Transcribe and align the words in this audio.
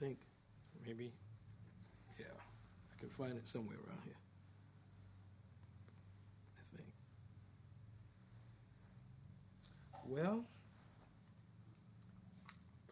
think 0.00 0.18
maybe, 0.86 1.12
yeah, 2.18 2.24
I 2.94 2.98
can 2.98 3.10
find 3.10 3.32
it 3.32 3.46
somewhere 3.46 3.76
around 3.76 4.00
here. 4.04 4.16
I 6.56 6.76
think. 6.76 6.88
Well, 10.06 10.44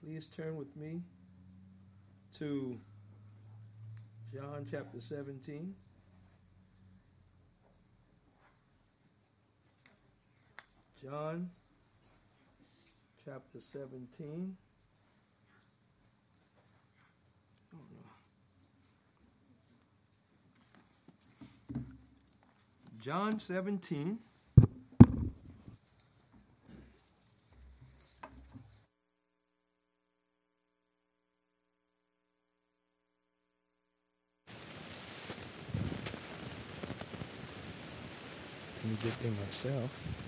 please 0.01 0.29
turn 0.29 0.57
with 0.57 0.77
me 0.77 1.03
to 2.39 2.79
John 4.33 4.67
chapter 4.71 5.01
17. 5.01 5.75
John 11.03 11.51
chapter 13.25 13.61
17. 13.61 14.57
Oh, 17.73 17.79
no. 21.75 21.81
John 23.09 23.39
17. 23.39 24.19
Let 24.59 24.69
me 38.85 38.97
get 39.03 39.23
there 39.23 39.33
myself. 39.33 40.28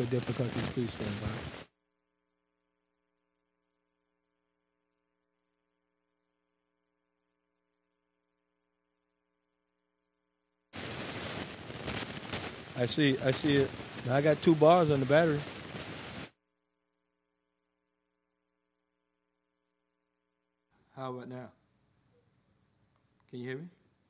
Technical 0.00 0.18
difficulties, 0.18 0.62
please 0.72 0.90
stand 0.92 1.14
by. 1.20 1.28
I 12.82 12.86
see, 12.86 13.18
I 13.22 13.30
see 13.32 13.56
it. 13.56 13.70
Now 14.06 14.16
I 14.16 14.22
got 14.22 14.40
two 14.40 14.54
bars 14.54 14.90
on 14.90 15.00
the 15.00 15.06
battery. 15.06 15.38
How 20.96 21.10
about 21.10 21.28
now? 21.28 21.50
Can 23.28 23.40
you 23.40 23.48
hear 23.48 23.56
me? 23.58 23.68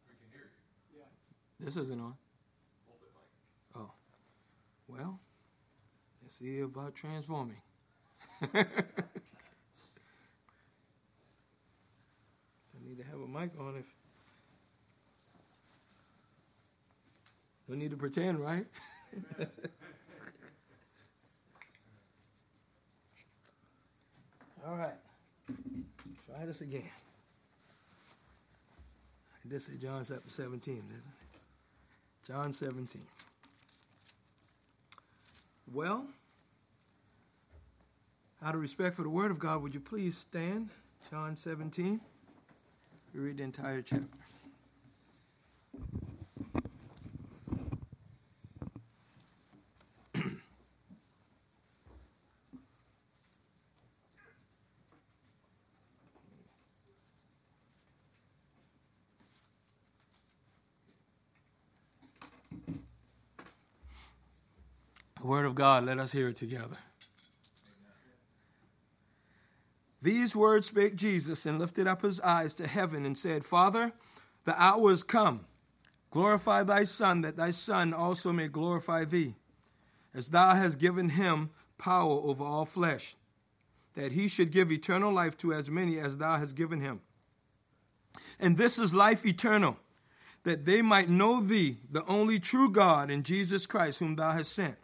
We 0.09 0.15
can 0.15 0.29
hear 0.31 0.51
you. 0.95 1.01
Yeah. 1.01 1.07
This 1.59 1.77
isn't 1.77 2.01
on. 2.01 2.15
Hold 2.87 3.01
it, 3.03 3.11
Mike. 3.13 3.25
Oh. 3.75 3.91
Well, 4.87 5.19
let's 5.21 5.30
see 6.31 6.61
about 6.61 6.95
transforming. 6.95 7.61
I 8.43 8.65
need 12.87 12.99
to 12.99 13.05
have 13.05 13.21
a 13.21 13.27
mic 13.27 13.51
on 13.59 13.77
if. 13.77 13.93
Don't 17.69 17.79
need 17.79 17.91
to 17.91 17.97
pretend, 17.97 18.39
right? 18.41 18.65
All 24.67 24.77
right. 24.77 24.95
Try 26.27 26.47
this 26.47 26.61
again. 26.61 26.91
This 29.45 29.69
is 29.69 29.79
John 29.79 30.05
chapter 30.07 30.29
17, 30.29 30.75
isn't 30.75 30.89
it? 30.89 31.07
John 32.27 32.53
17. 32.53 33.03
Well, 35.73 36.07
out 38.43 38.55
of 38.55 38.61
respect 38.61 38.97
for 38.97 39.03
the 39.03 39.11
Word 39.11 39.31
of 39.31 39.39
God, 39.39 39.63
would 39.63 39.75
you 39.75 39.81
please 39.81 40.17
stand? 40.17 40.71
John 41.11 41.37
17. 41.37 42.01
We 43.15 43.21
read 43.21 43.39
the 43.39 43.43
entire 43.43 43.83
chapter. 43.83 44.07
The 65.21 65.27
Word 65.27 65.45
of 65.45 65.55
God, 65.55 65.85
let 65.85 65.99
us 65.99 66.13
hear 66.13 66.29
it 66.29 66.37
together. 66.37 66.79
These 70.03 70.35
words 70.35 70.69
spake 70.69 70.97
Jesus 70.97 71.45
and 71.45 71.59
lifted 71.59 71.87
up 71.87 72.03
his 72.03 72.21
eyes 72.21 72.55
to 72.55 72.67
heaven 72.67 73.05
and 73.05 73.19
said, 73.19 73.45
Father, 73.45 73.93
the 74.45 74.61
hour 74.61 74.91
is 74.91 75.03
come. 75.03 75.47
Glorify 76.11 76.63
thy 76.63 76.85
Son, 76.85 77.21
that 77.21 77.37
thy 77.37 77.51
Son 77.51 77.93
also 77.93 78.33
may 78.33 78.49
glorify 78.49 79.05
thee, 79.05 79.37
as 80.15 80.31
thou 80.31 80.55
hast 80.55 80.79
given 80.79 81.11
him 81.11 81.51
power 81.79 82.13
over 82.13 82.43
all 82.43 82.65
flesh, 82.65 83.17
that 83.95 84.13
he 84.13 84.27
should 84.27 84.51
give 84.51 84.73
eternal 84.73 85.13
life 85.13 85.37
to 85.39 85.53
as 85.53 85.71
many 85.71 85.99
as 85.99 86.19
thou 86.19 86.37
hast 86.37 86.57
given 86.57 86.81
him. 86.81 87.01
And 88.41 88.57
this 88.57 88.79
is 88.79 88.95
life 88.95 89.25
eternal, 89.25 89.79
that 90.43 90.65
they 90.65 90.83
might 90.83 91.09
know 91.09 91.41
thee, 91.41 91.79
the 91.91 92.05
only 92.07 92.41
true 92.41 92.71
God, 92.71 93.11
and 93.11 93.25
Jesus 93.25 93.67
Christ, 93.67 93.99
whom 93.99 94.17
thou 94.17 94.33
hast 94.33 94.53
sent. 94.53 94.77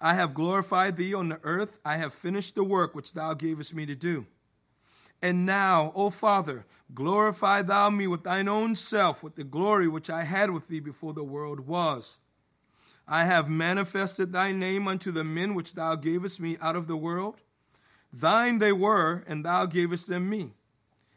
I 0.00 0.14
have 0.14 0.34
glorified 0.34 0.96
thee 0.96 1.14
on 1.14 1.28
the 1.28 1.40
earth. 1.42 1.78
I 1.84 1.96
have 1.96 2.12
finished 2.12 2.54
the 2.54 2.64
work 2.64 2.94
which 2.94 3.12
thou 3.12 3.34
gavest 3.34 3.74
me 3.74 3.86
to 3.86 3.94
do. 3.94 4.26
And 5.22 5.46
now, 5.46 5.92
O 5.94 6.10
Father, 6.10 6.66
glorify 6.94 7.62
thou 7.62 7.90
me 7.90 8.06
with 8.06 8.24
thine 8.24 8.48
own 8.48 8.76
self, 8.76 9.22
with 9.22 9.36
the 9.36 9.44
glory 9.44 9.88
which 9.88 10.10
I 10.10 10.24
had 10.24 10.50
with 10.50 10.68
thee 10.68 10.80
before 10.80 11.14
the 11.14 11.24
world 11.24 11.60
was. 11.60 12.18
I 13.06 13.24
have 13.24 13.48
manifested 13.48 14.32
thy 14.32 14.52
name 14.52 14.88
unto 14.88 15.10
the 15.10 15.24
men 15.24 15.54
which 15.54 15.74
thou 15.74 15.94
gavest 15.96 16.40
me 16.40 16.56
out 16.60 16.76
of 16.76 16.86
the 16.86 16.96
world. 16.96 17.36
Thine 18.12 18.58
they 18.58 18.72
were, 18.72 19.24
and 19.26 19.44
thou 19.44 19.66
gavest 19.66 20.08
them 20.08 20.28
me, 20.28 20.52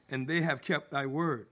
and 0.10 0.28
they 0.28 0.42
have 0.42 0.62
kept 0.62 0.92
thy 0.92 1.06
word. 1.06 1.48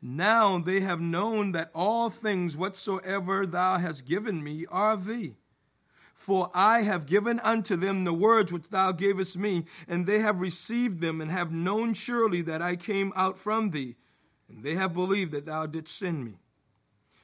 Now 0.00 0.58
they 0.58 0.80
have 0.80 1.00
known 1.00 1.52
that 1.52 1.70
all 1.74 2.10
things 2.10 2.56
whatsoever 2.56 3.46
thou 3.46 3.78
hast 3.78 4.06
given 4.06 4.42
me 4.42 4.66
are 4.70 4.96
thee. 4.96 5.36
For 6.22 6.52
I 6.54 6.82
have 6.82 7.06
given 7.06 7.40
unto 7.40 7.74
them 7.74 8.04
the 8.04 8.12
words 8.12 8.52
which 8.52 8.68
thou 8.68 8.92
gavest 8.92 9.36
me, 9.36 9.64
and 9.88 10.06
they 10.06 10.20
have 10.20 10.40
received 10.40 11.00
them, 11.00 11.20
and 11.20 11.32
have 11.32 11.50
known 11.50 11.94
surely 11.94 12.42
that 12.42 12.62
I 12.62 12.76
came 12.76 13.12
out 13.16 13.36
from 13.36 13.70
thee, 13.70 13.96
and 14.48 14.62
they 14.62 14.76
have 14.76 14.94
believed 14.94 15.32
that 15.32 15.46
thou 15.46 15.66
didst 15.66 15.98
send 15.98 16.24
me. 16.24 16.34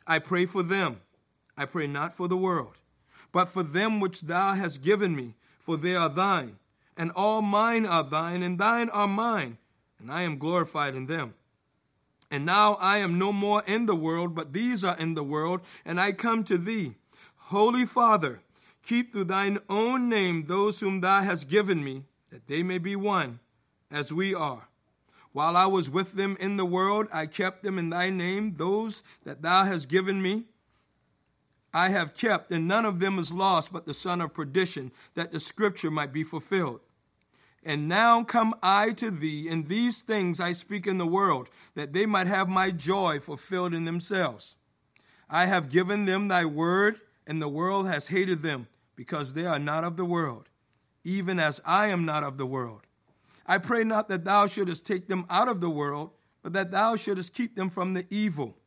I 0.05 0.19
pray 0.19 0.47
for 0.47 0.65
them. 0.65 1.01
I 1.57 1.65
pray 1.65 1.87
not 1.87 2.13
for 2.13 2.27
the 2.27 2.37
world, 2.37 2.81
but 3.31 3.49
for 3.49 3.63
them 3.63 4.01
which 4.01 4.23
thou 4.23 4.55
hast 4.55 4.83
given 4.83 5.15
me, 5.15 5.37
for 5.61 5.77
they 5.77 5.95
are 5.95 6.09
thine, 6.09 6.59
and 6.97 7.13
all 7.13 7.41
mine 7.41 7.87
are 7.87 8.03
thine, 8.03 8.43
and 8.43 8.59
thine 8.59 8.89
are 8.89 9.07
mine, 9.07 9.59
and 10.01 10.11
I 10.11 10.23
am 10.23 10.39
glorified 10.39 10.97
in 10.97 11.07
them. 11.07 11.35
And 12.33 12.45
now 12.45 12.75
I 12.81 12.99
am 12.99 13.17
no 13.17 13.33
more 13.33 13.63
in 13.65 13.87
the 13.87 13.95
world, 13.95 14.35
but 14.35 14.53
these 14.53 14.83
are 14.83 14.97
in 14.97 15.15
the 15.15 15.23
world, 15.23 15.61
and 15.85 16.01
I 16.01 16.11
come 16.11 16.43
to 16.43 16.59
thee. 16.59 16.97
Holy 17.37 17.87
Father, 17.87 18.41
Keep 18.89 19.13
through 19.13 19.25
thine 19.25 19.59
own 19.69 20.09
name 20.09 20.47
those 20.47 20.81
whom 20.81 21.03
thou 21.03 21.21
hast 21.21 21.51
given 21.51 21.85
me, 21.85 22.05
that 22.31 22.47
they 22.47 22.63
may 22.63 22.79
be 22.79 22.97
one, 22.97 23.39
as 23.91 24.15
we 24.15 24.35
are. 24.35 24.69
While 25.33 25.59
I 25.59 25.67
was 25.67 25.91
with 25.91 26.15
them 26.15 26.39
in 26.41 26.57
the 26.57 26.65
world, 26.65 27.07
I 27.13 27.27
kept 27.27 27.63
them 27.63 27.79
in 27.79 27.91
thy 27.91 28.09
name, 28.09 28.55
those 28.55 29.03
that 29.25 29.43
thou 29.43 29.65
hast 29.65 29.91
given 29.91 30.23
me. 30.23 30.45
I 31.75 31.91
have 31.91 32.15
kept, 32.15 32.51
and 32.51 32.67
none 32.67 32.87
of 32.87 32.99
them 32.99 33.19
is 33.19 33.31
lost 33.31 33.75
but 33.75 33.85
the 33.85 33.93
son 33.93 34.23
of 34.23 34.33
perdition, 34.33 34.91
that 35.15 35.33
the 35.33 35.41
scripture 35.41 35.91
might 35.91 36.15
be 36.15 36.25
fulfilled. 36.25 36.81
And 37.63 37.89
now 37.89 38.25
come 38.25 38.55
I 38.63 38.93
to 38.93 39.11
thee, 39.11 39.51
and 39.51 39.69
these 39.69 40.01
things 40.01 40.41
I 40.41 40.53
speak 40.53 40.87
in 40.87 40.97
the 40.97 41.07
world, 41.07 41.51
that 41.75 41.93
they 41.93 42.07
might 42.07 42.27
have 42.27 42.49
my 42.49 42.71
joy 42.71 43.21
fulfilled 43.21 43.75
in 43.75 43.85
themselves. 43.85 44.57
I 45.29 45.45
have 45.45 45.69
given 45.69 46.07
them 46.07 46.29
thy 46.29 46.47
word, 46.47 47.03
and 47.27 47.43
the 47.43 47.51
world 47.51 47.87
has 47.87 48.09
hated 48.09 48.41
them 48.41 48.67
because 48.99 49.33
they 49.33 49.47
are 49.47 49.61
not 49.61 49.85
of 49.85 49.97
the 49.97 50.05
world, 50.05 50.49
even 51.05 51.39
as 51.39 51.61
I 51.65 51.87
am 51.87 52.05
not 52.05 52.25
of 52.25 52.37
the 52.37 52.45
world. 52.45 52.81
I 53.47 53.59
pray 53.59 53.85
not 53.85 54.09
that 54.09 54.25
thou 54.25 54.49
shouldest 54.49 54.85
take 54.85 55.07
them 55.07 55.25
out 55.31 55.47
of 55.47 55.61
the 55.61 55.71
world, 55.71 56.11
but 56.43 56.53
that 56.55 56.73
thou 56.73 56.97
shouldest 56.97 57.33
keep 57.33 57.55
them 57.55 57.71
from 57.71 57.95
the 57.95 58.07
evil. 58.11 58.59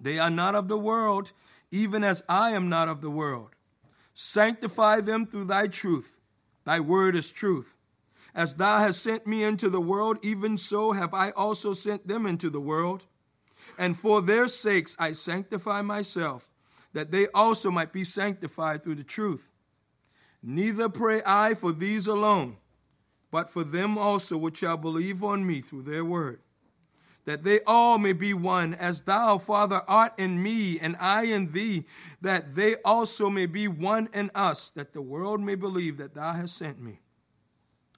They 0.00 0.18
are 0.18 0.30
not 0.30 0.54
of 0.54 0.68
the 0.68 0.78
world, 0.78 1.34
even 1.70 2.02
as 2.02 2.22
I 2.30 2.52
am 2.52 2.70
not 2.70 2.88
of 2.88 3.02
the 3.02 3.10
world. 3.10 3.50
Sanctify 4.14 5.02
them 5.02 5.26
through 5.26 5.44
thy 5.44 5.66
truth. 5.66 6.18
Thy 6.64 6.80
word 6.80 7.14
is 7.14 7.30
truth. 7.30 7.76
As 8.34 8.54
thou 8.54 8.78
hast 8.78 9.02
sent 9.02 9.26
me 9.26 9.44
into 9.44 9.68
the 9.68 9.82
world, 9.82 10.16
even 10.22 10.56
so 10.56 10.92
have 10.92 11.12
I 11.12 11.28
also 11.32 11.74
sent 11.74 12.08
them 12.08 12.24
into 12.24 12.48
the 12.48 12.60
world. 12.60 13.04
And 13.76 13.98
for 13.98 14.22
their 14.22 14.48
sakes 14.48 14.96
I 14.98 15.12
sanctify 15.12 15.82
myself, 15.82 16.48
that 16.92 17.10
they 17.10 17.26
also 17.28 17.70
might 17.70 17.92
be 17.92 18.04
sanctified 18.04 18.82
through 18.82 18.96
the 18.96 19.04
truth. 19.04 19.50
Neither 20.42 20.88
pray 20.88 21.22
I 21.24 21.54
for 21.54 21.72
these 21.72 22.06
alone, 22.06 22.56
but 23.30 23.48
for 23.48 23.64
them 23.64 23.96
also 23.96 24.36
which 24.36 24.58
shall 24.58 24.76
believe 24.76 25.22
on 25.22 25.46
me 25.46 25.60
through 25.60 25.82
their 25.82 26.04
word, 26.04 26.40
that 27.24 27.44
they 27.44 27.60
all 27.66 27.98
may 27.98 28.12
be 28.12 28.34
one, 28.34 28.74
as 28.74 29.02
thou, 29.02 29.38
Father, 29.38 29.82
art 29.86 30.12
in 30.18 30.42
me, 30.42 30.78
and 30.80 30.96
I 31.00 31.24
in 31.24 31.52
thee, 31.52 31.84
that 32.20 32.56
they 32.56 32.76
also 32.84 33.30
may 33.30 33.46
be 33.46 33.68
one 33.68 34.08
in 34.12 34.30
us, 34.34 34.70
that 34.70 34.92
the 34.92 35.00
world 35.00 35.40
may 35.40 35.54
believe 35.54 35.96
that 35.98 36.14
thou 36.14 36.32
hast 36.32 36.56
sent 36.56 36.80
me. 36.80 36.98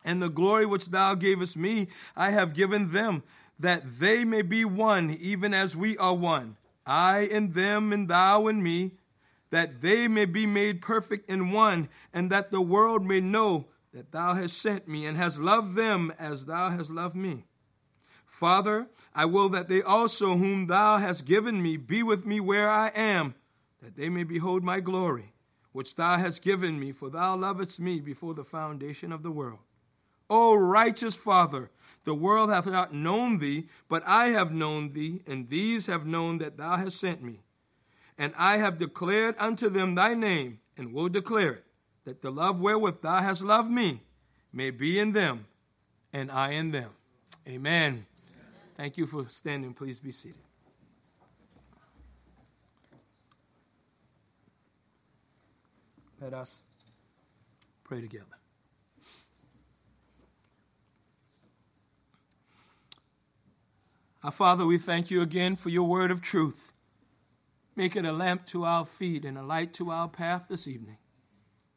And 0.05 0.23
the 0.23 0.29
glory 0.29 0.67
which 0.67 0.91
thou 0.91 1.15
gavest 1.15 1.57
me, 1.57 1.89
I 2.15 2.31
have 2.31 2.53
given 2.53 2.93
them, 2.93 3.23
that 3.59 3.99
they 3.99 4.25
may 4.25 4.43
be 4.43 4.67
one, 4.67 5.17
even 5.19 5.55
as 5.55 5.75
we 5.75 5.97
are 5.97 6.15
one. 6.15 6.59
I 6.87 7.21
in 7.21 7.53
them, 7.53 7.93
and 7.93 8.09
thou 8.09 8.47
in 8.47 8.63
me, 8.63 8.93
that 9.51 9.81
they 9.81 10.09
may 10.09 10.25
be 10.25 10.47
made 10.47 10.83
perfect 10.83 11.31
in 11.31 11.51
one, 11.51 11.89
and 12.13 12.31
that 12.31 12.51
the 12.51 12.61
world 12.61 13.05
may 13.05 13.21
know 13.21 13.67
that 13.93 14.13
thou 14.13 14.35
hast 14.35 14.59
sent 14.59 14.89
me, 14.89 15.07
and 15.07 15.17
hast 15.17 15.39
loved 15.39 15.77
them 15.77 16.13
as 16.19 16.47
thou 16.47 16.71
hast 16.71 16.91
loved 16.91 17.15
me. 17.15 17.45
Father, 18.27 18.89
I 19.15 19.27
will 19.27 19.49
that 19.51 19.69
they 19.69 19.81
also, 19.81 20.37
whom 20.37 20.67
thou 20.67 20.99
hast 20.99 21.25
given 21.25 21.63
me, 21.63 21.77
be 21.77 22.03
with 22.03 22.27
me 22.27 22.41
where 22.41 22.69
I 22.69 22.91
am, 22.95 23.37
that 23.81 23.97
they 23.97 24.09
may 24.09 24.25
behold 24.25 24.65
my 24.65 24.81
glory, 24.81 25.35
which 25.71 25.95
thou 25.95 26.17
hast 26.17 26.43
given 26.43 26.81
me, 26.81 26.91
for 26.91 27.09
thou 27.09 27.37
lovest 27.37 27.79
me 27.79 28.01
before 28.01 28.35
the 28.35 28.43
foundation 28.43 29.13
of 29.13 29.23
the 29.23 29.31
world. 29.31 29.61
O 30.29 30.57
righteous 30.57 31.15
Father, 31.15 31.71
the 32.05 32.15
world 32.15 32.51
hath 32.51 32.67
not 32.67 32.95
known 32.95 33.39
thee, 33.39 33.67
but 33.89 34.03
I 34.07 34.27
have 34.29 34.53
known 34.53 34.91
thee, 34.91 35.23
and 35.27 35.49
these 35.49 35.87
have 35.87 36.07
known 36.07 36.39
that 36.39 36.57
thou 36.57 36.77
hast 36.77 37.01
sent 37.01 37.23
me. 37.23 37.41
And 38.17 38.33
I 38.37 38.59
have 38.59 38.79
declared 38.79 39.35
unto 39.39 39.69
them 39.69 39.95
thy 39.95 40.15
name, 40.15 40.61
and 40.77 40.93
will 40.93 41.09
declare 41.09 41.53
it, 41.53 41.65
that 42.05 42.23
the 42.23 42.31
love 42.31 42.61
wherewith 42.61 43.01
thou 43.01 43.21
hast 43.21 43.43
loved 43.43 43.71
me 43.71 44.03
may 44.53 44.71
be 44.71 44.99
in 44.99 45.13
them, 45.13 45.47
and 46.13 46.31
I 46.31 46.53
in 46.53 46.71
them. 46.71 46.91
Amen. 47.49 48.07
Thank 48.77 48.97
you 48.97 49.07
for 49.07 49.27
standing. 49.29 49.73
Please 49.75 50.01
be 50.01 50.13
seated. 50.13 50.39
Let 56.21 56.33
us 56.33 56.63
pray 57.83 58.01
together. 58.01 58.34
Our 64.25 64.31
Father, 64.31 64.65
we 64.65 64.79
thank 64.79 65.11
you 65.11 65.21
again 65.21 65.55
for 65.55 65.69
your 65.69 65.87
word 65.87 66.11
of 66.11 66.23
truth. 66.23 66.73
Make 67.77 67.95
it 67.95 68.07
a 68.07 68.13
lamp 68.13 68.47
to 68.47 68.65
our 68.65 68.87
feet 68.87 69.23
and 69.23 69.37
a 69.37 69.43
light 69.43 69.75
to 69.75 69.91
our 69.91 70.09
path 70.09 70.47
this 70.49 70.67
evening. 70.67 70.97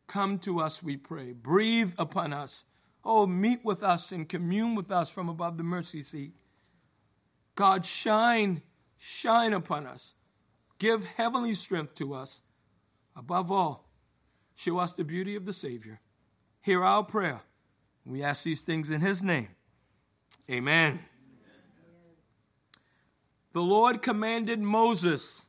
Come 0.08 0.40
to 0.40 0.62
us, 0.62 0.82
we 0.82 0.96
pray. 0.96 1.34
Breathe 1.34 1.92
upon 1.98 2.32
us. 2.32 2.64
Oh, 3.04 3.28
meet 3.28 3.66
with 3.66 3.84
us 3.84 4.14
and 4.14 4.30
commune 4.30 4.76
with 4.76 4.92
us 4.92 5.10
from 5.10 5.28
above 5.28 5.58
the 5.58 5.64
mercy 5.64 6.02
seat. 6.02 6.38
God, 7.56 7.86
shine, 7.86 8.62
shine 8.98 9.52
upon 9.52 9.86
us. 9.86 10.14
Give 10.80 11.04
heavenly 11.04 11.54
strength 11.54 11.96
to 11.96 12.14
us. 12.14 12.44
Above 13.14 13.52
all, 13.52 13.90
show 14.56 14.78
us 14.78 14.94
the 14.94 15.04
beauty 15.04 15.36
of 15.36 15.46
the 15.46 15.52
Savior. 15.52 16.00
Hear 16.62 16.86
our 16.86 17.04
prayer. 17.04 17.42
We 18.06 18.24
ask 18.24 18.46
these 18.46 18.62
things 18.62 18.90
in 18.90 19.02
His 19.02 19.22
name. 19.22 19.50
Amen 20.50 21.02
the 23.54 23.62
Lord 23.62 24.02
commanded 24.02 24.60
Moses 24.60 25.46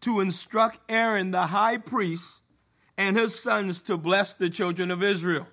to 0.00 0.20
instruct 0.20 0.80
Aaron, 0.88 1.30
the 1.30 1.46
high 1.46 1.78
priest, 1.78 2.42
and 2.96 3.16
his 3.16 3.38
sons 3.38 3.80
to 3.82 3.96
bless 3.96 4.32
the 4.32 4.48
children 4.48 4.90
of 4.90 5.02
Israel. 5.02 5.46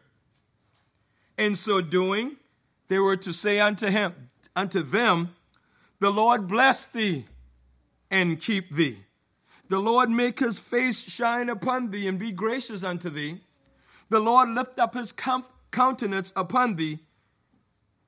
In 1.37 1.55
so 1.55 1.81
doing, 1.81 2.37
they 2.87 2.99
were 2.99 3.17
to 3.17 3.33
say 3.33 3.59
unto 3.59 3.87
him, 3.87 4.29
unto 4.55 4.81
them, 4.81 5.35
The 5.99 6.11
Lord 6.11 6.47
bless 6.47 6.85
thee 6.85 7.25
and 8.09 8.39
keep 8.39 8.73
thee. 8.73 8.99
The 9.67 9.79
Lord 9.79 10.09
make 10.09 10.39
his 10.39 10.59
face 10.59 11.01
shine 11.03 11.49
upon 11.49 11.89
thee 11.89 12.07
and 12.07 12.19
be 12.19 12.31
gracious 12.31 12.83
unto 12.83 13.09
thee. 13.09 13.41
The 14.09 14.19
Lord 14.19 14.49
lift 14.49 14.77
up 14.77 14.93
his 14.93 15.13
countenance 15.71 16.31
upon 16.35 16.75
thee 16.75 16.99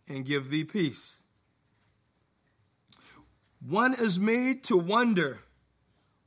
and 0.07 0.23
give 0.23 0.49
thee 0.49 0.63
peace 0.63 1.23
one 3.67 3.93
is 3.93 4.19
made 4.19 4.63
to 4.63 4.77
wonder 4.77 5.39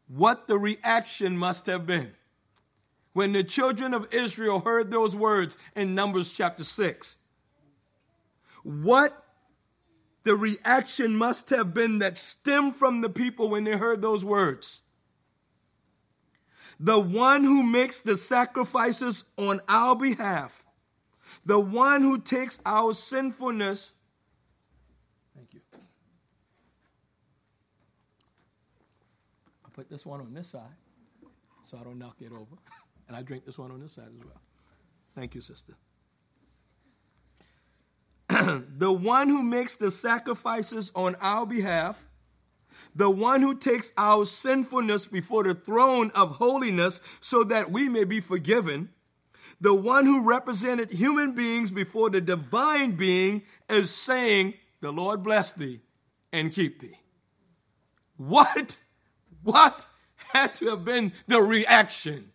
what 0.09 0.47
the 0.47 0.59
reaction 0.59 1.37
must 1.37 1.67
have 1.67 1.87
been 1.87 2.13
when 3.13 3.33
the 3.33 3.45
children 3.45 3.95
of 3.95 4.13
Israel 4.13 4.61
heard 4.61 4.91
those 4.91 5.17
words 5.17 5.57
in 5.75 5.95
Numbers 5.95 6.33
chapter 6.33 6.65
6. 6.65 7.17
What 8.63 9.25
the 10.23 10.37
reaction 10.37 11.17
must 11.17 11.49
have 11.51 11.73
been 11.73 11.99
that 12.01 12.19
stemmed 12.19 12.77
from 12.77 13.01
the 13.01 13.09
people 13.09 13.49
when 13.49 13.65
they 13.65 13.77
heard 13.77 14.03
those 14.03 14.25
words. 14.25 14.83
The 16.79 16.99
one 16.99 17.45
who 17.45 17.63
makes 17.63 18.01
the 18.01 18.17
sacrifices 18.17 19.25
on 19.39 19.61
our 19.67 19.97
behalf, 19.97 20.67
the 21.45 21.61
one 21.61 22.03
who 22.03 22.19
takes 22.19 22.61
our 22.67 22.93
sinfulness 22.93 23.95
put 29.71 29.89
this 29.89 30.05
one 30.05 30.21
on 30.21 30.35
this 30.35 30.49
side 30.49 30.77
so 31.63 31.79
I 31.79 31.85
don't 31.85 31.99
knock 31.99 32.17
it 32.21 32.33
over. 32.33 32.57
And 33.09 33.17
I 33.17 33.23
drink 33.23 33.45
this 33.45 33.59
one 33.59 33.73
on 33.73 33.81
this 33.81 33.95
side 33.95 34.07
as 34.17 34.25
well. 34.25 34.41
Thank 35.17 35.35
you, 35.35 35.41
sister. 35.41 35.73
the 38.29 38.93
one 38.93 39.29
who 39.29 39.43
makes 39.43 39.75
the 39.75 39.91
sacrifices 39.91 40.93
on 40.95 41.17
our 41.21 41.45
behalf, 41.45 42.07
the 42.95 43.11
one 43.11 43.41
who 43.41 43.57
takes 43.57 43.93
our 43.99 44.25
sinfulness 44.25 45.09
before 45.09 45.43
the 45.43 45.55
throne 45.55 46.13
of 46.15 46.37
holiness 46.37 47.01
so 47.21 47.43
that 47.43 47.73
we 47.73 47.89
may 47.89 48.05
be 48.05 48.21
forgiven, 48.21 48.91
the 49.61 49.75
one 49.75 50.07
who 50.07 50.25
represented 50.25 50.93
human 50.93 51.35
beings 51.35 51.73
before 51.73 52.11
the 52.11 52.21
divine 52.21 52.93
being 52.93 53.43
is 53.69 53.91
saying, 53.91 54.55
The 54.81 54.93
Lord 54.93 55.25
bless 55.25 55.53
thee 55.53 55.81
and 56.33 56.53
keep 56.53 56.81
thee. 56.81 57.01
What? 58.17 58.77
What 59.43 59.87
had 60.33 60.55
to 60.57 60.71
have 60.71 60.85
been 60.85 61.13
the 61.27 61.41
reaction? 61.41 62.33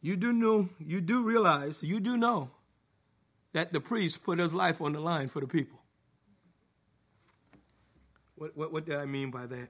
You 0.00 0.16
do 0.16 0.32
know, 0.32 0.68
you 0.78 1.00
do 1.00 1.22
realize, 1.22 1.82
you 1.82 1.98
do 2.00 2.16
know 2.16 2.50
that 3.52 3.72
the 3.72 3.80
priest 3.80 4.22
put 4.22 4.38
his 4.38 4.52
life 4.52 4.80
on 4.80 4.92
the 4.92 5.00
line 5.00 5.28
for 5.28 5.40
the 5.40 5.46
people. 5.46 5.80
What, 8.34 8.56
what, 8.56 8.72
what 8.72 8.84
did 8.84 8.96
I 8.96 9.06
mean 9.06 9.30
by 9.30 9.46
that? 9.46 9.68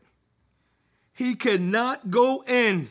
He 1.12 1.37
cannot 1.37 2.11
go 2.11 2.43
in. 2.49 2.88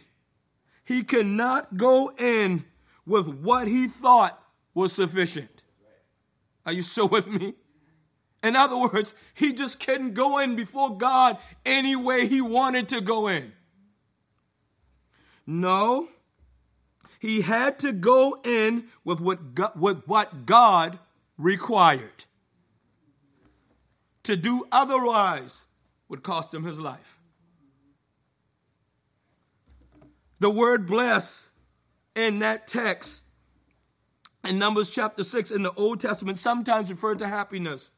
He 0.86 1.04
cannot 1.04 1.76
go 1.76 2.12
in 2.18 2.64
with 3.06 3.28
what 3.28 3.68
he 3.68 3.88
thought 3.88 4.42
was 4.74 4.94
sufficient. 4.94 5.64
Are 6.66 6.72
you 6.72 6.82
still 6.82 7.10
with 7.10 7.28
me? 7.28 7.56
In 8.44 8.58
other 8.58 8.78
words, 8.78 9.16
he 9.34 9.54
just 9.54 9.80
couldn't 9.80 10.14
go 10.14 10.38
in 10.38 10.56
before 10.56 10.98
God 10.98 11.38
any 11.66 11.96
way 11.96 12.28
he 12.28 12.42
wanted 12.42 12.90
to 12.90 13.00
go 13.00 13.28
in. 13.28 13.54
No, 15.48 16.10
he 17.20 17.42
had 17.42 17.80
to 17.80 17.94
go 17.94 18.38
in 18.44 18.90
with 19.06 19.22
what 19.22 19.56
God, 19.56 19.80
with 19.80 20.06
what 20.08 20.46
God 20.46 21.00
required. 21.38 22.26
To 24.24 24.36
do 24.36 24.68
otherwise 24.72 25.66
would 26.10 26.24
cost 26.24 26.54
him 26.54 26.64
his 26.64 26.80
life. 26.80 27.20
The 30.40 30.50
word 30.50 30.86
bless 30.86 31.52
in 32.16 32.40
that 32.40 32.68
text 32.68 33.24
in 34.44 34.60
Numbers 34.60 34.90
chapter 34.90 35.24
6 35.24 35.52
in 35.52 35.64
the 35.64 35.74
Old 35.74 36.02
Testament 36.02 36.40
sometimes 36.40 36.90
referred 36.90 37.20
to 37.20 37.28
happiness. 37.28 37.92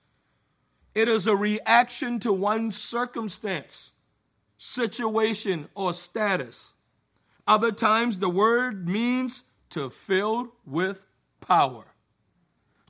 It 0.95 1.09
is 1.09 1.27
a 1.27 1.35
reaction 1.35 2.19
to 2.21 2.31
one's 2.31 2.81
circumstance, 2.81 3.91
situation, 4.57 5.67
or 5.75 5.93
status. 5.93 6.73
Other 7.45 7.73
times, 7.73 8.19
the 8.19 8.29
word 8.29 8.87
means 8.87 9.43
to 9.71 9.89
fill 9.89 10.53
with 10.65 11.05
power. 11.41 11.83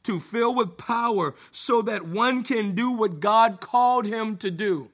To 0.04 0.20
fill 0.20 0.54
with 0.54 0.78
power 0.78 1.34
so 1.50 1.82
that 1.82 2.08
one 2.08 2.44
can 2.44 2.76
do 2.76 2.92
what 2.92 3.20
God 3.20 3.60
called 3.60 4.06
him 4.06 4.38
to 4.38 4.52
do. 4.52 4.92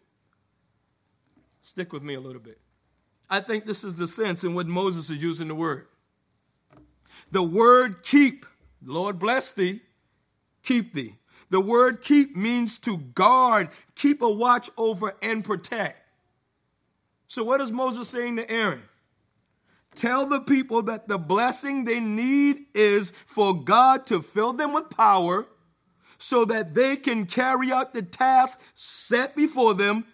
Stick 1.62 1.91
with 1.91 2.01
me 2.01 2.13
a 2.13 2.20
little 2.22 2.41
bit. 2.41 2.60
I 3.30 3.41
think 3.41 3.65
this 3.65 3.84
is 3.84 3.96
the 3.96 4.08
sense 4.08 4.44
in 4.44 4.56
what 4.56 4.68
Moses 4.68 5.10
is 5.10 5.22
using 5.22 5.50
the 5.50 5.56
word. 5.56 5.88
The 7.30 7.44
word 7.44 8.03
keep, 8.03 8.46
Lord 8.84 9.20
bless 9.20 9.51
thee, 9.51 9.82
keep 10.63 10.94
thee. 10.94 11.18
The 11.51 11.60
word 11.60 12.01
keep 12.01 12.36
means 12.36 12.77
to 12.79 12.98
guard, 12.98 13.70
keep 13.96 14.22
a 14.22 14.29
watch 14.29 14.70
over, 14.77 15.13
and 15.22 15.43
protect. 15.43 16.10
So, 17.27 17.43
what 17.43 17.60
is 17.60 17.74
Moses 17.74 18.08
saying 18.08 18.38
to 18.38 18.50
Aaron? 18.50 18.84
Tell 19.93 20.25
the 20.25 20.39
people 20.39 20.81
that 20.84 21.10
the 21.10 21.17
blessing 21.17 21.84
they 21.84 22.00
need 22.00 22.67
is 22.74 23.12
for 23.25 23.53
God 23.53 24.05
to 24.05 24.22
fill 24.22 24.53
them 24.53 24.74
with 24.74 24.89
power 24.89 25.46
so 26.17 26.46
that 26.46 26.74
they 26.74 26.96
can 26.96 27.25
carry 27.25 27.70
out 27.70 27.93
the 27.93 28.01
task 28.01 28.62
set 28.74 29.36
before 29.36 29.74
them 29.74 30.05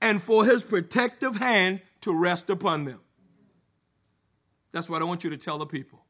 and 0.00 0.22
for 0.22 0.46
his 0.46 0.62
protective 0.62 1.36
hand 1.36 1.82
to 2.00 2.14
rest 2.14 2.48
upon 2.48 2.86
them. 2.86 3.00
That's 4.72 4.88
what 4.88 5.02
I 5.02 5.04
want 5.04 5.24
you 5.24 5.30
to 5.30 5.36
tell 5.36 5.58
the 5.58 5.66
people. 5.66 6.05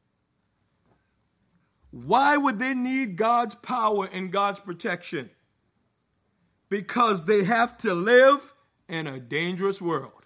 Why 2.05 2.37
would 2.37 2.59
they 2.59 2.73
need 2.73 3.15
God's 3.15 3.55
power 3.55 4.05
and 4.11 4.31
God's 4.31 4.59
protection? 4.59 5.29
Because 6.69 7.25
they 7.25 7.43
have 7.43 7.77
to 7.77 7.93
live 7.93 8.53
in 8.87 9.07
a 9.07 9.19
dangerous 9.19 9.81
world 9.81 10.17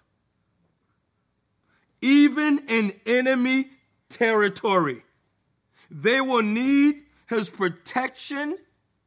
even 2.02 2.58
in 2.68 2.92
enemy 3.06 3.70
territory. 4.08 5.04
They 5.90 6.20
will 6.20 6.42
need 6.42 7.04
his 7.28 7.48
protection 7.48 8.58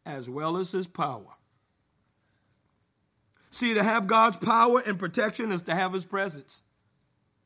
as 0.05 0.29
well 0.29 0.57
as 0.57 0.71
his 0.71 0.87
power. 0.87 1.27
See, 3.51 3.73
to 3.73 3.83
have 3.83 4.07
God's 4.07 4.37
power 4.37 4.81
and 4.85 4.97
protection 4.97 5.51
is 5.51 5.61
to 5.63 5.75
have 5.75 5.93
his 5.93 6.05
presence. 6.05 6.63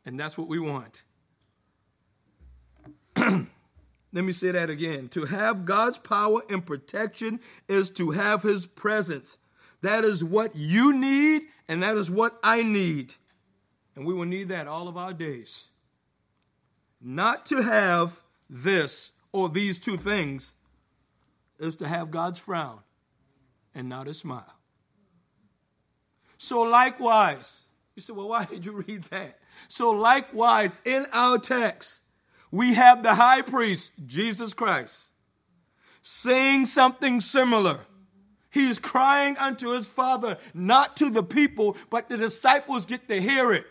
And 0.05 0.19
that's 0.19 0.37
what 0.37 0.47
we 0.47 0.59
want. 0.59 1.03
Let 4.11 4.23
me 4.23 4.31
say 4.31 4.51
that 4.51 4.69
again. 4.69 5.07
To 5.09 5.25
have 5.25 5.65
God's 5.65 5.97
power 5.97 6.41
and 6.49 6.65
protection 6.65 7.39
is 7.67 7.89
to 7.91 8.11
have 8.11 8.41
his 8.41 8.65
presence. 8.65 9.37
That 9.81 10.03
is 10.03 10.23
what 10.23 10.55
you 10.55 10.93
need, 10.93 11.43
and 11.67 11.83
that 11.83 11.95
is 11.95 12.09
what 12.09 12.37
I 12.43 12.63
need. 12.63 13.13
And 13.95 14.05
we 14.05 14.13
will 14.13 14.25
need 14.25 14.49
that 14.49 14.67
all 14.67 14.87
of 14.87 14.97
our 14.97 15.13
days. 15.13 15.67
Not 17.01 17.45
to 17.47 17.61
have 17.61 18.23
this 18.49 19.13
or 19.31 19.47
these 19.47 19.79
two 19.79 19.95
things 19.95 20.55
is 21.59 21.75
to 21.77 21.87
have 21.87 22.11
God's 22.11 22.39
frown 22.39 22.79
and 23.75 23.87
not 23.87 24.07
a 24.07 24.13
smile. 24.13 24.55
So, 26.37 26.61
likewise, 26.61 27.63
you 27.95 28.01
say, 28.01 28.13
well, 28.13 28.29
why 28.29 28.45
did 28.45 28.65
you 28.65 28.83
read 28.87 29.03
that? 29.05 29.39
So, 29.67 29.91
likewise, 29.91 30.81
in 30.85 31.05
our 31.11 31.37
text, 31.37 32.01
we 32.51 32.73
have 32.73 33.03
the 33.03 33.15
high 33.15 33.41
priest, 33.41 33.91
Jesus 34.05 34.53
Christ, 34.53 35.11
saying 36.01 36.65
something 36.65 37.19
similar. 37.19 37.81
He 38.51 38.69
is 38.69 38.79
crying 38.79 39.37
unto 39.37 39.69
his 39.69 39.87
Father, 39.87 40.37
not 40.53 40.97
to 40.97 41.09
the 41.11 41.23
people, 41.23 41.77
but 41.89 42.09
the 42.09 42.17
disciples 42.17 42.85
get 42.85 43.07
to 43.07 43.21
hear 43.21 43.51
it. 43.51 43.65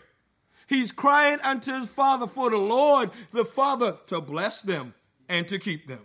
He's 0.67 0.91
crying 0.91 1.39
unto 1.43 1.77
his 1.77 1.89
Father 1.89 2.27
for 2.27 2.49
the 2.49 2.57
Lord, 2.57 3.11
the 3.31 3.43
Father, 3.43 3.97
to 4.05 4.21
bless 4.21 4.61
them 4.61 4.93
and 5.27 5.47
to 5.47 5.59
keep 5.59 5.87
them. 5.87 6.01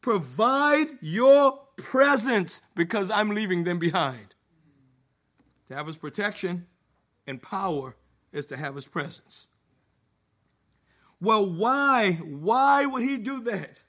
Provide 0.00 0.86
your 1.00 1.58
presence 1.76 2.62
because 2.74 3.10
I'm 3.10 3.30
leaving 3.30 3.64
them 3.64 3.78
behind. 3.78 4.34
To 5.68 5.74
have 5.74 5.88
his 5.88 5.96
protection 5.96 6.66
and 7.26 7.42
power 7.42 7.96
is 8.32 8.46
to 8.46 8.56
have 8.56 8.76
his 8.76 8.86
presence. 8.86 9.48
Well, 11.20 11.46
why? 11.46 12.12
Why 12.12 12.86
would 12.86 13.02
he 13.02 13.16
do 13.18 13.40
that? 13.42 13.82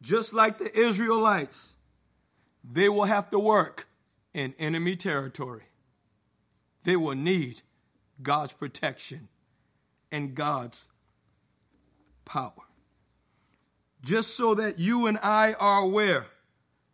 Just 0.00 0.32
like 0.32 0.58
the 0.58 0.78
Israelites, 0.78 1.74
they 2.64 2.88
will 2.88 3.04
have 3.04 3.30
to 3.30 3.38
work 3.38 3.88
in 4.32 4.54
enemy 4.58 4.94
territory 4.94 5.64
they 6.88 6.96
will 6.96 7.14
need 7.14 7.60
God's 8.22 8.54
protection 8.54 9.28
and 10.10 10.34
God's 10.34 10.88
power. 12.24 12.52
Just 14.02 14.36
so 14.36 14.54
that 14.54 14.78
you 14.78 15.06
and 15.06 15.18
I 15.22 15.52
are 15.52 15.82
aware, 15.82 16.26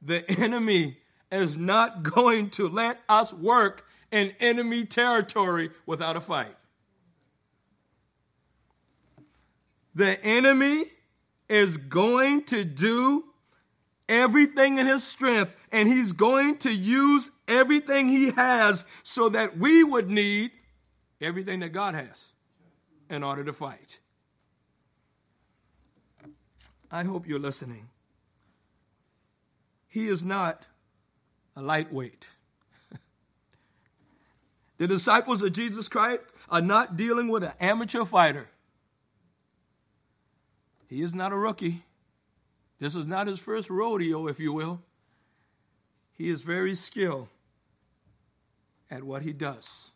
the 0.03 0.29
enemy 0.41 0.99
is 1.31 1.57
not 1.57 2.03
going 2.17 2.51
to 2.51 2.69
let 2.69 2.99
us 3.09 3.33
work 3.33 3.87
in 4.11 4.33
enemy 4.41 4.85
territory 4.85 5.71
without 5.87 6.17
a 6.17 6.21
fight. 6.21 6.57
The 9.95 10.23
enemy 10.25 10.87
is 11.49 11.77
going 11.77 12.45
to 12.45 12.65
do 12.65 13.25
everything 14.09 14.79
in 14.79 14.87
his 14.87 15.05
strength, 15.05 15.55
and 15.73 15.89
he's 15.89 16.13
going 16.13 16.59
to 16.59 16.73
use 16.73 17.31
everything 17.49 18.09
he 18.09 18.31
has 18.31 18.85
so 19.03 19.29
that 19.31 19.57
we 19.59 19.85
would 19.85 20.09
need 20.09 20.51
everything 21.21 21.61
that 21.61 21.71
God 21.71 21.95
has 21.95 22.33
in 23.09 23.23
order 23.23 23.45
to 23.45 23.53
fight. 23.53 24.01
I 26.91 27.05
hope 27.05 27.27
you're 27.27 27.39
listening. 27.39 27.89
He 29.89 30.09
is 30.09 30.23
not 30.23 30.65
a 31.57 31.63
lightweight. 31.63 32.31
the 34.79 34.89
disciples 34.89 35.43
of 35.43 35.53
Jesus 35.53 35.89
Christ 35.89 36.21
are 36.51 36.61
not 36.61 36.97
dealing 36.97 37.29
with 37.29 37.45
an 37.45 37.53
amateur 37.61 38.05
fighter. 38.05 38.49
He 40.95 41.03
is 41.03 41.13
not 41.13 41.33
a 41.33 41.37
rookie. 41.37 41.83
This 42.79 42.95
is 42.95 43.09
not 43.09 43.27
his 43.27 43.41
first 43.41 43.69
rodeo, 43.69 44.29
if 44.29 44.39
you 44.39 44.53
will. 44.53 44.81
He 46.13 46.29
is 46.29 46.43
very 46.43 46.77
skilled 46.77 47.27
at 48.89 49.03
what 49.03 49.23
he 49.23 49.33
does. 49.33 49.91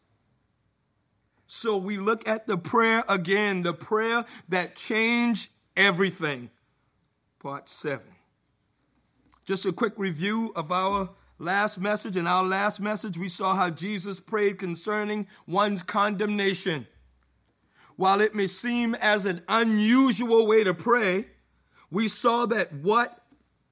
So 1.47 1.77
we 1.77 1.99
look 1.99 2.27
at 2.27 2.49
the 2.49 2.59
prayer 2.59 3.05
again, 3.09 3.63
the 3.63 3.75
prayer 3.75 4.25
that 4.49 4.75
changed 4.75 5.51
everything. 5.77 6.51
Part 7.39 7.69
seven. 7.69 8.17
Just 9.45 9.67
a 9.67 9.73
quick 9.73 9.93
review 9.99 10.53
of 10.57 10.73
our 10.73 11.11
last 11.39 11.79
message. 11.79 12.17
In 12.17 12.27
our 12.27 12.43
last 12.43 12.81
message, 12.81 13.17
we 13.17 13.29
saw 13.29 13.55
how 13.55 13.71
Jesus 13.71 14.19
prayed 14.19 14.59
concerning 14.59 15.29
one's 15.47 15.85
condemnation. 15.85 16.89
While 17.99 18.21
it 18.21 18.33
may 18.33 18.47
seem 18.47 18.95
as 18.95 19.27
an 19.27 19.43
unusual 19.49 20.47
way 20.47 20.63
to 20.63 20.73
pray, 20.73 21.27
we 21.91 22.07
saw 22.07 22.47
that 22.47 22.73
what 22.73 23.21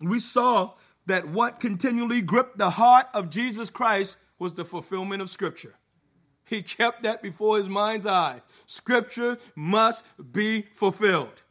we 0.01 0.19
saw 0.19 0.73
that 1.07 1.29
what 1.29 1.61
continually 1.61 2.23
gripped 2.23 2.59
the 2.59 2.71
heart 2.71 3.07
of 3.15 3.31
Jesus 3.31 3.71
Christ 3.71 4.19
was 4.37 4.55
the 4.55 4.65
fulfillment 4.65 5.23
of 5.23 5.31
Scripture. 5.31 5.77
He 6.45 6.61
kept 6.61 7.05
that 7.05 7.23
before 7.23 7.59
his 7.59 7.69
mind's 7.69 8.05
eye. 8.05 8.43
Scripture 8.67 9.39
must 9.55 10.05
be 10.33 10.63
fulfilled. 10.73 11.45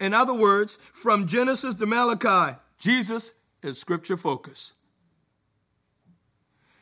In 0.00 0.14
other 0.14 0.32
words, 0.32 0.78
from 0.94 1.26
Genesis 1.26 1.74
to 1.74 1.84
Malachi, 1.84 2.56
Jesus 2.78 3.34
is 3.62 3.78
Scripture 3.78 4.16
focused. 4.16 4.76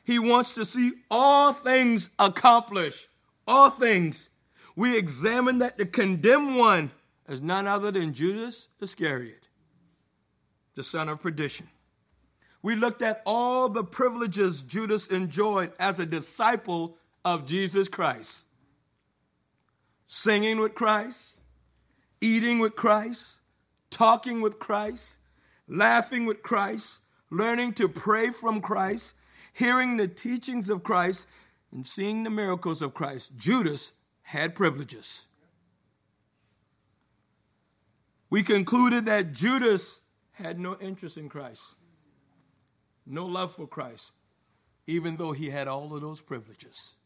He 0.05 0.21
wants 0.21 0.53
to 0.53 0.64
see 0.64 0.93
all 1.11 1.53
things 1.53 2.11
accomplished, 2.17 3.09
all 3.47 3.71
things. 3.71 4.31
We 4.77 4.97
examine 4.97 5.59
that 5.59 5.79
the 5.79 5.87
condemned 5.87 6.57
one 6.57 6.91
is 7.29 7.41
none 7.41 7.67
other 7.67 7.91
than 7.91 8.13
Judas 8.13 8.69
Iscariot, 8.81 9.49
the 10.75 10.83
son 10.83 11.09
of 11.09 11.23
perdition. 11.23 11.69
We 12.63 12.77
looked 12.77 13.03
at 13.03 13.23
all 13.27 13.69
the 13.69 13.85
privileges 13.85 14.63
Judas 14.63 15.07
enjoyed 15.07 15.73
as 15.79 16.01
a 16.01 16.07
disciple 16.07 16.97
of 17.25 17.47
Jesus 17.47 17.89
Christ 17.89 18.47
singing 20.07 20.61
with 20.61 20.75
Christ, 20.75 21.41
eating 22.21 22.61
with 22.61 22.77
Christ, 22.77 23.41
talking 23.91 24.41
with 24.41 24.61
Christ, 24.61 25.19
laughing 25.67 26.25
with 26.25 26.41
Christ, 26.41 27.01
learning 27.31 27.73
to 27.75 27.89
pray 27.89 28.31
from 28.31 28.61
Christ, 28.61 29.15
hearing 29.53 29.97
the 29.97 30.07
teachings 30.07 30.71
of 30.71 30.85
Christ, 30.85 31.27
and 31.75 31.87
seeing 31.87 32.23
the 32.23 32.31
miracles 32.31 32.81
of 32.81 32.95
Christ. 32.95 33.37
Judas 33.37 33.93
had 34.23 34.54
privileges 34.54 35.26
we 38.35 38.43
concluded 38.43 39.04
that 39.04 39.31
Judas 39.31 40.00
had 40.33 40.59
no 40.59 40.76
interest 40.81 41.16
in 41.16 41.28
Christ, 41.28 41.76
no 43.07 43.26
love 43.26 43.54
for 43.54 43.69
Christ, 43.69 44.11
even 44.88 45.19
though 45.19 45.31
he 45.31 45.50
had 45.50 45.69
all 45.69 45.95
of 45.95 46.00
those 46.00 46.21
privileges. 46.21 46.97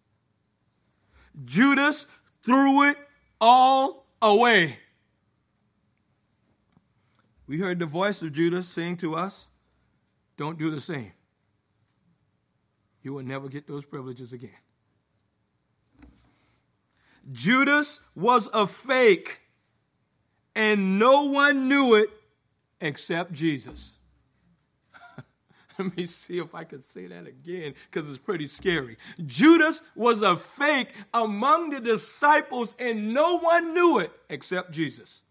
Judas 1.44 2.06
threw 2.42 2.84
it 2.84 2.96
all 3.42 4.06
away. 4.22 4.78
We 7.46 7.58
heard 7.58 7.78
the 7.78 7.84
voice 7.84 8.22
of 8.22 8.32
Judas 8.32 8.66
saying 8.66 8.96
to 8.96 9.14
us, 9.14 9.48
Don't 10.38 10.58
do 10.58 10.70
the 10.70 10.80
same. 10.80 11.12
You 13.02 13.14
will 13.14 13.24
never 13.24 13.48
get 13.48 13.66
those 13.66 13.84
privileges 13.84 14.32
again. 14.32 14.50
Judas 17.30 18.00
was 18.14 18.48
a 18.52 18.66
fake, 18.66 19.40
and 20.54 20.98
no 20.98 21.24
one 21.24 21.68
knew 21.68 21.94
it 21.94 22.10
except 22.80 23.32
Jesus. 23.32 23.98
Let 25.78 25.96
me 25.96 26.06
see 26.06 26.38
if 26.38 26.54
I 26.54 26.64
can 26.64 26.80
say 26.80 27.06
that 27.06 27.26
again 27.26 27.74
because 27.90 28.08
it's 28.08 28.18
pretty 28.18 28.46
scary. 28.46 28.96
Judas 29.26 29.82
was 29.94 30.22
a 30.22 30.36
fake 30.36 30.94
among 31.12 31.70
the 31.70 31.80
disciples, 31.80 32.74
and 32.78 33.12
no 33.12 33.38
one 33.38 33.74
knew 33.74 33.98
it 33.98 34.12
except 34.30 34.72
Jesus. 34.72 35.22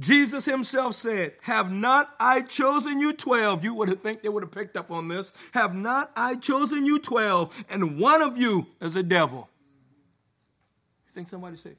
Jesus 0.00 0.46
himself 0.46 0.94
said, 0.96 1.34
Have 1.42 1.70
not 1.70 2.12
I 2.18 2.40
chosen 2.40 2.98
you 2.98 3.12
12? 3.12 3.62
You 3.62 3.74
would 3.74 4.02
think 4.02 4.22
they 4.22 4.28
would 4.28 4.42
have 4.42 4.50
picked 4.50 4.76
up 4.76 4.90
on 4.90 5.06
this. 5.06 5.32
Have 5.52 5.74
not 5.74 6.10
I 6.16 6.34
chosen 6.34 6.84
you 6.84 6.98
12, 6.98 7.66
and 7.70 8.00
one 8.00 8.22
of 8.22 8.36
you 8.36 8.66
is 8.80 8.96
a 8.96 9.02
devil? 9.02 9.48
You 11.06 11.12
think 11.12 11.28
somebody 11.28 11.56
said, 11.56 11.76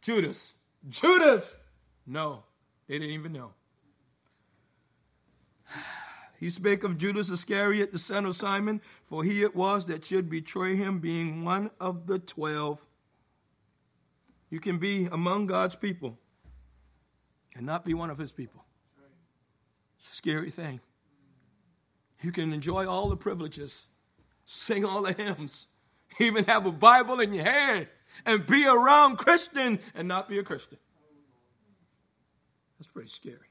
Judas. 0.00 0.54
Judas! 0.88 1.54
No, 2.06 2.44
they 2.86 2.98
didn't 2.98 3.14
even 3.14 3.32
know. 3.32 3.52
He 6.40 6.50
spake 6.50 6.84
of 6.84 6.98
Judas 6.98 7.30
Iscariot, 7.30 7.90
the 7.90 7.98
son 7.98 8.24
of 8.24 8.36
Simon, 8.36 8.80
for 9.02 9.24
he 9.24 9.42
it 9.42 9.56
was 9.56 9.86
that 9.86 10.04
should 10.04 10.30
betray 10.30 10.76
him, 10.76 11.00
being 11.00 11.44
one 11.44 11.72
of 11.80 12.06
the 12.06 12.20
twelve. 12.20 12.86
You 14.50 14.60
can 14.60 14.78
be 14.78 15.06
among 15.10 15.46
God's 15.46 15.74
people 15.74 16.18
and 17.54 17.66
not 17.66 17.84
be 17.84 17.94
one 17.94 18.10
of 18.10 18.18
his 18.18 18.32
people. 18.32 18.64
It's 19.98 20.12
a 20.12 20.14
scary 20.14 20.50
thing. 20.50 20.80
You 22.22 22.32
can 22.32 22.52
enjoy 22.52 22.86
all 22.86 23.08
the 23.08 23.16
privileges, 23.16 23.88
sing 24.44 24.84
all 24.84 25.02
the 25.02 25.12
hymns, 25.12 25.68
even 26.20 26.44
have 26.44 26.66
a 26.66 26.72
Bible 26.72 27.20
in 27.20 27.32
your 27.32 27.44
hand, 27.44 27.88
and 28.24 28.46
be 28.46 28.66
around 28.66 29.16
Christian 29.16 29.78
and 29.94 30.08
not 30.08 30.28
be 30.28 30.38
a 30.38 30.42
Christian. 30.42 30.78
That's 32.78 32.88
pretty 32.88 33.08
scary. 33.08 33.48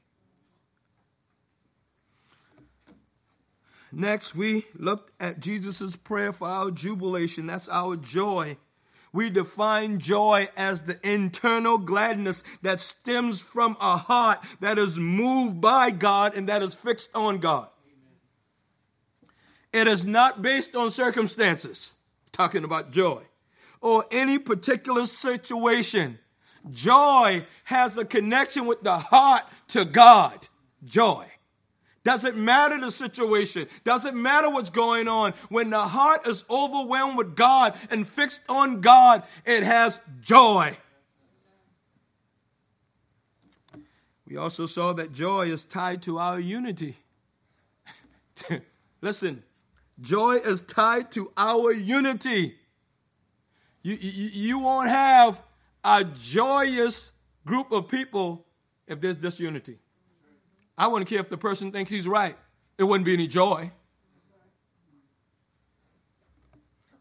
Next, 3.90 4.34
we 4.34 4.66
looked 4.74 5.12
at 5.20 5.40
Jesus' 5.40 5.96
prayer 5.96 6.32
for 6.32 6.46
our 6.46 6.70
jubilation. 6.70 7.46
That's 7.46 7.68
our 7.68 7.96
joy. 7.96 8.58
We 9.12 9.30
define 9.30 9.98
joy 9.98 10.48
as 10.56 10.82
the 10.82 10.98
internal 11.02 11.78
gladness 11.78 12.42
that 12.62 12.80
stems 12.80 13.40
from 13.40 13.76
a 13.80 13.96
heart 13.96 14.44
that 14.60 14.78
is 14.78 14.98
moved 14.98 15.60
by 15.60 15.90
God 15.90 16.34
and 16.34 16.48
that 16.48 16.62
is 16.62 16.74
fixed 16.74 17.08
on 17.14 17.38
God. 17.38 17.68
It 19.72 19.86
is 19.86 20.06
not 20.06 20.42
based 20.42 20.74
on 20.74 20.90
circumstances, 20.90 21.96
talking 22.32 22.64
about 22.64 22.90
joy, 22.90 23.22
or 23.80 24.04
any 24.10 24.38
particular 24.38 25.06
situation. 25.06 26.18
Joy 26.70 27.46
has 27.64 27.96
a 27.98 28.04
connection 28.04 28.66
with 28.66 28.82
the 28.82 28.98
heart 28.98 29.44
to 29.68 29.84
God. 29.84 30.48
Joy. 30.84 31.26
Doesn't 32.08 32.38
matter 32.38 32.80
the 32.80 32.90
situation. 32.90 33.68
Doesn't 33.84 34.16
matter 34.16 34.48
what's 34.48 34.70
going 34.70 35.08
on. 35.08 35.34
When 35.50 35.68
the 35.68 35.82
heart 35.82 36.26
is 36.26 36.42
overwhelmed 36.48 37.18
with 37.18 37.36
God 37.36 37.74
and 37.90 38.08
fixed 38.08 38.40
on 38.48 38.80
God, 38.80 39.24
it 39.44 39.62
has 39.62 40.00
joy. 40.22 40.74
We 44.26 44.38
also 44.38 44.64
saw 44.64 44.94
that 44.94 45.12
joy 45.12 45.48
is 45.48 45.64
tied 45.64 46.00
to 46.02 46.16
our 46.18 46.40
unity. 46.40 46.96
Listen, 49.02 49.42
joy 50.00 50.36
is 50.36 50.62
tied 50.62 51.12
to 51.12 51.30
our 51.36 51.72
unity. 51.72 52.56
You, 53.82 53.98
you, 54.00 54.30
you 54.32 54.58
won't 54.60 54.88
have 54.88 55.42
a 55.84 56.04
joyous 56.04 57.12
group 57.44 57.70
of 57.70 57.86
people 57.86 58.46
if 58.86 58.98
there's 58.98 59.16
disunity. 59.16 59.78
I 60.78 60.86
wouldn't 60.86 61.10
care 61.10 61.18
if 61.18 61.28
the 61.28 61.36
person 61.36 61.72
thinks 61.72 61.90
he's 61.90 62.06
right. 62.06 62.36
It 62.78 62.84
wouldn't 62.84 63.04
be 63.04 63.12
any 63.12 63.26
joy. 63.26 63.72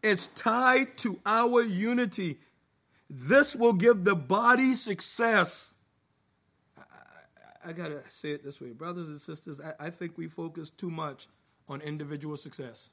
It's 0.01 0.27
tied 0.27 0.97
to 0.97 1.19
our 1.25 1.61
unity. 1.61 2.39
This 3.09 3.55
will 3.55 3.73
give 3.73 4.03
the 4.03 4.15
body 4.15 4.73
success. 4.73 5.75
I, 6.77 6.81
I, 7.65 7.69
I 7.69 7.73
gotta 7.73 8.01
say 8.09 8.31
it 8.31 8.43
this 8.43 8.59
way, 8.59 8.71
brothers 8.71 9.09
and 9.09 9.21
sisters. 9.21 9.61
I, 9.61 9.85
I 9.85 9.89
think 9.91 10.17
we 10.17 10.27
focus 10.27 10.69
too 10.71 10.89
much 10.89 11.27
on 11.69 11.81
individual 11.81 12.37
success 12.37 12.89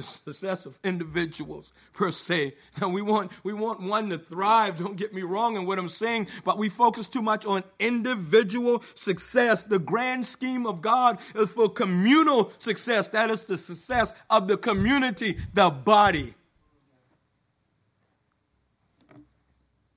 the 0.00 0.32
success 0.32 0.66
of 0.66 0.78
individuals 0.82 1.72
per 1.92 2.10
se. 2.10 2.54
Now 2.80 2.88
we 2.88 3.02
want 3.02 3.30
we 3.42 3.52
want 3.52 3.80
one 3.80 4.08
to 4.10 4.18
thrive. 4.18 4.78
Don't 4.78 4.96
get 4.96 5.12
me 5.12 5.22
wrong 5.22 5.56
in 5.56 5.66
what 5.66 5.78
I'm 5.78 5.88
saying, 5.88 6.28
but 6.44 6.58
we 6.58 6.68
focus 6.68 7.08
too 7.08 7.22
much 7.22 7.44
on 7.46 7.64
individual 7.78 8.82
success. 8.94 9.62
The 9.62 9.78
grand 9.78 10.26
scheme 10.26 10.66
of 10.66 10.80
God 10.80 11.18
is 11.34 11.50
for 11.50 11.68
communal 11.68 12.52
success. 12.58 13.08
That 13.08 13.30
is 13.30 13.44
the 13.44 13.58
success 13.58 14.14
of 14.28 14.48
the 14.48 14.56
community, 14.56 15.38
the 15.54 15.70
body. 15.70 16.34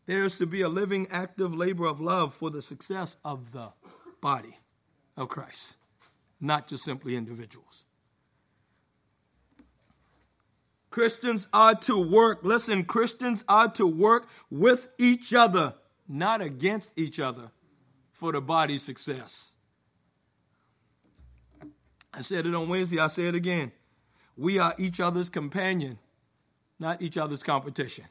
There 0.06 0.26
is 0.26 0.38
to 0.38 0.46
be 0.46 0.62
a 0.62 0.70
living, 0.70 1.08
active 1.10 1.56
labor 1.56 1.86
of 1.86 2.02
love 2.02 2.34
for 2.34 2.50
the 2.50 2.62
success 2.62 3.16
of 3.24 3.54
the 3.54 3.72
body 4.20 4.58
of 5.16 5.30
Christ, 5.30 5.78
not 6.42 6.68
just 6.68 6.84
simply 6.84 7.16
individuals. 7.16 7.86
Christians 10.94 11.48
are 11.52 11.74
to 11.74 11.98
work. 11.98 12.42
Listen, 12.44 12.86
Christians 12.86 13.44
are 13.50 13.68
to 13.72 13.88
work 13.88 14.28
with 14.52 14.90
each 15.00 15.34
other, 15.34 15.74
not 16.08 16.40
against 16.40 17.00
each 17.00 17.20
other, 17.20 17.50
for 18.12 18.32
the 18.32 18.40
body's 18.40 18.84
success. 18.84 19.54
I 22.14 22.22
said 22.22 22.46
it 22.46 22.54
on 22.54 22.70
Wednesday, 22.70 23.00
I 23.00 23.08
say 23.08 23.26
it 23.26 23.34
again. 23.34 23.72
We 24.38 24.60
are 24.60 24.76
each 24.78 25.00
other's 25.00 25.32
companion, 25.32 25.98
not 26.78 27.02
each 27.02 27.18
other's 27.18 27.42
competition. 27.42 28.06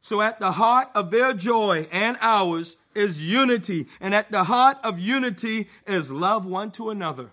So, 0.00 0.20
at 0.20 0.40
the 0.40 0.50
heart 0.50 0.88
of 0.96 1.12
their 1.12 1.32
joy 1.32 1.86
and 1.92 2.16
ours 2.20 2.76
is 2.92 3.22
unity, 3.22 3.86
and 4.00 4.16
at 4.16 4.32
the 4.32 4.42
heart 4.42 4.78
of 4.82 4.98
unity 4.98 5.68
is 5.86 6.10
love 6.10 6.44
one 6.44 6.72
to 6.72 6.90
another. 6.90 7.30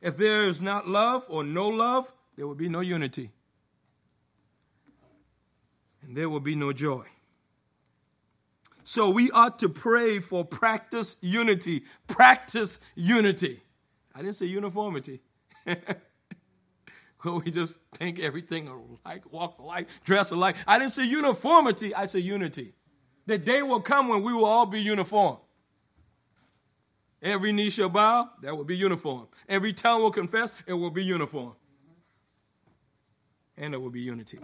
If 0.00 0.16
there 0.16 0.42
is 0.42 0.60
not 0.60 0.88
love 0.88 1.24
or 1.28 1.44
no 1.44 1.68
love, 1.68 2.12
there 2.36 2.46
will 2.46 2.54
be 2.54 2.68
no 2.68 2.80
unity. 2.80 3.30
And 6.02 6.16
there 6.16 6.28
will 6.28 6.40
be 6.40 6.54
no 6.54 6.72
joy. 6.72 7.04
So 8.82 9.10
we 9.10 9.30
ought 9.30 9.58
to 9.60 9.68
pray 9.68 10.20
for 10.20 10.44
practice 10.44 11.16
unity. 11.20 11.84
Practice 12.06 12.80
unity. 12.94 13.60
I 14.14 14.22
didn't 14.22 14.36
say 14.36 14.46
uniformity. 14.46 15.20
well, 15.66 17.40
we 17.44 17.50
just 17.50 17.80
think 17.92 18.18
everything 18.18 18.68
alike, 18.68 19.30
walk 19.30 19.58
alike, 19.58 19.88
dress 20.04 20.30
alike. 20.30 20.56
I 20.66 20.78
didn't 20.78 20.92
say 20.92 21.04
uniformity, 21.06 21.94
I 21.94 22.06
say 22.06 22.20
unity. 22.20 22.72
The 23.26 23.38
day 23.38 23.62
will 23.62 23.80
come 23.80 24.08
when 24.08 24.22
we 24.22 24.32
will 24.32 24.46
all 24.46 24.66
be 24.66 24.80
uniform. 24.80 25.36
Every 27.22 27.52
knee 27.52 27.70
shall 27.70 27.90
bow, 27.90 28.30
that 28.40 28.56
will 28.56 28.64
be 28.64 28.76
uniform. 28.76 29.28
Every 29.48 29.72
tongue 29.72 30.02
will 30.02 30.10
confess, 30.10 30.52
it 30.66 30.72
will 30.72 30.90
be 30.90 31.04
uniform. 31.04 31.54
And 33.56 33.74
it 33.74 33.78
will 33.78 33.90
be 33.90 34.00
unity. 34.00 34.38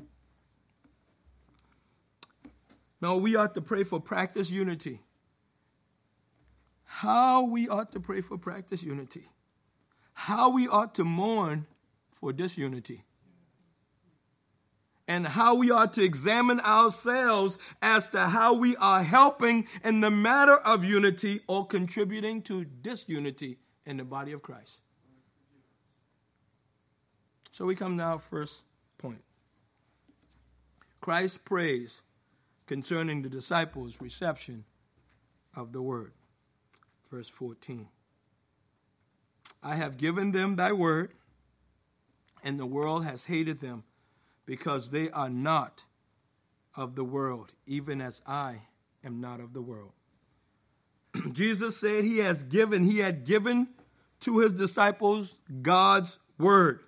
No, 3.00 3.16
we 3.16 3.34
ought 3.34 3.54
to 3.54 3.62
pray 3.62 3.82
for 3.82 4.00
practice 4.00 4.50
unity. 4.50 5.00
How 6.84 7.42
we 7.42 7.68
ought 7.68 7.92
to 7.92 8.00
pray 8.00 8.20
for 8.20 8.36
practice 8.36 8.82
unity. 8.82 9.30
How 10.12 10.50
we 10.50 10.68
ought 10.68 10.94
to 10.96 11.04
mourn 11.04 11.66
for 12.10 12.32
disunity 12.32 13.04
and 15.08 15.26
how 15.26 15.54
we 15.54 15.70
are 15.70 15.86
to 15.86 16.02
examine 16.02 16.60
ourselves 16.60 17.58
as 17.80 18.06
to 18.08 18.18
how 18.18 18.54
we 18.54 18.76
are 18.76 19.02
helping 19.02 19.66
in 19.84 20.00
the 20.00 20.10
matter 20.10 20.56
of 20.56 20.84
unity 20.84 21.40
or 21.46 21.66
contributing 21.66 22.42
to 22.42 22.64
disunity 22.64 23.58
in 23.84 23.98
the 23.98 24.04
body 24.04 24.32
of 24.32 24.42
Christ. 24.42 24.80
So 27.52 27.64
we 27.64 27.74
come 27.74 27.96
now 27.96 28.18
first 28.18 28.64
point. 28.98 29.22
Christ 31.00 31.44
prays 31.44 32.02
concerning 32.66 33.22
the 33.22 33.28
disciples' 33.28 34.00
reception 34.00 34.64
of 35.54 35.72
the 35.72 35.80
word. 35.80 36.12
Verse 37.10 37.28
14. 37.28 37.88
I 39.62 39.76
have 39.76 39.96
given 39.96 40.32
them 40.32 40.56
thy 40.56 40.72
word, 40.72 41.12
and 42.42 42.58
the 42.58 42.66
world 42.66 43.04
has 43.04 43.26
hated 43.26 43.60
them 43.60 43.84
because 44.46 44.90
they 44.90 45.10
are 45.10 45.28
not 45.28 45.84
of 46.74 46.94
the 46.94 47.04
world, 47.04 47.52
even 47.66 48.00
as 48.00 48.20
I 48.26 48.62
am 49.04 49.20
not 49.20 49.40
of 49.40 49.52
the 49.52 49.62
world. 49.62 49.92
Jesus 51.32 51.76
said 51.76 52.04
he 52.04 52.18
has 52.18 52.42
given, 52.42 52.84
he 52.84 52.98
had 52.98 53.24
given 53.24 53.68
to 54.20 54.38
his 54.38 54.52
disciples 54.52 55.34
God's 55.62 56.18
word. 56.38 56.80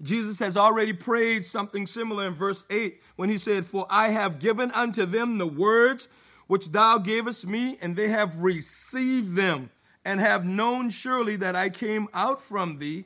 Jesus 0.00 0.38
has 0.38 0.56
already 0.56 0.92
prayed 0.92 1.44
something 1.44 1.86
similar 1.86 2.26
in 2.26 2.34
verse 2.34 2.64
8 2.70 3.00
when 3.16 3.28
he 3.28 3.38
said, 3.38 3.66
For 3.66 3.86
I 3.90 4.10
have 4.10 4.38
given 4.38 4.70
unto 4.70 5.04
them 5.04 5.38
the 5.38 5.46
words 5.46 6.08
which 6.46 6.70
thou 6.70 6.98
gavest 6.98 7.46
me, 7.46 7.76
and 7.82 7.94
they 7.94 8.08
have 8.08 8.42
received 8.42 9.36
them, 9.36 9.70
and 10.04 10.20
have 10.20 10.46
known 10.46 10.88
surely 10.88 11.36
that 11.36 11.54
I 11.54 11.68
came 11.68 12.08
out 12.14 12.42
from 12.42 12.78
thee, 12.78 13.04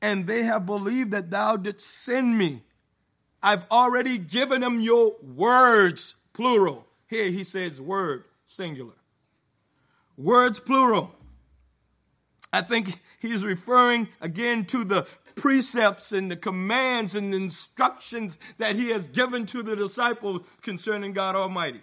and 0.00 0.26
they 0.26 0.42
have 0.42 0.66
believed 0.66 1.12
that 1.12 1.30
thou 1.30 1.56
didst 1.56 1.88
send 1.88 2.36
me. 2.36 2.62
I've 3.42 3.66
already 3.70 4.18
given 4.18 4.60
them 4.60 4.80
your 4.80 5.16
words, 5.20 6.14
plural. 6.32 6.86
Here 7.08 7.30
he 7.30 7.44
says 7.44 7.80
word, 7.80 8.24
singular. 8.46 8.94
Words, 10.16 10.60
plural. 10.60 11.12
I 12.52 12.60
think 12.60 13.00
he's 13.18 13.44
referring 13.44 14.08
again 14.20 14.66
to 14.66 14.84
the 14.84 15.06
precepts 15.34 16.12
and 16.12 16.30
the 16.30 16.36
commands 16.36 17.14
and 17.14 17.32
the 17.32 17.38
instructions 17.38 18.38
that 18.58 18.76
he 18.76 18.90
has 18.90 19.08
given 19.08 19.46
to 19.46 19.62
the 19.62 19.74
disciples 19.74 20.46
concerning 20.60 21.12
God 21.12 21.34
Almighty. 21.34 21.80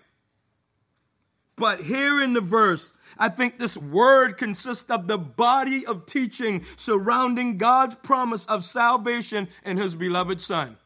But 1.55 1.81
here 1.81 2.21
in 2.21 2.33
the 2.33 2.41
verse, 2.41 2.93
I 3.17 3.27
think 3.27 3.59
this 3.59 3.77
word 3.77 4.37
consists 4.37 4.89
of 4.89 5.07
the 5.07 5.17
body 5.17 5.85
of 5.85 6.05
teaching 6.05 6.63
surrounding 6.77 7.57
God's 7.57 7.95
promise 7.95 8.45
of 8.45 8.63
salvation 8.63 9.49
in 9.65 9.75
his 9.75 9.95
beloved 9.95 10.39
Son. 10.39 10.77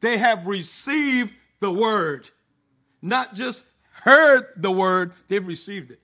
They 0.00 0.18
have 0.18 0.46
received 0.46 1.34
the 1.60 1.72
word, 1.72 2.30
not 3.02 3.34
just 3.34 3.64
heard 4.02 4.46
the 4.56 4.70
word, 4.70 5.12
they've 5.28 5.46
received 5.46 5.90
it. 5.90 6.00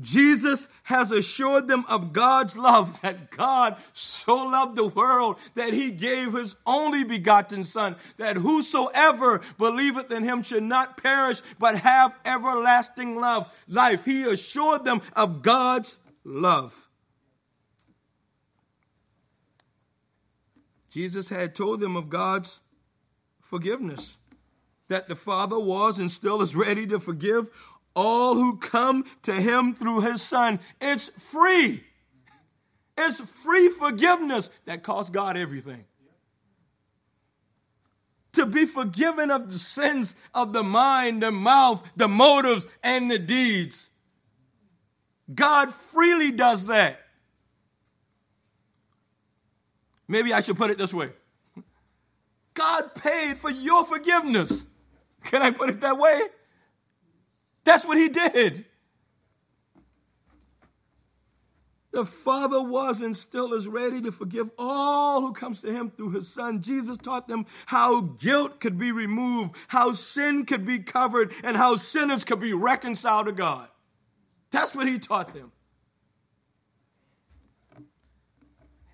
Jesus 0.00 0.68
has 0.84 1.12
assured 1.12 1.68
them 1.68 1.84
of 1.88 2.12
God's 2.12 2.56
love, 2.56 3.00
that 3.02 3.30
God 3.30 3.76
so 3.92 4.36
loved 4.46 4.76
the 4.76 4.86
world 4.86 5.36
that 5.54 5.74
he 5.74 5.90
gave 5.90 6.32
his 6.32 6.56
only 6.66 7.04
begotten 7.04 7.64
Son, 7.64 7.96
that 8.16 8.36
whosoever 8.36 9.42
believeth 9.58 10.10
in 10.10 10.24
him 10.24 10.42
should 10.42 10.62
not 10.62 10.96
perish, 10.96 11.42
but 11.58 11.78
have 11.80 12.14
everlasting 12.24 13.16
love, 13.16 13.50
life. 13.68 14.04
He 14.04 14.22
assured 14.22 14.84
them 14.84 15.02
of 15.14 15.42
God's 15.42 15.98
love. 16.24 16.88
Jesus 20.92 21.30
had 21.30 21.54
told 21.54 21.80
them 21.80 21.96
of 21.96 22.10
God's 22.10 22.60
forgiveness, 23.40 24.18
that 24.88 25.08
the 25.08 25.16
Father 25.16 25.58
was 25.58 25.98
and 25.98 26.12
still 26.12 26.42
is 26.42 26.54
ready 26.54 26.86
to 26.88 27.00
forgive 27.00 27.48
all 27.96 28.34
who 28.34 28.58
come 28.58 29.06
to 29.22 29.32
him 29.32 29.72
through 29.72 30.02
his 30.02 30.20
son. 30.20 30.60
It's 30.82 31.08
free. 31.08 31.82
It's 32.98 33.20
free 33.20 33.70
forgiveness 33.70 34.50
that 34.66 34.82
costs 34.82 35.10
God 35.10 35.38
everything. 35.38 35.86
To 38.32 38.44
be 38.44 38.66
forgiven 38.66 39.30
of 39.30 39.50
the 39.50 39.58
sins 39.58 40.14
of 40.34 40.52
the 40.52 40.62
mind, 40.62 41.22
the 41.22 41.32
mouth, 41.32 41.82
the 41.96 42.08
motives, 42.08 42.66
and 42.82 43.10
the 43.10 43.18
deeds. 43.18 43.90
God 45.34 45.72
freely 45.72 46.32
does 46.32 46.66
that. 46.66 47.01
Maybe 50.08 50.32
I 50.32 50.40
should 50.40 50.56
put 50.56 50.70
it 50.70 50.78
this 50.78 50.92
way 50.92 51.10
God 52.54 52.94
paid 52.94 53.38
for 53.38 53.50
your 53.50 53.84
forgiveness. 53.84 54.66
Can 55.24 55.42
I 55.42 55.50
put 55.50 55.70
it 55.70 55.80
that 55.80 55.98
way? 55.98 56.20
That's 57.64 57.84
what 57.84 57.96
he 57.96 58.08
did. 58.08 58.64
The 61.92 62.06
Father 62.06 62.62
was 62.62 63.02
and 63.02 63.14
still 63.14 63.52
is 63.52 63.68
ready 63.68 64.00
to 64.00 64.10
forgive 64.10 64.50
all 64.58 65.20
who 65.20 65.34
comes 65.34 65.60
to 65.60 65.70
him 65.70 65.90
through 65.90 66.10
his 66.12 66.26
son. 66.26 66.62
Jesus 66.62 66.96
taught 66.96 67.28
them 67.28 67.44
how 67.66 68.00
guilt 68.00 68.60
could 68.60 68.78
be 68.78 68.92
removed, 68.92 69.54
how 69.68 69.92
sin 69.92 70.46
could 70.46 70.64
be 70.64 70.78
covered, 70.78 71.32
and 71.44 71.54
how 71.54 71.76
sinners 71.76 72.24
could 72.24 72.40
be 72.40 72.54
reconciled 72.54 73.26
to 73.26 73.32
God. 73.32 73.68
That's 74.50 74.74
what 74.74 74.88
he 74.88 74.98
taught 74.98 75.34
them. 75.34 75.52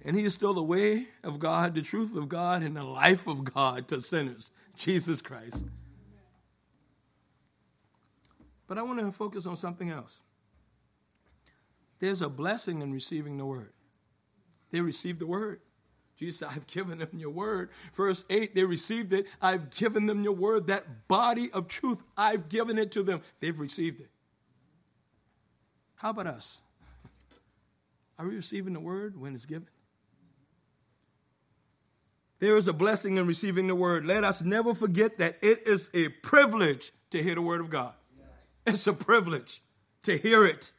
And 0.09 0.16
he 0.16 0.25
is 0.25 0.33
still 0.33 0.55
the 0.55 0.62
way 0.62 1.09
of 1.23 1.38
God, 1.38 1.75
the 1.75 1.83
truth 1.83 2.16
of 2.16 2.31
God, 2.31 2.62
and 2.62 2.75
the 2.75 2.83
life 2.83 3.27
of 3.27 3.44
God 3.44 3.88
to 3.88 4.01
sinners, 4.01 4.51
Jesus 4.75 5.21
Christ. 5.21 5.66
But 8.66 8.79
I 8.79 8.83
want 8.85 9.01
to 9.01 9.12
focus 9.12 9.47
on 9.47 9.55
something 9.59 9.90
else. 9.90 10.21
There's 11.99 12.23
a 12.23 12.31
blessing 12.31 12.81
in 12.81 12.90
receiving 12.90 13.37
the 13.37 13.44
word. 13.44 13.75
They 14.71 14.81
received 14.81 15.18
the 15.18 15.27
word. 15.27 15.61
Jesus 16.16 16.38
said, 16.38 16.49
I've 16.53 16.66
given 16.66 17.01
them 17.01 17.11
your 17.12 17.29
word. 17.29 17.68
Verse 17.92 18.25
8, 18.31 18.55
they 18.55 18.64
received 18.64 19.12
it. 19.12 19.27
I've 19.42 19.68
given 19.68 20.07
them 20.07 20.23
your 20.23 20.33
word. 20.33 20.68
That 20.68 21.07
body 21.09 21.51
of 21.53 21.68
truth, 21.68 22.03
I've 22.16 22.49
given 22.49 22.79
it 22.79 22.92
to 22.92 23.03
them. 23.03 23.21
They've 23.40 23.61
received 23.61 24.01
it. 24.01 24.09
How 25.97 26.09
about 26.09 26.29
us? 26.29 26.62
Are 28.18 28.27
we 28.27 28.37
receiving 28.37 28.73
the 28.73 28.81
word 28.81 29.21
when 29.21 29.35
it's 29.35 29.44
given? 29.44 29.68
There 32.40 32.57
is 32.57 32.68
a 32.68 32.72
blessing 32.72 33.16
in 33.16 33.27
receiving 33.27 33.66
the 33.66 33.74
word. 33.74 34.07
Let 34.07 34.24
us 34.24 34.42
never 34.42 34.74
forget 34.74 35.18
that 35.18 35.38
it 35.42 35.66
is 35.66 35.90
a 35.92 36.09
privilege 36.09 36.92
to 37.11 37.22
hear 37.22 37.35
the 37.35 37.42
word 37.42 37.61
of 37.61 37.70
God. 37.70 37.94
It's 38.66 38.87
a 38.87 38.92
privilege 38.92 39.62
to 40.03 40.18
hear 40.18 40.44
it. 40.44 40.72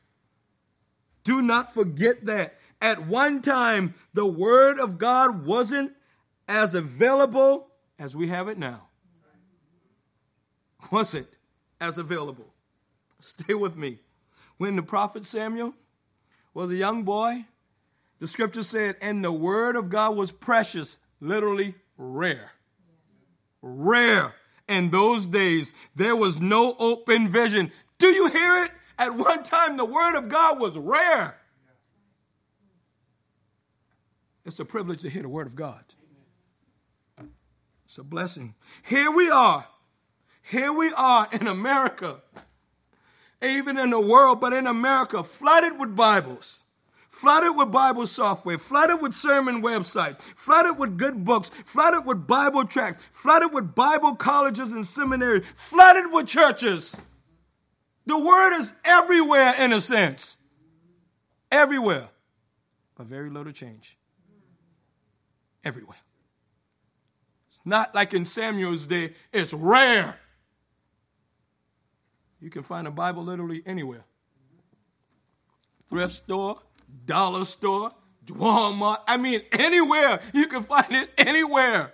Do 1.23 1.41
not 1.41 1.73
forget 1.73 2.25
that. 2.25 2.55
At 2.81 3.07
one 3.07 3.41
time, 3.41 3.93
the 4.13 4.25
Word 4.25 4.79
of 4.79 4.97
God 4.97 5.45
wasn't 5.45 5.93
as 6.47 6.75
available 6.75 7.67
as 7.97 8.15
we 8.15 8.27
have 8.29 8.47
it 8.47 8.57
now. 8.57 8.87
Was 10.91 11.13
it 11.13 11.37
as 11.81 11.97
available? 11.97 12.53
Stay 13.19 13.53
with 13.53 13.75
me. 13.75 13.99
When 14.57 14.75
the 14.75 14.81
prophet 14.81 15.25
Samuel 15.25 15.73
was 16.53 16.71
a 16.71 16.75
young 16.75 17.03
boy, 17.03 17.45
the 18.19 18.27
scripture 18.27 18.63
said, 18.63 18.95
and 19.01 19.23
the 19.23 19.31
Word 19.31 19.75
of 19.75 19.89
God 19.89 20.15
was 20.15 20.31
precious, 20.31 20.99
literally 21.19 21.75
rare. 21.97 22.51
Rare 23.61 24.33
in 24.67 24.89
those 24.91 25.25
days, 25.25 25.73
there 25.95 26.15
was 26.15 26.39
no 26.39 26.75
open 26.79 27.29
vision. 27.29 27.71
Do 27.97 28.07
you 28.07 28.27
hear 28.27 28.63
it? 28.63 28.71
At 28.97 29.15
one 29.15 29.43
time, 29.43 29.77
the 29.77 29.85
Word 29.85 30.17
of 30.17 30.29
God 30.29 30.59
was 30.59 30.77
rare. 30.77 31.37
It's 34.45 34.59
a 34.59 34.65
privilege 34.65 35.01
to 35.01 35.09
hear 35.09 35.21
the 35.21 35.29
Word 35.29 35.47
of 35.47 35.55
God. 35.55 35.83
It's 37.85 37.97
a 37.97 38.03
blessing. 38.03 38.55
Here 38.83 39.09
we 39.09 39.29
are. 39.29 39.67
Here 40.43 40.71
we 40.71 40.91
are 40.95 41.27
in 41.31 41.47
America, 41.47 42.21
even 43.41 43.77
in 43.77 43.89
the 43.89 43.99
world, 43.99 44.39
but 44.39 44.53
in 44.53 44.67
America, 44.67 45.23
flooded 45.23 45.79
with 45.79 45.95
Bibles 45.95 46.63
flooded 47.09 47.57
with 47.57 47.71
Bible 47.71 48.07
software, 48.07 48.57
flooded 48.57 49.01
with 49.01 49.13
sermon 49.13 49.61
websites, 49.61 50.21
flooded 50.21 50.77
with 50.77 50.97
good 50.97 51.25
books, 51.25 51.49
flooded 51.49 52.05
with 52.05 52.27
Bible 52.27 52.65
tracts, 52.65 53.03
flooded 53.11 53.53
with 53.53 53.75
Bible 53.75 54.15
colleges 54.15 54.71
and 54.71 54.85
seminaries, 54.85 55.45
flooded 55.55 56.13
with 56.13 56.27
churches. 56.27 56.95
The 58.05 58.17
word 58.17 58.57
is 58.57 58.73
everywhere 58.85 59.53
in 59.59 59.73
a 59.73 59.81
sense. 59.81 60.37
Everywhere. 61.51 62.09
But 62.95 63.07
very 63.07 63.29
little 63.29 63.51
change. 63.51 63.97
Everywhere. 65.63 65.97
It's 67.49 67.59
not 67.65 67.93
like 67.93 68.13
in 68.13 68.25
Samuel's 68.25 68.87
day, 68.87 69.13
it's 69.33 69.53
rare. 69.53 70.17
You 72.39 72.49
can 72.49 72.63
find 72.63 72.87
a 72.87 72.91
Bible 72.91 73.23
literally 73.23 73.61
anywhere. 73.65 74.05
Thrift 75.87 76.13
store, 76.13 76.59
dollar 77.09 77.43
store, 77.43 77.91
Walmart. 78.27 78.99
I 79.07 79.17
mean, 79.17 79.41
anywhere. 79.51 80.19
You 80.31 80.45
can 80.45 80.61
find 80.61 80.91
it 80.91 81.09
anywhere. 81.17 81.91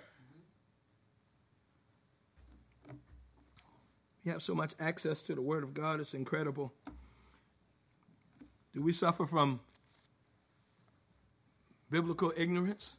We 4.22 4.30
have 4.30 4.42
so 4.42 4.54
much 4.54 4.74
access 4.78 5.22
to 5.22 5.34
the 5.34 5.40
Word 5.40 5.62
of 5.62 5.72
God, 5.72 6.00
it's 6.00 6.12
incredible. 6.12 6.72
Do 8.74 8.82
we 8.82 8.92
suffer 8.92 9.24
from 9.24 9.60
biblical 11.90 12.32
ignorance? 12.36 12.98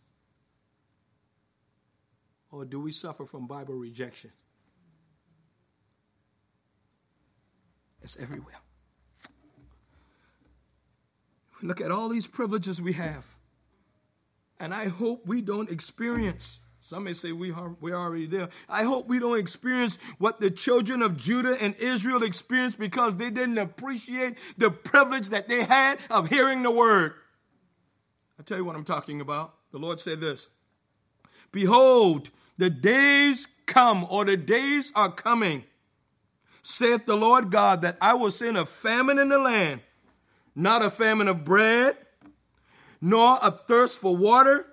Or 2.50 2.66
do 2.66 2.80
we 2.80 2.92
suffer 2.92 3.26
from 3.26 3.46
Bible 3.46 3.76
rejection? 3.76 4.32
It's 8.02 8.18
everywhere. 8.18 8.56
Look 11.62 11.82
at 11.82 11.92
all 11.92 12.10
these 12.10 12.28
privileges 12.28 12.82
we 12.82 12.94
have. 12.94 13.36
And 14.60 14.74
I 14.74 14.88
hope 14.88 15.26
we 15.26 15.42
don't 15.42 15.70
experience 15.70 16.62
Some 16.88 17.04
may 17.04 17.12
say 17.12 17.34
we 17.34 17.52
are, 17.52 17.76
we're 17.82 17.98
already 17.98 18.28
there. 18.28 18.48
I 18.70 18.84
hope 18.84 19.10
we 19.10 19.20
don't 19.20 19.38
experience 19.38 20.00
what 20.20 20.40
the 20.40 20.50
children 20.50 21.02
of 21.02 21.18
Judah 21.18 21.62
and 21.62 21.76
Israel 21.76 22.24
experienced 22.24 22.80
because 22.80 23.18
they 23.18 23.30
didn't 23.30 23.58
appreciate 23.58 24.38
the 24.58 24.72
privilege 24.72 25.28
that 25.32 25.50
they 25.50 25.66
had 25.66 26.00
of 26.10 26.30
hearing 26.30 26.64
the 26.64 26.72
word. 26.72 27.12
I'll 28.40 28.46
tell 28.46 28.58
you 28.58 28.64
what 28.64 28.78
I'm 28.78 28.86
talking 28.86 29.20
about. 29.20 29.56
The 29.72 29.80
Lord 29.80 30.00
said 30.00 30.22
this 30.22 30.50
Behold, 31.52 32.30
the 32.58 32.70
days 32.70 33.50
come, 33.66 34.08
or 34.10 34.24
the 34.24 34.38
days 34.38 34.94
are 34.96 35.12
coming, 35.12 35.66
saith 36.62 37.06
the 37.06 37.18
Lord 37.18 37.52
God, 37.52 37.82
that 37.82 37.98
I 38.00 38.14
will 38.14 38.32
send 38.32 38.56
a 38.56 38.66
famine 38.66 39.20
in 39.20 39.28
the 39.28 39.40
land, 39.40 39.82
not 40.58 40.84
a 40.84 40.90
famine 40.90 41.28
of 41.28 41.46
bread, 41.46 41.96
nor 43.00 43.38
a 43.44 43.52
thirst 43.52 44.00
for 44.00 44.16
water 44.18 44.66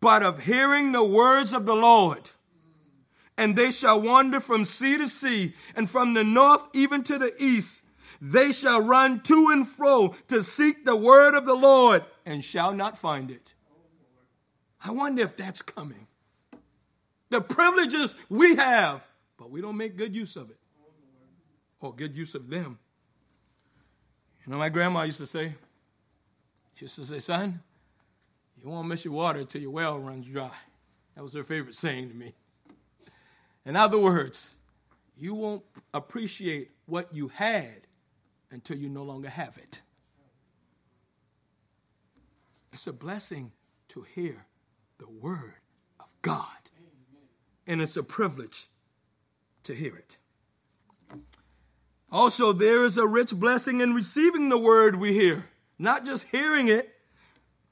but 0.00 0.22
of 0.22 0.44
hearing 0.44 0.92
the 0.92 1.04
words 1.04 1.52
of 1.52 1.64
the 1.64 1.74
Lord. 1.74 2.30
And 3.36 3.54
they 3.56 3.70
shall 3.70 4.00
wander 4.00 4.40
from 4.40 4.64
sea 4.64 4.96
to 4.98 5.06
sea, 5.06 5.54
and 5.76 5.88
from 5.88 6.14
the 6.14 6.24
north 6.24 6.64
even 6.72 7.02
to 7.04 7.18
the 7.18 7.32
east. 7.38 7.82
They 8.20 8.50
shall 8.50 8.82
run 8.82 9.20
to 9.22 9.48
and 9.50 9.66
fro 9.66 10.14
to 10.26 10.42
seek 10.42 10.84
the 10.84 10.96
word 10.96 11.34
of 11.34 11.46
the 11.46 11.54
Lord, 11.54 12.04
and 12.26 12.42
shall 12.42 12.72
not 12.72 12.98
find 12.98 13.30
it. 13.30 13.54
I 14.84 14.90
wonder 14.90 15.22
if 15.22 15.36
that's 15.36 15.62
coming. 15.62 16.08
The 17.30 17.40
privileges 17.40 18.14
we 18.28 18.56
have, 18.56 19.06
but 19.36 19.50
we 19.50 19.60
don't 19.60 19.76
make 19.76 19.96
good 19.96 20.16
use 20.16 20.34
of 20.34 20.50
it, 20.50 20.58
or 21.80 21.94
good 21.94 22.16
use 22.16 22.34
of 22.34 22.50
them. 22.50 22.78
You 24.48 24.54
know, 24.54 24.60
my 24.60 24.70
grandma 24.70 25.02
used 25.02 25.18
to 25.18 25.26
say, 25.26 25.52
she 26.74 26.86
used 26.86 26.96
to 26.96 27.04
say, 27.04 27.18
son, 27.18 27.60
you 28.56 28.70
won't 28.70 28.88
miss 28.88 29.04
your 29.04 29.12
water 29.12 29.40
until 29.40 29.60
your 29.60 29.72
well 29.72 29.98
runs 29.98 30.26
dry. 30.26 30.56
That 31.14 31.22
was 31.22 31.34
her 31.34 31.44
favorite 31.44 31.74
saying 31.74 32.08
to 32.08 32.14
me. 32.14 32.32
In 33.66 33.76
other 33.76 33.98
words, 33.98 34.56
you 35.18 35.34
won't 35.34 35.64
appreciate 35.92 36.70
what 36.86 37.12
you 37.12 37.28
had 37.28 37.88
until 38.50 38.78
you 38.78 38.88
no 38.88 39.02
longer 39.02 39.28
have 39.28 39.58
it. 39.58 39.82
It's 42.72 42.86
a 42.86 42.92
blessing 42.94 43.52
to 43.88 44.06
hear 44.14 44.46
the 44.96 45.10
word 45.10 45.56
of 46.00 46.06
God, 46.22 46.70
and 47.66 47.82
it's 47.82 47.98
a 47.98 48.02
privilege 48.02 48.68
to 49.64 49.74
hear 49.74 49.94
it. 49.94 50.16
Also, 52.10 52.52
there 52.52 52.84
is 52.84 52.96
a 52.96 53.06
rich 53.06 53.34
blessing 53.34 53.80
in 53.80 53.92
receiving 53.92 54.48
the 54.48 54.58
word 54.58 54.96
we 54.96 55.12
hear, 55.12 55.46
not 55.78 56.04
just 56.04 56.28
hearing 56.28 56.68
it, 56.68 56.94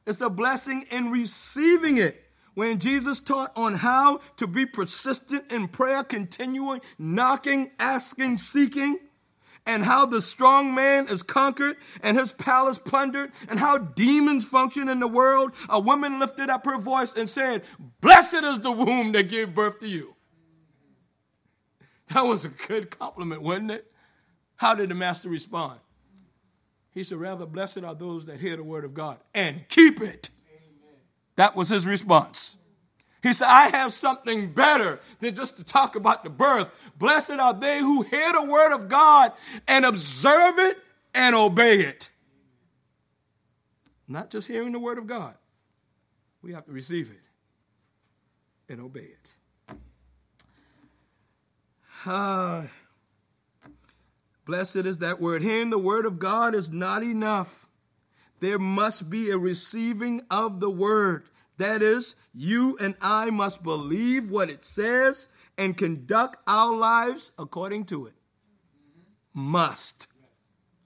it's 0.06 0.20
a 0.20 0.30
blessing 0.30 0.84
in 0.90 1.10
receiving 1.10 1.98
it. 1.98 2.22
When 2.54 2.78
Jesus 2.78 3.20
taught 3.20 3.52
on 3.54 3.74
how 3.74 4.20
to 4.36 4.46
be 4.46 4.64
persistent 4.64 5.52
in 5.52 5.68
prayer, 5.68 6.02
continuing, 6.02 6.80
knocking, 6.98 7.70
asking, 7.78 8.38
seeking, 8.38 8.98
and 9.66 9.84
how 9.84 10.06
the 10.06 10.22
strong 10.22 10.74
man 10.74 11.08
is 11.08 11.22
conquered 11.22 11.76
and 12.02 12.16
his 12.16 12.32
palace 12.32 12.78
plundered, 12.78 13.32
and 13.50 13.58
how 13.58 13.76
demons 13.76 14.46
function 14.48 14.88
in 14.88 15.00
the 15.00 15.08
world, 15.08 15.52
a 15.68 15.80
woman 15.80 16.18
lifted 16.18 16.48
up 16.48 16.64
her 16.64 16.78
voice 16.78 17.14
and 17.14 17.28
said, 17.28 17.62
Blessed 18.00 18.44
is 18.44 18.60
the 18.60 18.72
womb 18.72 19.12
that 19.12 19.28
gave 19.28 19.54
birth 19.54 19.80
to 19.80 19.88
you. 19.88 20.14
That 22.14 22.24
was 22.24 22.44
a 22.44 22.48
good 22.48 22.96
compliment, 22.96 23.42
wasn't 23.42 23.72
it? 23.72 23.92
How 24.56 24.74
did 24.74 24.88
the 24.88 24.94
master 24.94 25.28
respond? 25.28 25.80
He 26.90 27.02
said, 27.02 27.18
Rather, 27.18 27.44
blessed 27.46 27.84
are 27.84 27.94
those 27.94 28.24
that 28.26 28.40
hear 28.40 28.56
the 28.56 28.64
word 28.64 28.84
of 28.84 28.94
God 28.94 29.18
and 29.34 29.68
keep 29.68 30.00
it. 30.00 30.30
Amen. 30.50 30.94
That 31.36 31.54
was 31.54 31.68
his 31.68 31.86
response. 31.86 32.56
He 33.22 33.32
said, 33.32 33.48
I 33.48 33.68
have 33.68 33.92
something 33.92 34.52
better 34.52 35.00
than 35.18 35.34
just 35.34 35.58
to 35.58 35.64
talk 35.64 35.96
about 35.96 36.24
the 36.24 36.30
birth. 36.30 36.92
Blessed 36.96 37.32
are 37.32 37.52
they 37.52 37.80
who 37.80 38.02
hear 38.02 38.32
the 38.32 38.44
word 38.44 38.72
of 38.72 38.88
God 38.88 39.32
and 39.66 39.84
observe 39.84 40.58
it 40.58 40.78
and 41.12 41.34
obey 41.34 41.80
it. 41.80 42.10
Not 44.08 44.30
just 44.30 44.46
hearing 44.46 44.72
the 44.72 44.78
word 44.78 44.98
of 44.98 45.06
God, 45.06 45.34
we 46.40 46.52
have 46.52 46.64
to 46.66 46.72
receive 46.72 47.10
it 47.10 47.28
and 48.72 48.80
obey 48.80 49.00
it. 49.10 49.34
Uh, 52.06 52.62
Blessed 54.46 54.76
is 54.76 54.98
that 54.98 55.20
word. 55.20 55.42
Hearing 55.42 55.70
the 55.70 55.78
word 55.78 56.06
of 56.06 56.20
God 56.20 56.54
is 56.54 56.70
not 56.70 57.02
enough. 57.02 57.68
There 58.40 58.58
must 58.58 59.10
be 59.10 59.30
a 59.30 59.38
receiving 59.38 60.22
of 60.30 60.60
the 60.60 60.70
word. 60.70 61.28
That 61.58 61.82
is, 61.82 62.14
you 62.32 62.76
and 62.78 62.94
I 63.00 63.30
must 63.30 63.62
believe 63.62 64.30
what 64.30 64.48
it 64.48 64.64
says 64.64 65.28
and 65.58 65.76
conduct 65.76 66.36
our 66.46 66.76
lives 66.76 67.32
according 67.38 67.86
to 67.86 68.06
it. 68.06 68.14
Must. 69.34 70.06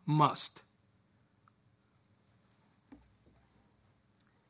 Must. 0.07 0.62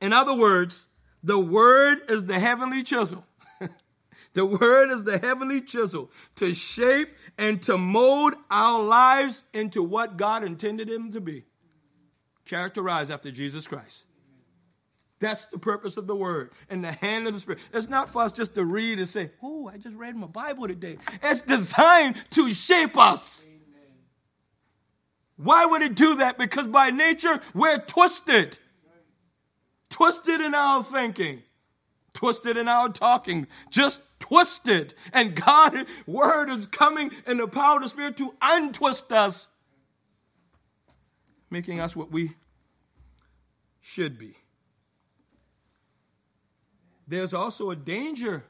In 0.01 0.12
other 0.12 0.35
words, 0.35 0.87
the 1.23 1.38
word 1.38 2.01
is 2.09 2.25
the 2.27 2.38
heavenly 2.38 2.83
chisel. 2.83 3.27
the 4.35 4.46
word 4.46 4.90
is 4.90 5.05
the 5.05 5.18
heavenly 5.18 5.61
chisel 5.61 6.11
to 6.37 6.55
shape 6.55 7.09
and 7.40 7.62
to 7.62 7.79
mold 7.79 8.35
our 8.50 8.83
lives 8.83 9.42
into 9.55 9.83
what 9.83 10.18
God 10.18 10.44
intended 10.44 10.88
them 10.88 11.11
to 11.12 11.22
be, 11.22 11.44
characterized 12.44 13.11
after 13.11 13.31
Jesus 13.31 13.66
Christ. 13.66 14.07
That's 15.20 15.46
the 15.46 15.59
purpose 15.59 15.96
of 15.96 16.07
the 16.07 16.14
word 16.14 16.53
and 16.68 16.85
the 16.85 16.92
hand 16.92 17.26
of 17.26 17.33
the 17.33 17.40
Spirit. 17.40 17.61
It's 17.72 17.88
not 17.88 18.11
for 18.11 18.22
us 18.22 18.33
just 18.33 18.55
to 18.57 18.64
read 18.64 18.98
and 18.98 19.09
say, 19.09 19.31
Oh, 19.42 19.68
I 19.68 19.79
just 19.79 19.96
read 19.96 20.16
my 20.16 20.26
Bible 20.26 20.68
today. 20.68 20.98
It's 21.22 21.40
designed 21.40 22.16
to 22.31 22.53
shape 22.53 22.96
us. 22.98 23.44
Amen. 23.46 23.88
Why 25.37 25.64
would 25.64 25.83
it 25.83 25.94
do 25.94 26.16
that? 26.16 26.38
Because 26.38 26.66
by 26.66 26.90
nature, 26.90 27.40
we're 27.55 27.79
twisted. 27.79 28.59
Twisted 29.88 30.40
in 30.40 30.55
our 30.55 30.85
thinking, 30.85 31.42
twisted 32.12 32.57
in 32.57 32.68
our 32.68 32.90
talking, 32.90 33.46
just 33.70 34.00
twisted. 34.30 34.94
And 35.12 35.34
God's 35.34 35.88
word 36.06 36.48
is 36.50 36.66
coming 36.66 37.10
in 37.26 37.38
the 37.38 37.48
power 37.48 37.76
of 37.76 37.82
the 37.82 37.88
Spirit 37.88 38.16
to 38.18 38.34
untwist 38.40 39.12
us, 39.12 39.48
making 41.50 41.80
us 41.80 41.96
what 41.96 42.12
we 42.12 42.32
should 43.80 44.18
be. 44.18 44.36
There's 47.08 47.34
also 47.34 47.70
a 47.70 47.76
danger 47.76 48.44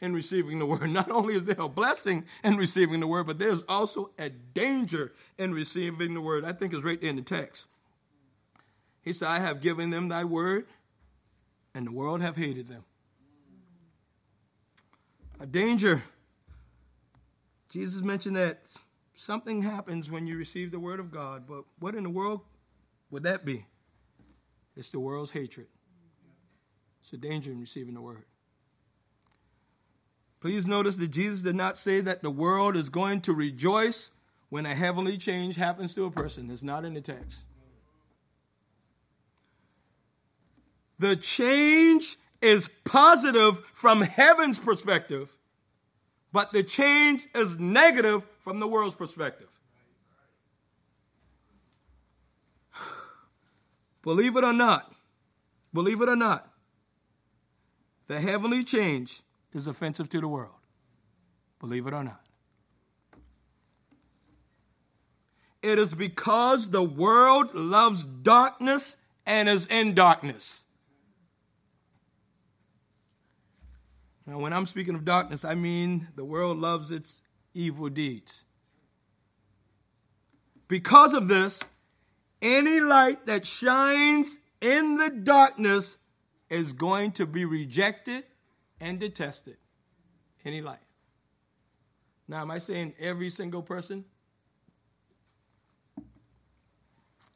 in 0.00 0.14
receiving 0.14 0.58
the 0.58 0.64
word. 0.64 0.88
Not 0.90 1.10
only 1.10 1.34
is 1.34 1.44
there 1.44 1.56
a 1.58 1.68
blessing 1.68 2.24
in 2.42 2.56
receiving 2.56 3.00
the 3.00 3.06
word, 3.06 3.26
but 3.26 3.38
there's 3.38 3.62
also 3.68 4.10
a 4.18 4.30
danger 4.30 5.12
in 5.36 5.52
receiving 5.52 6.14
the 6.14 6.20
word. 6.22 6.44
I 6.44 6.52
think 6.52 6.72
it's 6.72 6.82
right 6.82 7.00
there 7.00 7.10
in 7.10 7.16
the 7.16 7.22
text. 7.22 7.66
He 9.02 9.12
said, 9.12 9.28
I 9.28 9.38
have 9.38 9.60
given 9.60 9.90
them 9.90 10.08
thy 10.08 10.24
word, 10.24 10.66
and 11.74 11.86
the 11.86 11.92
world 11.92 12.22
have 12.22 12.36
hated 12.36 12.68
them 12.68 12.84
a 15.40 15.46
danger. 15.46 16.02
Jesus 17.70 18.02
mentioned 18.02 18.36
that 18.36 18.64
something 19.14 19.62
happens 19.62 20.10
when 20.10 20.26
you 20.26 20.36
receive 20.36 20.70
the 20.70 20.78
word 20.78 21.00
of 21.00 21.10
God, 21.10 21.44
but 21.46 21.64
what 21.78 21.94
in 21.94 22.04
the 22.04 22.10
world 22.10 22.40
would 23.10 23.24
that 23.24 23.44
be? 23.44 23.66
It's 24.76 24.90
the 24.90 25.00
world's 25.00 25.30
hatred. 25.30 25.66
It's 27.00 27.12
a 27.12 27.16
danger 27.16 27.52
in 27.52 27.60
receiving 27.60 27.94
the 27.94 28.00
word. 28.00 28.24
Please 30.40 30.66
notice 30.66 30.96
that 30.96 31.10
Jesus 31.10 31.42
did 31.42 31.56
not 31.56 31.78
say 31.78 32.00
that 32.00 32.22
the 32.22 32.30
world 32.30 32.76
is 32.76 32.88
going 32.88 33.20
to 33.22 33.32
rejoice 33.32 34.12
when 34.48 34.66
a 34.66 34.74
heavenly 34.74 35.16
change 35.16 35.56
happens 35.56 35.94
to 35.94 36.04
a 36.04 36.10
person. 36.10 36.50
It's 36.50 36.62
not 36.62 36.84
in 36.84 36.94
the 36.94 37.00
text. 37.00 37.46
The 40.98 41.16
change 41.16 42.16
is 42.46 42.68
positive 42.84 43.58
from 43.72 44.02
heaven's 44.02 44.60
perspective, 44.60 45.36
but 46.32 46.52
the 46.52 46.62
change 46.62 47.26
is 47.34 47.58
negative 47.58 48.24
from 48.38 48.60
the 48.60 48.68
world's 48.68 48.94
perspective. 48.94 49.48
Believe 54.02 54.36
it 54.36 54.44
or 54.44 54.52
not, 54.52 54.94
believe 55.74 56.00
it 56.00 56.08
or 56.08 56.14
not, 56.14 56.48
the 58.06 58.20
heavenly 58.20 58.62
change 58.62 59.22
is 59.52 59.66
offensive 59.66 60.08
to 60.10 60.20
the 60.20 60.28
world. 60.28 60.52
Believe 61.58 61.88
it 61.88 61.94
or 61.94 62.04
not. 62.04 62.20
It 65.62 65.80
is 65.80 65.94
because 65.94 66.70
the 66.70 66.84
world 66.84 67.52
loves 67.56 68.04
darkness 68.04 68.98
and 69.26 69.48
is 69.48 69.66
in 69.66 69.94
darkness. 69.94 70.65
Now, 74.26 74.38
when 74.38 74.52
I'm 74.52 74.66
speaking 74.66 74.94
of 74.94 75.04
darkness, 75.04 75.44
I 75.44 75.54
mean 75.54 76.08
the 76.16 76.24
world 76.24 76.58
loves 76.58 76.90
its 76.90 77.22
evil 77.54 77.88
deeds. 77.88 78.44
Because 80.68 81.14
of 81.14 81.28
this, 81.28 81.62
any 82.42 82.80
light 82.80 83.26
that 83.26 83.46
shines 83.46 84.40
in 84.60 84.96
the 84.96 85.10
darkness 85.10 85.98
is 86.50 86.72
going 86.72 87.12
to 87.12 87.26
be 87.26 87.44
rejected 87.44 88.24
and 88.80 88.98
detested 88.98 89.56
any 90.44 90.60
light. 90.60 90.78
Now, 92.28 92.42
am 92.42 92.50
I 92.50 92.58
saying 92.58 92.94
every 92.98 93.30
single 93.30 93.62
person 93.62 94.04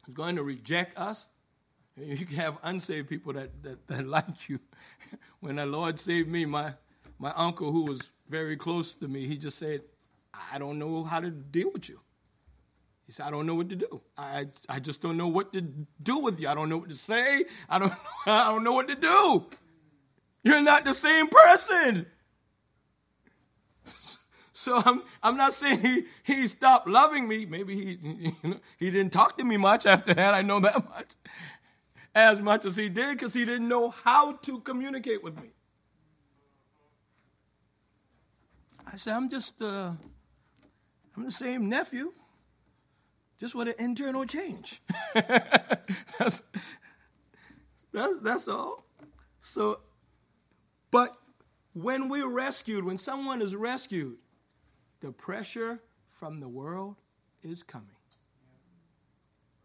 is 0.07 0.13
going 0.13 0.35
to 0.35 0.43
reject 0.43 0.97
us? 0.97 1.29
You 1.97 2.25
can 2.25 2.37
have 2.37 2.57
unsaved 2.63 3.09
people 3.09 3.33
that, 3.33 3.63
that, 3.63 3.87
that 3.87 4.07
like 4.07 4.49
you. 4.49 4.59
When 5.41 5.57
the 5.57 5.65
Lord 5.65 5.99
saved 5.99 6.29
me, 6.29 6.45
my, 6.45 6.73
my 7.19 7.33
uncle, 7.35 7.71
who 7.71 7.83
was 7.83 8.09
very 8.29 8.55
close 8.55 8.95
to 8.95 9.07
me, 9.07 9.27
he 9.27 9.37
just 9.37 9.57
said, 9.57 9.81
I 10.51 10.57
don't 10.57 10.79
know 10.79 11.03
how 11.03 11.19
to 11.19 11.29
deal 11.29 11.71
with 11.73 11.89
you. 11.89 11.99
He 13.05 13.11
said, 13.11 13.25
I 13.25 13.31
don't 13.31 13.45
know 13.45 13.55
what 13.55 13.69
to 13.69 13.75
do. 13.75 14.01
I, 14.17 14.47
I 14.69 14.79
just 14.79 15.01
don't 15.01 15.17
know 15.17 15.27
what 15.27 15.51
to 15.53 15.61
do 16.01 16.19
with 16.19 16.39
you. 16.39 16.47
I 16.47 16.55
don't 16.55 16.69
know 16.69 16.77
what 16.77 16.89
to 16.89 16.95
say. 16.95 17.43
I 17.67 17.79
don't, 17.79 17.93
I 18.25 18.51
don't 18.51 18.63
know 18.63 18.71
what 18.71 18.87
to 18.87 18.95
do. 18.95 19.47
You're 20.43 20.61
not 20.61 20.85
the 20.85 20.93
same 20.93 21.27
person. 21.27 22.05
So 24.53 24.79
I'm, 24.85 25.01
I'm 25.23 25.37
not 25.37 25.53
saying 25.53 25.81
he, 25.81 26.03
he 26.21 26.45
stopped 26.45 26.87
loving 26.87 27.27
me. 27.27 27.47
Maybe 27.47 27.73
he, 27.73 27.99
you 28.03 28.33
know, 28.43 28.57
he 28.77 28.91
didn't 28.91 29.11
talk 29.11 29.35
to 29.39 29.43
me 29.43 29.57
much 29.57 29.87
after 29.87 30.13
that. 30.13 30.35
I 30.35 30.43
know 30.43 30.59
that 30.59 30.87
much. 30.87 31.15
As 32.13 32.39
much 32.41 32.65
as 32.65 32.75
he 32.75 32.89
did 32.89 33.17
because 33.17 33.33
he 33.33 33.45
didn't 33.45 33.67
know 33.67 33.89
how 33.89 34.33
to 34.33 34.59
communicate 34.59 35.23
with 35.23 35.39
me. 35.41 35.51
I 38.91 38.97
said, 38.97 39.15
I'm 39.15 39.29
just, 39.29 39.61
uh, 39.61 39.91
I'm 41.15 41.23
the 41.23 41.31
same 41.31 41.69
nephew, 41.69 42.11
just 43.39 43.55
with 43.55 43.69
an 43.69 43.75
internal 43.79 44.25
change. 44.25 44.81
that's, 45.13 46.43
that's, 47.93 48.21
that's 48.21 48.47
all. 48.49 48.83
So, 49.39 49.79
but 50.91 51.15
when 51.73 52.09
we're 52.09 52.29
rescued, 52.29 52.83
when 52.83 52.97
someone 52.97 53.41
is 53.41 53.55
rescued, 53.55 54.17
the 54.99 55.11
pressure 55.11 55.79
from 56.09 56.41
the 56.41 56.49
world 56.49 56.97
is 57.41 57.63
coming. 57.63 57.87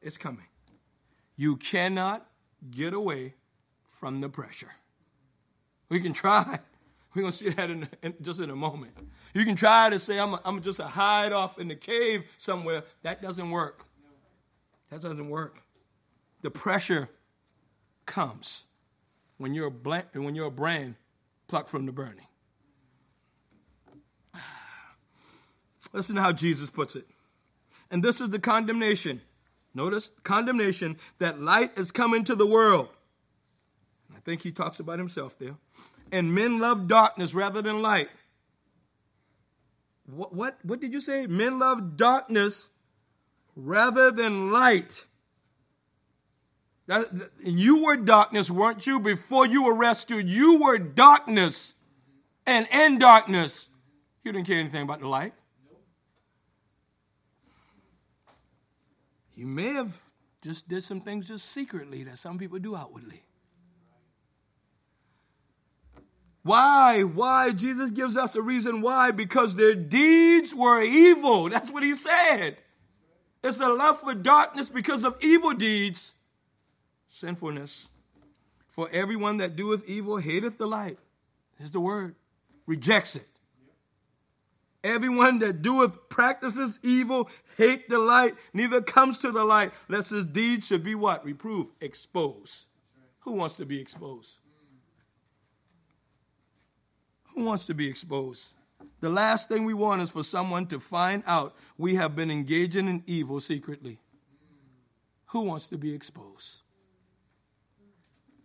It's 0.01 0.17
coming. 0.17 0.47
You 1.37 1.57
cannot 1.57 2.27
get 2.71 2.95
away 2.95 3.35
from 3.85 4.21
the 4.21 4.29
pressure. 4.29 4.73
We 5.89 6.01
can 6.01 6.13
try. 6.13 6.59
We're 7.15 7.23
going 7.23 7.33
to 7.33 7.39
see 7.39 7.49
that 7.51 7.71
in, 7.71 7.89
in, 8.03 8.15
just 8.21 8.41
in 8.41 8.51
a 8.51 8.57
moment. 8.57 8.93
You 9.33 9.45
can 9.45 9.57
try 9.57 9.89
to 9.89 9.99
say, 9.99 10.19
I'm, 10.21 10.35
a, 10.35 10.41
I'm 10.45 10.61
just 10.61 10.81
a 10.81 10.87
hide 10.87 11.33
off 11.33 11.59
in 11.59 11.69
the 11.69 11.75
cave 11.75 12.25
somewhere. 12.37 12.85
That 13.03 13.23
doesn't 13.23 13.51
work. 13.51 13.87
That 14.91 15.01
doesn't 15.01 15.29
work. 15.31 15.63
The 16.43 16.51
pressure 16.51 17.09
comes 18.05 18.67
when 19.39 19.55
you're 19.55 19.69
a, 19.69 19.71
blank, 19.71 20.07
when 20.13 20.35
you're 20.35 20.47
a 20.47 20.51
brand 20.51 20.97
plucked 21.49 21.69
from 21.69 21.87
the 21.87 21.93
burning. 21.93 22.27
Listen 25.93 26.17
to 26.17 26.23
how 26.23 26.33
Jesus 26.33 26.71
puts 26.71 26.97
it. 26.97 27.07
And 27.91 28.03
this 28.03 28.21
is 28.21 28.31
the 28.31 28.39
condemnation. 28.39 29.23
Notice 29.77 30.11
condemnation 30.23 30.97
that 31.19 31.39
light 31.39 31.77
is 31.77 31.91
coming 31.91 32.25
to 32.25 32.35
the 32.35 32.47
world. 32.47 32.89
I 34.17 34.21
think 34.21 34.41
he 34.41 34.51
talks 34.51 34.81
about 34.81 34.99
himself 34.99 35.39
there. 35.39 35.57
And 36.11 36.35
men 36.35 36.59
love 36.59 36.89
darkness 36.89 37.35
rather 37.35 37.61
than 37.61 37.83
light. 37.83 38.09
What, 40.07 40.35
what, 40.35 40.59
what 40.63 40.81
did 40.81 40.95
you 40.95 41.03
say? 41.03 41.27
Men 41.27 41.59
love 41.59 41.99
darkness 41.99 42.71
rather 43.55 44.11
than 44.11 44.51
light. 44.51 45.05
That, 46.87 47.31
you 47.45 47.85
were 47.85 47.97
darkness, 47.97 48.51
weren't 48.51 48.87
you? 48.87 48.99
Before 48.99 49.47
you 49.47 49.65
were 49.65 49.75
rescued, 49.75 50.27
you 50.27 50.63
were 50.63 50.79
darkness 50.79 51.75
and 52.47 52.67
in 52.73 52.99
darkness. 52.99 53.69
You 54.25 54.33
didn't 54.33 54.47
care 54.47 54.59
anything 54.59 54.85
about 54.85 55.01
the 55.01 55.09
light. 55.09 55.35
You 59.37 59.47
may 59.47 59.75
have 59.75 60.01
just 60.43 60.67
did 60.67 60.83
some 60.83 61.01
things 61.01 61.29
just 61.29 61.51
secretly 61.51 62.03
that 62.05 62.19
some 62.19 62.39
people 62.39 62.59
do 62.59 62.75
outwardly. 62.75 63.23
Why? 66.43 67.03
Why? 67.03 67.53
Jesus 67.53 67.91
gives 67.91 68.17
us 68.17 68.35
a 68.35 68.43
reason 68.43 68.81
why. 68.81 69.11
Because 69.11 69.57
their 69.57 69.75
deeds 69.75 70.55
were 70.55 70.81
evil. 70.81 71.51
That's 71.51 71.71
what 71.71 71.83
he 71.83 71.95
said. 71.95 72.57
It's 73.43 73.61
a 73.61 73.69
love 73.69 74.01
for 74.01 74.15
darkness 74.15 74.69
because 74.69 75.05
of 75.05 75.17
evil 75.21 75.53
deeds, 75.53 76.15
sinfulness. 77.09 77.89
For 78.69 78.89
everyone 78.93 79.39
that 79.39 79.57
doeth 79.57 79.89
evil 79.89 80.19
hateth 80.19 80.57
the 80.57 80.67
light. 80.67 80.99
Here's 81.59 81.73
the 81.73 81.81
word. 81.81 82.15
Rejects 82.67 83.17
it. 83.17 83.27
Everyone 84.85 85.41
that 85.41 85.63
doeth 85.63 86.09
practices 86.09 86.79
evil 86.83 87.29
hate 87.57 87.89
the 87.89 87.99
light, 87.99 88.35
neither 88.53 88.81
comes 88.81 89.19
to 89.19 89.31
the 89.31 89.45
light, 89.45 89.73
lest 89.89 90.11
his 90.11 90.25
deeds 90.25 90.67
should 90.67 90.85
be 90.85 90.95
what? 90.95 91.25
Reproved, 91.25 91.73
exposed. 91.81 92.67
Who 93.21 93.33
wants 93.33 93.57
to 93.57 93.67
be 93.67 93.81
exposed? 93.81 94.39
Who 97.35 97.45
wants 97.45 97.67
to 97.67 97.75
be 97.75 97.89
exposed? 97.89 98.55
The 99.01 99.11
last 99.11 99.49
thing 99.49 99.65
we 99.65 99.75
want 99.75 100.03
is 100.03 100.11
for 100.11 100.23
someone 100.23 100.67
to 100.69 100.81
find 100.81 101.23
out 101.27 101.55
we 101.77 101.97
have 101.97 102.17
been 102.17 102.31
engaging 102.31 102.89
in 102.89 103.03
evil 103.07 103.41
secretly. 103.41 103.99
Who 105.27 105.43
wants 105.43 105.69
to 105.69 105.79
be 105.79 105.95
exposed? 105.95 106.61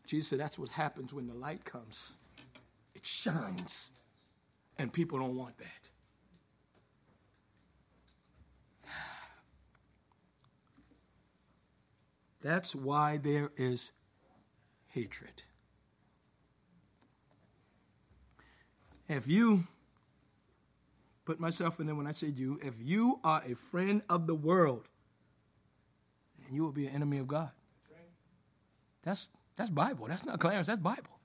Jesus 0.05 0.27
said 0.27 0.39
that's 0.39 0.59
what 0.59 0.69
happens 0.69 1.13
when 1.13 1.27
the 1.27 1.33
light 1.33 1.63
comes. 1.63 2.13
It 2.93 3.05
shines, 3.05 3.91
and 4.77 4.91
people 4.91 5.19
don't 5.19 5.37
want 5.37 5.57
that. 5.59 5.80
That's 12.41 12.75
why 12.75 13.17
there 13.17 13.51
is 13.55 13.91
hatred. 14.89 15.43
If 19.07 19.27
you, 19.27 19.67
put 21.25 21.39
myself 21.39 21.79
in 21.79 21.85
there 21.85 21.95
when 21.95 22.07
I 22.07 22.11
said 22.11 22.37
you, 22.39 22.59
if 22.63 22.75
you 22.79 23.19
are 23.23 23.43
a 23.45 23.55
friend 23.55 24.01
of 24.09 24.25
the 24.25 24.35
world, 24.35 24.87
you 26.49 26.63
will 26.63 26.71
be 26.71 26.87
an 26.87 26.95
enemy 26.95 27.17
of 27.17 27.27
God. 27.27 27.51
That's, 29.03 29.27
that's 29.55 29.69
Bible. 29.69 30.07
That's 30.07 30.25
not 30.25 30.39
Clarence, 30.39 30.67
that's 30.67 30.81
Bible. 30.81 31.19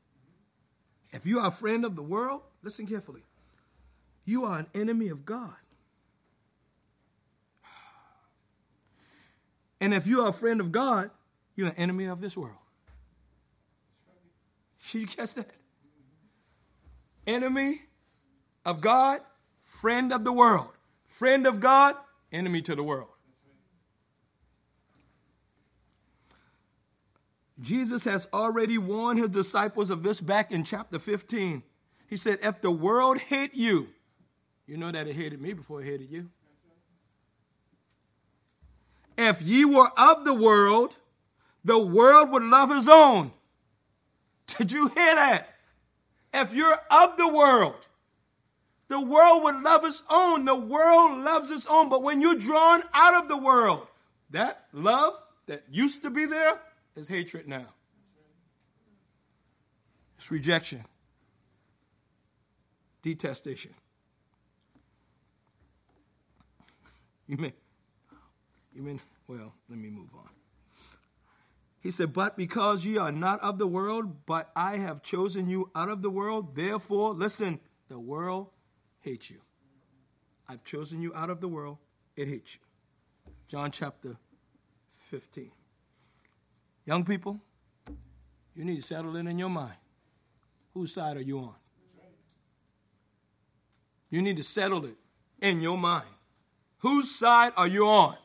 If 1.11 1.26
you 1.26 1.38
are 1.38 1.48
a 1.48 1.52
friend 1.52 1.85
of 1.85 1.96
the 1.96 2.02
world, 2.02 2.42
listen 2.62 2.87
carefully. 2.87 3.22
You 4.24 4.44
are 4.44 4.59
an 4.59 4.66
enemy 4.74 5.09
of 5.09 5.24
God. 5.24 5.55
And 9.81 9.93
if 9.93 10.07
you 10.07 10.23
are 10.23 10.29
a 10.29 10.33
friend 10.33 10.61
of 10.61 10.73
God, 10.73 11.11
you're 11.55 11.69
an 11.69 11.75
enemy 11.77 12.07
of 12.07 12.21
this 12.21 12.37
world. 12.37 12.57
Should 14.79 15.01
you 15.03 15.07
catch 15.07 15.35
that? 15.35 15.51
Enemy 17.27 17.83
of 18.65 18.81
God, 18.81 19.21
friend 19.62 20.12
of 20.12 20.25
the 20.25 20.33
world. 20.33 20.69
Friend 21.07 21.47
of 21.47 21.61
God, 21.61 21.97
enemy 22.31 22.62
to 22.62 22.75
the 22.75 22.83
world. 22.83 23.09
Jesus 27.61 28.05
has 28.05 28.29
already 28.33 28.77
warned 28.77 29.19
his 29.19 29.31
disciples 29.31 29.89
of 29.89 30.03
this 30.03 30.21
back 30.21 30.53
in 30.53 30.62
chapter 30.62 30.99
15. 30.99 31.62
He 32.07 32.17
said, 32.17 32.39
If 32.43 32.61
the 32.61 32.71
world 32.71 33.19
hate 33.19 33.55
you, 33.55 33.89
you 34.67 34.77
know 34.77 34.93
that 34.93 35.07
it 35.07 35.17
hated 35.17 35.41
me 35.41 35.55
before 35.55 35.81
it 35.81 35.87
hated 35.87 36.11
you. 36.11 36.29
If 39.16 39.42
ye 39.42 39.64
were 39.64 39.90
of 39.96 40.24
the 40.24 40.35
world, 40.35 40.96
the 41.64 41.79
world 41.79 42.31
would 42.31 42.42
love 42.42 42.70
his 42.70 42.88
own. 42.88 43.33
Did 44.46 44.72
you 44.72 44.88
hear 44.88 45.14
that? 45.14 45.55
If 46.35 46.55
you're 46.55 46.79
of 46.90 47.16
the 47.16 47.29
world, 47.29 47.87
the 48.88 49.00
world 49.00 49.42
would 49.42 49.62
love 49.62 49.85
its 49.85 50.02
own. 50.11 50.44
The 50.44 50.55
world 50.55 51.18
loves 51.18 51.50
its 51.50 51.66
own. 51.66 51.88
But 51.88 52.02
when 52.02 52.20
you're 52.20 52.37
drawn 52.37 52.83
out 52.92 53.14
of 53.14 53.29
the 53.29 53.37
world, 53.37 53.87
that 54.31 54.67
love 54.73 55.23
that 55.46 55.62
used 55.71 56.02
to 56.02 56.10
be 56.10 56.27
there 56.27 56.60
is 56.94 57.08
hatred 57.08 57.48
now. 57.48 57.67
It's 60.19 60.31
rejection, 60.31 60.85
detestation. 63.02 63.75
You 67.29 67.37
mean, 67.38 67.54
mean, 68.83 69.00
well, 69.27 69.54
let 69.68 69.79
me 69.79 69.90
move 69.90 70.10
on. 70.14 70.29
He 71.81 71.90
said, 71.90 72.12
But 72.12 72.37
because 72.37 72.85
ye 72.85 72.98
are 72.98 73.12
not 73.12 73.40
of 73.40 73.58
the 73.58 73.66
world, 73.66 74.27
but 74.27 74.50
I 74.56 74.77
have 74.79 75.02
chosen 75.02 75.48
you 75.48 75.70
out 75.74 75.88
of 75.88 76.02
the 76.02 76.10
world, 76.10 76.56
therefore, 76.56 77.14
listen, 77.14 77.60
the 77.88 77.98
world 77.98 78.48
hates 79.00 79.31
you. 79.31 79.40
I've 80.48 80.64
chosen 80.64 81.00
you 81.00 81.14
out 81.14 81.31
of 81.31 81.40
the 81.40 81.48
world, 81.48 81.79
it 82.16 82.29
hates 82.29 82.54
you. 82.54 82.60
John 83.48 83.70
chapter 83.70 84.16
15. 84.90 85.50
Young 86.85 87.04
people, 87.04 87.40
you 88.54 88.64
need 88.64 88.77
to 88.77 88.83
settle 88.83 89.14
it 89.16 89.27
in 89.27 89.38
your 89.38 89.48
mind. 89.48 89.77
Whose 90.74 90.92
side 90.92 91.16
are 91.16 91.22
you 91.22 91.38
on? 91.38 91.54
You 94.10 94.22
need 94.22 94.37
to 94.37 94.42
settle 94.42 94.85
it 94.85 94.96
in 95.40 95.60
your 95.60 95.79
mind. 95.79 96.06
Whose 96.79 97.10
side 97.10 97.52
are 97.56 97.66
you 97.66 97.87
on? 97.87 98.16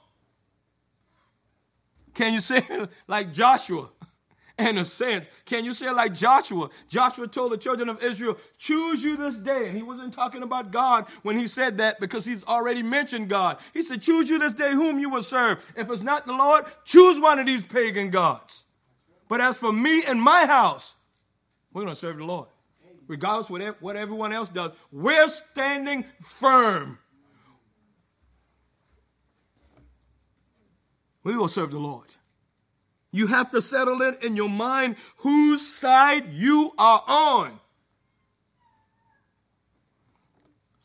Can 2.13 2.33
you 2.33 2.39
say 2.39 2.65
it 2.69 2.89
like 3.07 3.33
Joshua? 3.33 3.89
In 4.59 4.77
a 4.77 4.83
sense, 4.83 5.29
can 5.45 5.65
you 5.65 5.73
say 5.73 5.87
it 5.87 5.93
like 5.93 6.13
Joshua? 6.13 6.69
Joshua 6.87 7.27
told 7.27 7.51
the 7.51 7.57
children 7.57 7.89
of 7.89 8.03
Israel, 8.03 8.37
Choose 8.57 9.03
you 9.03 9.17
this 9.17 9.37
day. 9.37 9.67
And 9.67 9.75
he 9.75 9.81
wasn't 9.81 10.13
talking 10.13 10.43
about 10.43 10.71
God 10.71 11.07
when 11.23 11.37
he 11.37 11.47
said 11.47 11.77
that 11.77 11.99
because 11.99 12.25
he's 12.25 12.43
already 12.43 12.83
mentioned 12.83 13.29
God. 13.29 13.57
He 13.73 13.81
said, 13.81 14.01
Choose 14.01 14.29
you 14.29 14.37
this 14.37 14.53
day 14.53 14.71
whom 14.71 14.99
you 14.99 15.09
will 15.09 15.23
serve. 15.23 15.73
If 15.75 15.89
it's 15.89 16.03
not 16.03 16.27
the 16.27 16.33
Lord, 16.33 16.65
choose 16.83 17.19
one 17.19 17.39
of 17.39 17.47
these 17.47 17.63
pagan 17.63 18.11
gods. 18.11 18.65
But 19.27 19.41
as 19.41 19.57
for 19.57 19.71
me 19.71 20.03
and 20.03 20.21
my 20.21 20.45
house, 20.45 20.95
we're 21.73 21.83
going 21.83 21.93
to 21.93 21.99
serve 21.99 22.17
the 22.17 22.25
Lord. 22.25 22.49
Regardless 23.07 23.49
of 23.49 23.75
what 23.79 23.95
everyone 23.95 24.31
else 24.31 24.49
does, 24.49 24.71
we're 24.91 25.27
standing 25.29 26.05
firm. 26.21 26.99
We 31.23 31.37
will 31.37 31.47
serve 31.47 31.71
the 31.71 31.79
Lord. 31.79 32.07
You 33.11 33.27
have 33.27 33.51
to 33.51 33.61
settle 33.61 34.01
it 34.01 34.23
in 34.23 34.35
your 34.35 34.49
mind 34.49 34.95
whose 35.17 35.65
side 35.65 36.31
you 36.31 36.71
are 36.77 37.03
on. 37.07 37.59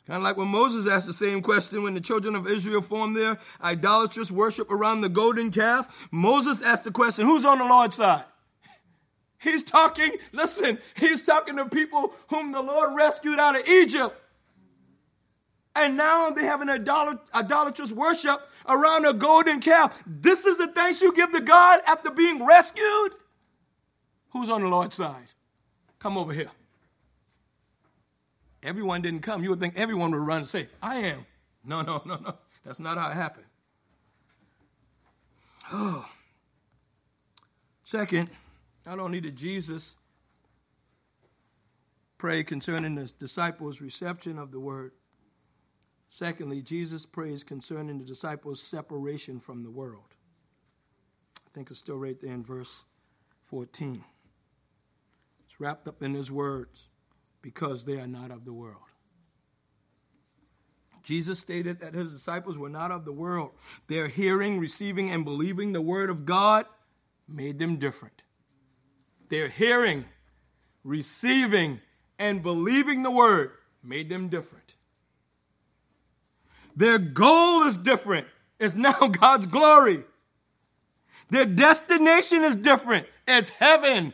Kind 0.07 0.18
of 0.18 0.22
like 0.22 0.37
when 0.37 0.49
Moses 0.49 0.87
asked 0.87 1.07
the 1.07 1.12
same 1.12 1.43
question 1.43 1.82
when 1.82 1.95
the 1.95 2.01
children 2.01 2.37
of 2.37 2.47
Israel 2.47 2.80
formed 2.80 3.16
their 3.16 3.39
idolatrous 3.62 4.30
worship 4.30 4.70
around 4.70 5.01
the 5.01 5.09
golden 5.09 5.51
calf. 5.51 6.09
Moses 6.12 6.62
asked 6.62 6.84
the 6.84 6.93
question, 6.93 7.26
Who's 7.26 7.45
on 7.45 7.59
the 7.59 7.64
Lord's 7.64 7.97
side? 7.97 8.24
He's 9.39 9.64
talking, 9.64 10.11
listen, 10.32 10.78
he's 10.97 11.22
talking 11.24 11.57
to 11.57 11.66
people 11.66 12.12
whom 12.28 12.53
the 12.53 12.61
Lord 12.61 12.95
rescued 12.95 13.39
out 13.39 13.59
of 13.59 13.66
Egypt. 13.68 14.16
And 15.77 15.95
now 15.95 16.31
they 16.31 16.47
have 16.47 16.62
an 16.62 16.70
idolatrous 16.70 17.93
worship 17.93 18.41
around 18.66 19.05
a 19.05 19.12
golden 19.12 19.61
calf. 19.61 20.03
This 20.07 20.47
is 20.47 20.57
the 20.57 20.68
thanks 20.68 21.03
you 21.03 21.12
give 21.12 21.33
to 21.33 21.41
God 21.43 21.81
after 21.87 22.11
being 22.11 22.47
rescued? 22.47 23.12
Who's 24.31 24.49
on 24.49 24.62
the 24.62 24.68
Lord's 24.68 24.97
side? 24.97 25.29
Come 25.99 26.16
over 26.16 26.33
here. 26.33 26.51
Everyone 28.62 29.03
didn't 29.03 29.20
come. 29.20 29.43
You 29.43 29.51
would 29.51 29.61
think 29.61 29.74
everyone 29.77 30.12
would 30.12 30.18
run 30.18 30.39
and 30.39 30.49
say, 30.49 30.68
I 30.83 30.97
am. 30.97 31.27
No, 31.62 31.83
no, 31.83 32.03
no, 32.07 32.16
no. 32.16 32.35
That's 32.64 32.81
not 32.81 32.97
how 32.97 33.11
it 33.11 33.14
happened. 33.14 33.47
Oh. 35.72 36.09
Second, 37.85 38.31
not 38.87 38.99
only 38.99 39.20
did 39.20 39.37
Jesus 39.37 39.95
pray 42.16 42.43
concerning 42.43 42.95
the 42.95 43.12
disciples' 43.18 43.83
reception 43.83 44.39
of 44.39 44.53
the 44.53 44.59
word, 44.59 44.93
Secondly, 46.09 46.62
Jesus 46.62 47.04
prays 47.04 47.42
concerning 47.42 47.98
the 47.98 48.04
disciples' 48.04 48.62
separation 48.62 49.40
from 49.40 49.62
the 49.62 49.70
world. 49.70 50.14
I 51.46 51.50
think 51.52 51.70
it's 51.70 51.78
still 51.78 51.98
right 51.98 52.18
there 52.20 52.32
in 52.32 52.44
verse 52.44 52.84
14. 53.44 54.04
It's 55.44 55.61
wrapped 55.61 55.88
up 55.88 56.02
in 56.02 56.14
his 56.14 56.30
words 56.30 56.88
because 57.42 57.84
they 57.84 57.98
are 57.98 58.07
not 58.07 58.30
of 58.30 58.44
the 58.44 58.52
world. 58.52 58.82
Jesus 61.02 61.38
stated 61.38 61.80
that 61.80 61.94
his 61.94 62.12
disciples 62.12 62.59
were 62.59 62.68
not 62.68 62.90
of 62.90 63.04
the 63.04 63.12
world. 63.12 63.52
Their 63.86 64.09
hearing, 64.09 64.59
receiving, 64.59 65.11
and 65.11 65.24
believing 65.24 65.72
the 65.72 65.80
word 65.80 66.11
of 66.11 66.26
God 66.26 66.66
made 67.28 67.61
them 67.61 67.76
different. 67.76 68.24
Their 69.28 69.48
hearing, 69.48 70.04
receiving, 70.82 71.80
and 72.18 72.42
believing 72.42 73.02
the 73.02 73.11
word 73.11 73.52
made 73.82 74.09
them 74.09 74.28
different. 74.28 74.76
Their 76.77 76.99
goal 76.99 77.62
is 77.62 77.79
different. 77.79 78.27
It's 78.61 78.74
now 78.74 78.93
God's 79.20 79.47
glory. 79.47 80.05
Their 81.31 81.47
destination 81.47 82.45
is 82.45 82.55
different. 82.55 83.07
It's 83.27 83.49
heaven. 83.49 84.12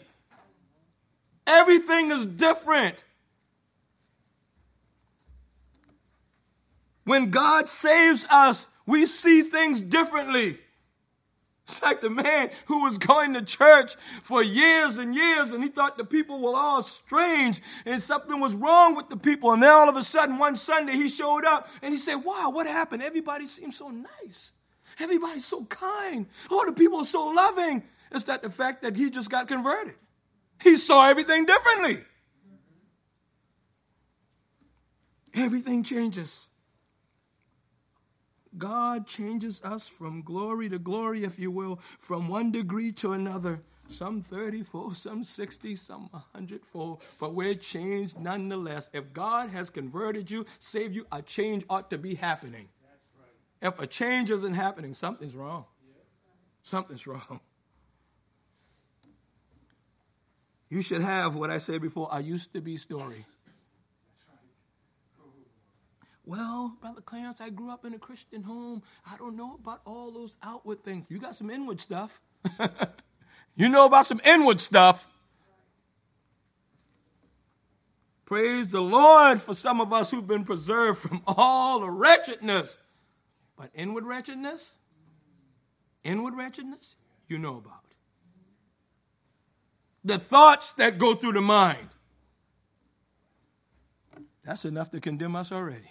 Everything 1.46 2.10
is 2.10 2.24
different. 2.24 3.04
When 7.04 7.30
God 7.30 7.68
saves 7.68 8.24
us, 8.30 8.68
we 8.86 9.06
see 9.06 9.42
things 9.42 9.80
differently. 9.80 10.60
It's 11.72 11.82
like 11.82 12.02
the 12.02 12.10
man 12.10 12.50
who 12.66 12.84
was 12.84 12.98
going 12.98 13.32
to 13.32 13.40
church 13.40 13.96
for 13.96 14.42
years 14.42 14.98
and 14.98 15.14
years, 15.14 15.52
and 15.52 15.64
he 15.64 15.70
thought 15.70 15.96
the 15.96 16.04
people 16.04 16.38
were 16.38 16.54
all 16.54 16.82
strange 16.82 17.62
and 17.86 18.00
something 18.00 18.38
was 18.40 18.54
wrong 18.54 18.94
with 18.94 19.08
the 19.08 19.16
people. 19.16 19.52
And 19.52 19.62
then 19.62 19.70
all 19.70 19.88
of 19.88 19.96
a 19.96 20.04
sudden, 20.04 20.36
one 20.36 20.56
Sunday, 20.56 20.92
he 20.92 21.08
showed 21.08 21.46
up 21.46 21.66
and 21.80 21.94
he 21.94 21.98
said, 21.98 22.16
Wow, 22.16 22.50
what 22.50 22.66
happened? 22.66 23.02
Everybody 23.02 23.46
seems 23.46 23.78
so 23.78 23.88
nice. 23.88 24.52
Everybody's 25.00 25.46
so 25.46 25.64
kind. 25.64 26.26
Oh, 26.50 26.62
the 26.66 26.74
people 26.74 26.98
are 26.98 27.06
so 27.06 27.28
loving. 27.28 27.84
It's 28.10 28.24
that 28.24 28.42
the 28.42 28.50
fact 28.50 28.82
that 28.82 28.94
he 28.94 29.08
just 29.08 29.30
got 29.30 29.48
converted. 29.48 29.94
He 30.62 30.76
saw 30.76 31.08
everything 31.08 31.46
differently. 31.46 32.04
Everything 35.32 35.82
changes. 35.82 36.48
God 38.58 39.06
changes 39.06 39.62
us 39.62 39.88
from 39.88 40.22
glory 40.22 40.68
to 40.68 40.78
glory, 40.78 41.24
if 41.24 41.38
you 41.38 41.50
will, 41.50 41.80
from 41.98 42.28
one 42.28 42.50
degree 42.50 42.92
to 42.92 43.12
another. 43.12 43.62
Some 43.88 44.22
34, 44.22 44.94
some 44.94 45.22
60, 45.22 45.74
some 45.76 46.08
100 46.10 46.64
fold, 46.64 47.02
but 47.20 47.34
we're 47.34 47.54
changed 47.54 48.18
nonetheless. 48.18 48.88
If 48.92 49.12
God 49.12 49.50
has 49.50 49.70
converted 49.70 50.30
you, 50.30 50.46
saved 50.58 50.94
you, 50.94 51.06
a 51.12 51.22
change 51.22 51.64
ought 51.68 51.90
to 51.90 51.98
be 51.98 52.14
happening. 52.14 52.68
Right. 53.60 53.68
If 53.68 53.80
a 53.80 53.86
change 53.86 54.30
isn't 54.30 54.54
happening, 54.54 54.94
something's 54.94 55.34
wrong. 55.34 55.64
Yes. 55.86 56.04
Something's 56.62 57.06
wrong. 57.06 57.40
You 60.68 60.80
should 60.80 61.02
have 61.02 61.34
what 61.34 61.50
I 61.50 61.58
said 61.58 61.82
before, 61.82 62.08
I 62.10 62.20
used 62.20 62.54
to 62.54 62.62
be 62.62 62.78
story. 62.78 63.26
Well, 66.24 66.76
Brother 66.80 67.00
Clarence, 67.00 67.40
I 67.40 67.50
grew 67.50 67.70
up 67.70 67.84
in 67.84 67.94
a 67.94 67.98
Christian 67.98 68.42
home. 68.42 68.82
I 69.10 69.16
don't 69.16 69.36
know 69.36 69.58
about 69.60 69.80
all 69.84 70.12
those 70.12 70.36
outward 70.42 70.84
things. 70.84 71.06
You 71.08 71.18
got 71.18 71.34
some 71.34 71.50
inward 71.50 71.80
stuff. 71.80 72.20
you 73.56 73.68
know 73.68 73.86
about 73.86 74.06
some 74.06 74.20
inward 74.24 74.60
stuff. 74.60 75.08
Praise 78.24 78.68
the 78.68 78.80
Lord 78.80 79.42
for 79.42 79.52
some 79.52 79.80
of 79.80 79.92
us 79.92 80.10
who've 80.10 80.26
been 80.26 80.44
preserved 80.44 81.00
from 81.00 81.22
all 81.26 81.80
the 81.80 81.90
wretchedness. 81.90 82.78
But 83.58 83.70
inward 83.74 84.04
wretchedness, 84.04 84.76
inward 86.02 86.34
wretchedness, 86.34 86.96
you 87.28 87.38
know 87.38 87.58
about. 87.58 87.84
The 90.04 90.18
thoughts 90.18 90.70
that 90.72 90.98
go 90.98 91.14
through 91.14 91.34
the 91.34 91.42
mind. 91.42 91.88
That's 94.44 94.64
enough 94.64 94.90
to 94.90 95.00
condemn 95.00 95.36
us 95.36 95.52
already. 95.52 95.90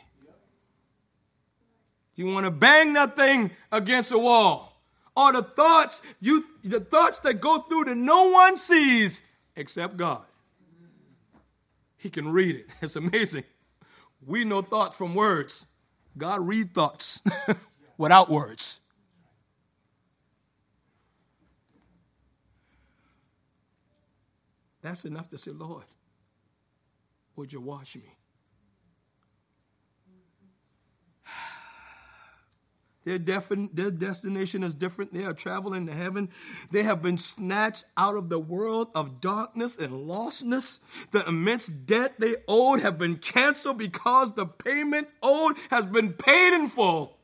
You 2.16 2.28
want 2.28 2.46
to 2.46 2.52
bang 2.52 2.94
that 2.94 3.16
thing 3.16 3.52
against 3.72 4.12
a 4.12 4.18
wall. 4.18 4.82
Or 5.16 5.34
the 5.34 5.44
thoughts, 5.44 6.02
you 6.20 6.46
the 6.64 6.80
thoughts 6.80 7.20
that 7.20 7.42
go 7.42 7.60
through 7.60 7.86
that 7.86 7.98
no 7.98 8.30
one 8.30 8.58
sees 8.58 9.22
except 9.56 9.98
God. 9.98 10.26
He 11.98 12.10
can 12.10 12.32
read 12.32 12.56
it. 12.56 12.70
It's 12.82 12.96
amazing. 12.96 13.44
We 14.26 14.46
know 14.46 14.62
thoughts 14.62 14.98
from 14.98 15.16
words. 15.16 15.68
God 16.18 16.42
read 16.42 16.74
thoughts 16.74 17.22
without 17.98 18.30
words. 18.30 18.80
That's 24.82 25.06
enough 25.06 25.30
to 25.30 25.38
say, 25.38 25.52
Lord, 25.52 25.86
would 27.36 27.54
you 27.54 27.62
wash 27.62 27.96
me? 27.96 28.16
Their, 33.04 33.18
defin- 33.18 33.70
their 33.74 33.90
destination 33.90 34.64
is 34.64 34.76
different. 34.76 35.12
They 35.12 35.24
are 35.24 35.34
traveling 35.34 35.88
to 35.88 35.94
heaven. 35.94 36.30
They 36.70 36.84
have 36.84 37.02
been 37.02 37.18
snatched 37.18 37.86
out 37.98 38.16
of 38.16 38.30
the 38.30 38.40
world 38.40 38.90
of 38.94 39.20
darkness 39.20 39.78
and 39.78 40.08
lostness. 40.08 40.80
The 41.10 41.28
immense 41.28 41.66
debt 41.66 42.20
they 42.20 42.36
owed 42.48 42.82
have 42.82 43.00
been 43.00 43.16
canceled 43.16 43.80
because 43.80 44.34
the 44.34 44.46
payment 44.46 45.08
owed 45.24 45.58
has 45.72 45.86
been 45.86 46.14
paid 46.14 46.54
in 46.54 46.68
full. 46.68 47.18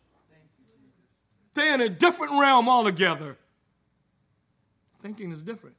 They're 1.53 1.75
in 1.75 1.81
a 1.81 1.89
different 1.89 2.33
realm 2.33 2.67
altogether. 2.67 3.37
Thinking 4.99 5.31
is 5.31 5.43
different. 5.43 5.75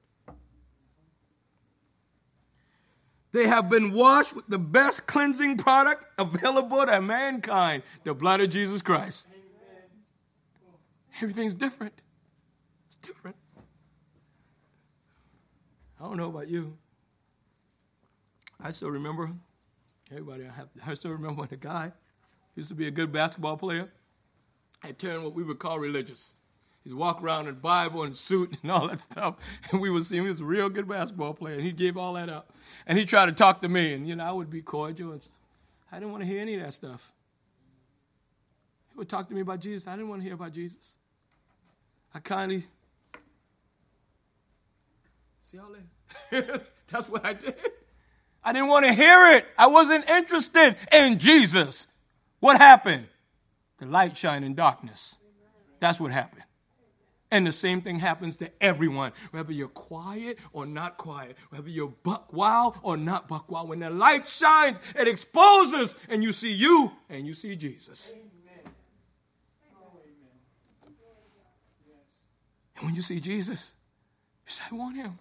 They 3.32 3.46
have 3.46 3.68
been 3.68 3.92
washed 3.92 4.34
with 4.34 4.46
the 4.49 4.59
best 4.59 5.07
cleansing 5.07 5.59
product 5.59 6.05
available 6.18 6.86
to 6.86 7.01
mankind 7.01 7.82
the 8.05 8.14
blood 8.14 8.40
of 8.40 8.51
Jesus 8.51 8.80
Christ. 8.80 9.26
Everything's 11.21 11.55
different. 11.55 12.03
It's 12.87 12.97
different. 12.97 13.37
I 16.01 16.05
don't 16.05 16.16
know 16.16 16.29
about 16.29 16.49
you. 16.49 16.77
I 18.61 18.71
still 18.71 18.91
remember 18.91 19.31
Everybody, 20.11 20.45
I, 20.47 20.53
have, 20.53 20.69
I 20.87 20.95
still 20.95 21.11
remember 21.11 21.41
when 21.43 21.49
a 21.53 21.57
guy 21.57 21.93
used 22.55 22.71
to 22.71 22.75
be 22.75 22.87
a 22.87 22.91
good 22.91 23.12
basketball 23.12 23.57
player 23.57 23.91
had 24.81 24.99
turned 24.99 25.23
what 25.23 25.35
we 25.35 25.43
would 25.43 25.59
call 25.59 25.79
religious. 25.79 26.37
He'd 26.83 26.95
walk 26.95 27.23
around 27.23 27.47
in 27.47 27.57
Bible 27.57 28.05
and 28.05 28.16
suit 28.16 28.57
and 28.62 28.71
all 28.71 28.89
that 28.89 29.01
stuff, 29.01 29.35
and 29.71 29.81
we 29.81 29.91
would 29.91 30.07
see 30.07 30.16
him. 30.16 30.25
He 30.25 30.31
was 30.31 30.41
a 30.41 30.45
real 30.45 30.71
good 30.71 30.89
basketball 30.89 31.35
player, 31.35 31.57
and 31.57 31.64
he 31.64 31.73
gave 31.73 31.97
all 31.97 32.14
that 32.14 32.31
up. 32.31 32.55
And 32.87 32.99
he 32.99 33.05
tried 33.05 33.27
to 33.27 33.33
talk 33.33 33.61
to 33.62 33.69
me, 33.69 33.93
and 33.93 34.09
you 34.09 34.16
know 34.16 34.25
I 34.25 34.33
would 34.33 34.49
be 34.49 34.62
cordial. 34.62 35.12
And 35.12 35.27
I 35.93 35.99
didn't 35.99 36.12
want 36.12 36.23
to 36.23 36.29
hear 36.29 36.41
any 36.41 36.55
of 36.55 36.62
that 36.62 36.73
stuff. 36.73 37.12
He 38.91 38.97
would 38.97 39.09
talk 39.09 39.29
to 39.29 39.35
me 39.35 39.43
about 39.43 39.61
Jesus. 39.61 39.87
I 39.87 39.97
didn't 39.97 40.09
want 40.09 40.23
to 40.23 40.25
hear 40.25 40.35
about 40.35 40.53
Jesus. 40.53 40.95
I 42.14 42.18
kindly 42.20 42.61
see 45.42 45.56
y'all 45.56 45.74
that. 46.30 46.62
That's 46.90 47.09
what 47.09 47.24
I 47.24 47.34
did. 47.34 47.54
I 48.42 48.52
didn't 48.52 48.68
want 48.68 48.86
to 48.86 48.92
hear 48.92 49.36
it. 49.36 49.46
I 49.59 49.66
wasn't 49.66 50.09
interested 50.09 50.76
in 50.92 51.18
Jesus. 51.18 51.86
What 52.40 52.56
happened? 52.56 53.06
The 53.78 53.86
light 53.86 54.16
shine 54.16 54.42
in 54.42 54.54
darkness. 54.54 55.18
That's 55.80 56.00
what 56.00 56.12
happened. 56.12 56.44
And 57.30 57.46
the 57.46 57.52
same 57.52 57.82
thing 57.82 57.98
happens 57.98 58.36
to 58.36 58.50
everyone, 58.61 59.12
whether 59.32 59.52
you're 59.52 59.68
quiet 59.68 60.38
or 60.52 60.64
not 60.64 60.96
quiet, 60.96 61.36
whether 61.50 61.68
you're 61.68 61.92
buck 62.02 62.32
wild 62.32 62.76
or 62.82 62.96
not 62.96 63.28
buck 63.28 63.50
wild. 63.50 63.68
When 63.68 63.80
the 63.80 63.90
light 63.90 64.26
shines, 64.26 64.80
it 64.98 65.06
exposes, 65.06 65.94
and 66.09 66.24
you 66.24 66.32
see 66.32 66.52
you 66.52 66.90
and 67.11 67.26
you 67.26 67.34
see 67.34 67.54
Jesus. 67.54 68.14
And 72.79 72.87
when 72.87 72.95
you 72.95 73.03
see 73.03 73.18
Jesus, 73.18 73.74
you 74.47 74.53
say, 74.53 74.64
I 74.70 74.74
want 74.74 74.97
him. 74.97 75.18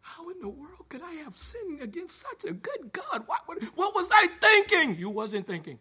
How 0.00 0.28
in 0.30 0.40
the 0.40 0.48
world 0.48 0.88
could 0.88 1.02
I 1.02 1.12
have 1.24 1.36
sinned 1.36 1.82
against 1.82 2.18
such 2.18 2.50
a 2.50 2.54
good 2.54 2.92
God? 2.92 3.24
What, 3.26 3.62
what, 3.74 3.94
was 3.94 4.08
I 4.10 4.28
thinking? 4.40 4.98
You 4.98 5.10
wasn't 5.10 5.46
thinking. 5.46 5.78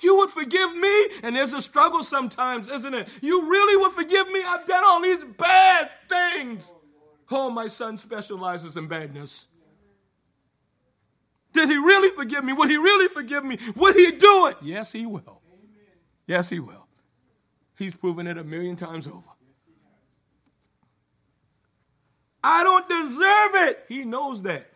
You 0.00 0.16
would 0.18 0.30
forgive 0.30 0.76
me, 0.76 1.08
and 1.22 1.34
there's 1.34 1.54
a 1.54 1.62
struggle 1.62 2.02
sometimes, 2.02 2.68
isn't 2.68 2.92
it? 2.92 3.08
You 3.22 3.48
really 3.48 3.76
would 3.80 3.92
forgive 3.92 4.28
me. 4.30 4.42
I've 4.44 4.66
done 4.66 4.82
all 4.84 5.00
these 5.00 5.24
bad 5.38 5.90
things. 6.08 6.72
Oh, 7.30 7.48
my 7.50 7.68
son 7.68 7.96
specializes 7.96 8.76
in 8.76 8.88
badness. 8.88 9.46
Did 11.52 11.68
he 11.68 11.76
really 11.76 12.14
forgive 12.16 12.44
me? 12.44 12.52
Would 12.52 12.68
he 12.68 12.76
really 12.76 13.08
forgive 13.08 13.44
me? 13.44 13.58
Would 13.76 13.94
he 13.94 14.10
do 14.10 14.48
it? 14.48 14.56
Yes, 14.60 14.92
he 14.92 15.06
will. 15.06 15.40
Yes, 16.26 16.50
he 16.50 16.60
will. 16.60 16.81
He's 17.82 17.96
proven 17.96 18.28
it 18.28 18.38
a 18.38 18.44
million 18.44 18.76
times 18.76 19.08
over. 19.08 19.28
I 22.44 22.62
don't 22.62 22.88
deserve 22.88 23.68
it. 23.68 23.84
He 23.88 24.04
knows 24.04 24.42
that. 24.42 24.70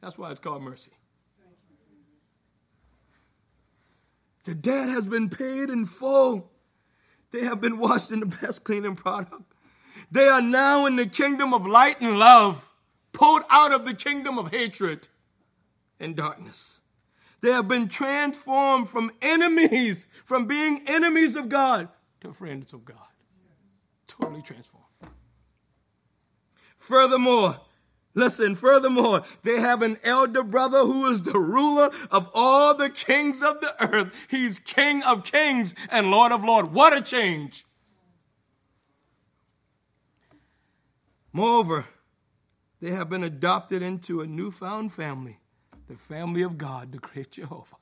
That's 0.00 0.18
why 0.18 0.32
it's 0.32 0.40
called 0.40 0.62
mercy. 0.62 0.90
The 4.42 4.56
debt 4.56 4.88
has 4.88 5.06
been 5.06 5.30
paid 5.30 5.70
in 5.70 5.86
full. 5.86 6.50
They 7.30 7.44
have 7.44 7.60
been 7.60 7.78
washed 7.78 8.10
in 8.10 8.18
the 8.18 8.26
best 8.26 8.64
cleaning 8.64 8.96
product. 8.96 9.54
They 10.10 10.26
are 10.26 10.42
now 10.42 10.86
in 10.86 10.96
the 10.96 11.06
kingdom 11.06 11.54
of 11.54 11.64
light 11.64 12.00
and 12.00 12.18
love, 12.18 12.72
pulled 13.12 13.42
out 13.50 13.72
of 13.72 13.86
the 13.86 13.94
kingdom 13.94 14.36
of 14.36 14.50
hatred 14.50 15.06
and 16.00 16.16
darkness. 16.16 16.80
They 17.40 17.52
have 17.52 17.68
been 17.68 17.86
transformed 17.86 18.88
from 18.88 19.12
enemies, 19.22 20.08
from 20.24 20.48
being 20.48 20.82
enemies 20.88 21.36
of 21.36 21.48
God 21.48 21.88
to 22.20 22.32
friends 22.32 22.72
of 22.72 22.84
God. 22.84 22.96
Totally 24.06 24.42
transformed. 24.42 24.86
Furthermore, 26.78 27.60
listen, 28.14 28.54
furthermore, 28.54 29.22
they 29.42 29.60
have 29.60 29.82
an 29.82 29.98
elder 30.04 30.42
brother 30.42 30.80
who 30.80 31.06
is 31.06 31.22
the 31.22 31.38
ruler 31.38 31.90
of 32.10 32.30
all 32.34 32.74
the 32.74 32.90
kings 32.90 33.42
of 33.42 33.60
the 33.60 33.74
earth. 33.80 34.26
He's 34.30 34.58
king 34.58 35.02
of 35.02 35.24
kings 35.24 35.74
and 35.90 36.10
lord 36.10 36.32
of 36.32 36.44
lords. 36.44 36.70
What 36.70 36.96
a 36.96 37.00
change. 37.00 37.64
Moreover, 41.32 41.86
they 42.80 42.92
have 42.92 43.10
been 43.10 43.24
adopted 43.24 43.82
into 43.82 44.20
a 44.20 44.26
newfound 44.26 44.92
family, 44.92 45.40
the 45.88 45.96
family 45.96 46.42
of 46.42 46.56
God, 46.56 46.92
the 46.92 46.98
great 46.98 47.32
Jehovah. 47.32 47.76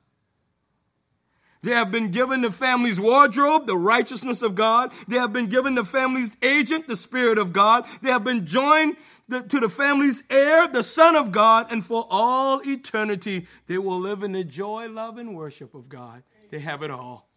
They 1.65 1.71
have 1.71 1.91
been 1.91 2.11
given 2.11 2.43
the 2.43 2.51
family's 2.51 3.01
wardrobe, 3.01 3.67
the 3.67 3.77
righteousness 3.77 4.43
of 4.43 4.55
God. 4.55 4.93
They 5.09 5.17
have 5.17 5.33
been 5.33 5.47
given 5.47 5.75
the 5.75 5.85
family's 5.85 6.37
agent, 6.43 6.87
the 6.87 6.97
Spirit 6.97 7.39
of 7.39 7.55
God. 7.55 7.87
They 8.03 8.11
have 8.11 8.23
been 8.23 8.45
joined 8.45 8.97
to 9.31 9.61
the 9.61 9.71
family's 9.71 10.25
heir, 10.29 10.69
the 10.69 10.83
Son 10.83 11.17
of 11.17 11.33
God, 11.33 11.73
and 11.73 11.83
for 11.83 12.07
all 12.11 12.61
eternity, 12.69 13.47
they 13.67 13.79
will 13.79 13.99
live 13.99 14.23
in 14.23 14.33
the 14.33 14.45
joy, 14.45 14.89
love, 14.89 15.17
and 15.17 15.35
worship 15.35 15.75
of 15.75 15.89
God. 15.89 16.23
They 16.51 16.59
have 16.59 16.83
it 16.83 16.91
all. 16.91 17.31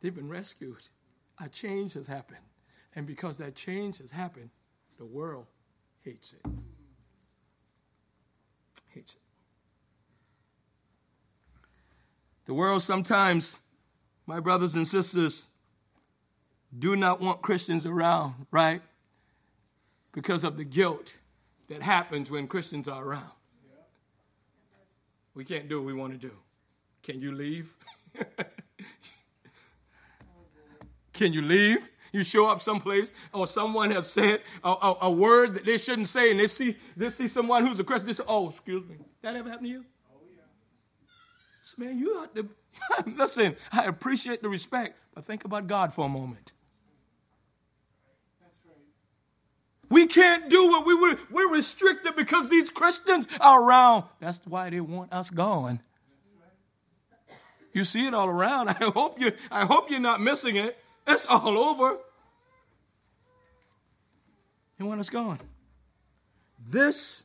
They've 0.00 0.12
been 0.14 0.28
rescued. 0.28 0.82
A 1.40 1.48
change 1.48 1.94
has 1.94 2.08
happened. 2.08 2.40
And 2.96 3.06
because 3.06 3.38
that 3.38 3.54
change 3.54 3.98
has 3.98 4.10
happened, 4.10 4.50
the 4.98 5.04
world 5.04 5.46
hates 6.02 6.32
it. 6.32 6.50
Hates 8.88 9.14
it. 9.14 9.23
The 12.46 12.54
world 12.54 12.82
sometimes, 12.82 13.60
my 14.26 14.40
brothers 14.40 14.74
and 14.74 14.86
sisters, 14.86 15.46
do 16.76 16.96
not 16.96 17.20
want 17.20 17.42
Christians 17.42 17.86
around, 17.86 18.46
right? 18.50 18.82
Because 20.12 20.44
of 20.44 20.56
the 20.56 20.64
guilt 20.64 21.16
that 21.68 21.82
happens 21.82 22.30
when 22.30 22.46
Christians 22.46 22.88
are 22.88 23.02
around. 23.02 23.30
We 25.34 25.44
can't 25.44 25.68
do 25.68 25.80
what 25.80 25.86
we 25.86 25.94
want 25.94 26.12
to 26.12 26.18
do. 26.18 26.32
Can 27.02 27.20
you 27.20 27.32
leave? 27.32 27.76
Can 31.12 31.32
you 31.32 31.42
leave? 31.42 31.90
You 32.12 32.22
show 32.22 32.46
up 32.46 32.60
someplace, 32.62 33.12
or 33.32 33.48
someone 33.48 33.90
has 33.90 34.08
said 34.08 34.40
a, 34.62 34.68
a, 34.68 34.96
a, 35.02 35.10
word 35.10 35.54
that 35.54 35.64
they 35.64 35.76
shouldn't 35.76 36.08
say, 36.08 36.30
and 36.30 36.38
they 36.38 36.46
see 36.46 36.76
they 36.96 37.08
see 37.08 37.26
someone 37.26 37.66
who's 37.66 37.80
a 37.80 37.84
Christian. 37.84 38.06
They 38.06 38.12
say, 38.12 38.22
"Oh, 38.28 38.48
excuse 38.48 38.86
me." 38.88 38.98
That 39.22 39.34
ever 39.34 39.48
happened 39.48 39.66
to 39.66 39.72
you? 39.72 39.84
Man, 41.78 41.98
you 41.98 42.20
have 42.20 42.34
to 42.34 42.48
listen. 43.16 43.56
I 43.72 43.84
appreciate 43.84 44.42
the 44.42 44.48
respect, 44.48 44.98
but 45.14 45.24
think 45.24 45.44
about 45.44 45.66
God 45.66 45.92
for 45.92 46.06
a 46.06 46.08
moment. 46.08 46.52
We 49.88 50.06
can't 50.06 50.48
do 50.48 50.68
what 50.68 50.86
we 50.86 50.94
were. 50.94 51.16
We're 51.30 51.52
restricted 51.52 52.16
because 52.16 52.48
these 52.48 52.70
Christians 52.70 53.28
are 53.40 53.62
around. 53.62 54.04
That's 54.18 54.44
why 54.46 54.70
they 54.70 54.80
want 54.80 55.12
us 55.12 55.30
gone. 55.30 55.80
You 57.72 57.84
see 57.84 58.06
it 58.06 58.14
all 58.14 58.28
around. 58.28 58.68
I 58.80 58.90
hope 58.94 59.20
you. 59.20 59.32
I 59.50 59.64
hope 59.66 59.90
you're 59.90 60.00
not 60.00 60.20
missing 60.20 60.56
it. 60.56 60.78
It's 61.06 61.26
all 61.26 61.58
over. 61.58 61.98
They 64.78 64.84
want 64.84 65.00
us 65.00 65.10
gone. 65.10 65.38
This 66.66 67.24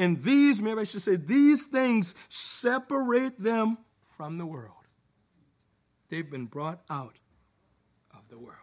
and 0.00 0.22
these, 0.22 0.62
maybe 0.62 0.80
I 0.80 0.84
should 0.84 1.02
say, 1.02 1.16
these 1.16 1.66
things 1.66 2.14
separate 2.30 3.38
them 3.38 3.76
from 4.02 4.38
the 4.38 4.46
world. 4.46 4.72
They've 6.08 6.28
been 6.28 6.46
brought 6.46 6.80
out 6.88 7.16
of 8.14 8.26
the 8.30 8.38
world. 8.38 8.56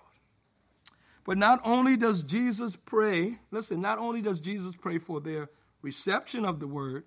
But 1.25 1.38
not 1.38 1.61
only 1.63 1.95
does 1.95 2.23
Jesus 2.23 2.75
pray, 2.75 3.38
listen, 3.51 3.81
not 3.81 3.99
only 3.99 4.23
does 4.23 4.39
Jesus 4.39 4.73
pray 4.75 4.97
for 4.97 5.21
their 5.21 5.51
reception 5.83 6.43
of 6.43 6.59
the 6.59 6.65
word 6.65 7.03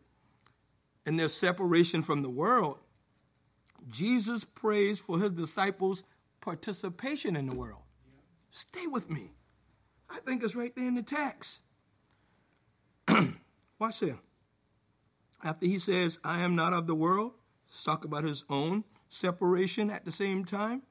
and 1.05 1.19
their 1.19 1.29
separation 1.29 2.01
from 2.01 2.23
the 2.23 2.31
world, 2.31 2.79
Jesus 3.89 4.45
prays 4.45 5.01
for 5.01 5.19
his 5.19 5.33
disciples' 5.33 6.05
participation 6.41 7.35
in 7.35 7.49
the 7.49 7.57
world. 7.57 7.83
Stay 8.53 8.87
with 8.87 9.11
me. 9.11 9.33
I 10.09 10.21
think 10.21 10.45
it's 10.45 10.55
right 10.55 10.75
there 10.77 10.87
in 10.87 10.95
the 10.95 11.03
text. 11.03 11.63
Watch 13.81 14.01
here. 14.01 14.19
After 15.43 15.65
he 15.65 15.79
says, 15.79 16.21
I 16.23 16.43
am 16.43 16.55
not 16.55 16.75
of 16.75 16.87
the 16.87 16.95
world, 16.95 17.33
let's 17.67 17.83
talk 17.83 18.05
about 18.05 18.25
his 18.25 18.45
own 18.51 18.85
separation 19.09 19.89
at 19.89 20.05
the 20.05 20.13
same 20.13 20.45
time. 20.45 20.83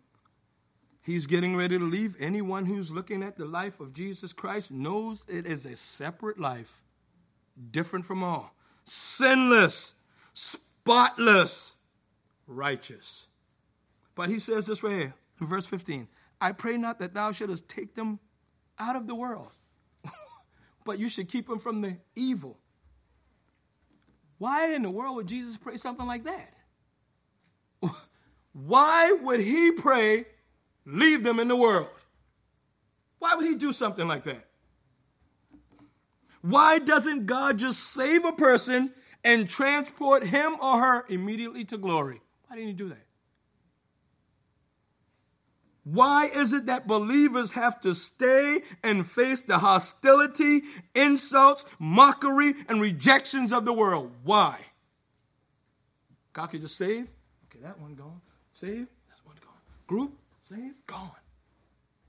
He's 1.00 1.28
getting 1.28 1.56
ready 1.56 1.78
to 1.78 1.84
leave. 1.84 2.16
Anyone 2.20 2.66
who's 2.66 2.92
looking 2.92 3.22
at 3.22 3.38
the 3.38 3.46
life 3.46 3.80
of 3.80 3.94
Jesus 3.94 4.34
Christ 4.34 4.72
knows 4.72 5.24
it 5.30 5.46
is 5.46 5.68
a 5.68 5.76
separate 5.76 6.40
life, 6.40 6.82
different 7.70 8.06
from 8.06 8.24
all, 8.24 8.56
sinless, 8.86 9.94
spotless, 10.34 11.76
righteous. 12.48 13.28
But 14.16 14.30
he 14.30 14.40
says 14.40 14.66
this 14.66 14.82
right 14.82 14.94
here 14.94 15.14
in 15.40 15.48
verse 15.48 15.68
15 15.68 16.08
I 16.42 16.54
pray 16.54 16.76
not 16.76 17.00
that 17.00 17.14
thou 17.14 17.34
shouldest 17.34 17.70
take 17.70 17.94
them 17.94 18.20
out 18.80 18.96
of 18.96 19.06
the 19.06 19.16
world, 19.16 19.52
but 20.86 20.98
you 20.98 21.08
should 21.08 21.30
keep 21.30 21.48
them 21.48 21.60
from 21.60 21.82
the 21.82 21.98
evil. 22.16 22.58
Why 24.40 24.74
in 24.74 24.82
the 24.82 24.90
world 24.90 25.18
would 25.18 25.28
Jesus 25.28 25.58
pray 25.58 25.78
something 25.78 26.08
like 26.08 26.24
that? 26.24 26.54
Why 28.54 29.12
would 29.22 29.42
he 29.42 29.72
pray, 29.72 30.26
leave 30.86 31.24
them 31.24 31.40
in 31.40 31.48
the 31.50 31.56
world? 31.56 31.90
Why 33.20 33.36
would 33.36 33.46
he 33.46 33.56
do 33.56 33.72
something 33.72 34.08
like 34.08 34.24
that? 34.24 34.48
Why 36.42 36.80
doesn't 36.80 37.26
God 37.26 37.58
just 37.60 37.80
save 37.80 38.24
a 38.24 38.32
person 38.32 38.92
and 39.26 39.48
transport 39.48 40.24
him 40.24 40.56
or 40.62 40.80
her 40.80 41.06
immediately 41.10 41.66
to 41.66 41.78
glory? 41.78 42.22
Why 42.48 42.56
didn't 42.56 42.70
he 42.70 42.76
do 42.76 42.90
that? 42.90 43.06
Why 45.92 46.26
is 46.28 46.54
it 46.54 46.68
that 46.68 46.86
believers 46.86 47.54
have 47.54 47.80
to 47.80 47.96
stay 47.96 48.62
and 48.84 49.10
face 49.10 49.42
the 49.42 49.58
hostility, 49.58 50.62
insults, 50.94 51.66
mockery, 51.80 52.54
and 52.68 52.80
rejections 52.80 53.52
of 53.52 53.66
the 53.66 53.74
world? 53.74 54.12
Why? 54.24 54.60
Could 56.34 56.62
just 56.62 56.78
save. 56.78 57.12
Okay, 57.46 57.60
that 57.64 57.78
one 57.82 57.96
gone. 57.96 58.22
Save. 58.54 58.88
That 59.10 59.26
one 59.26 59.36
gone. 59.44 59.58
Group. 59.88 60.18
Save. 60.46 60.74
Gone. 60.88 61.12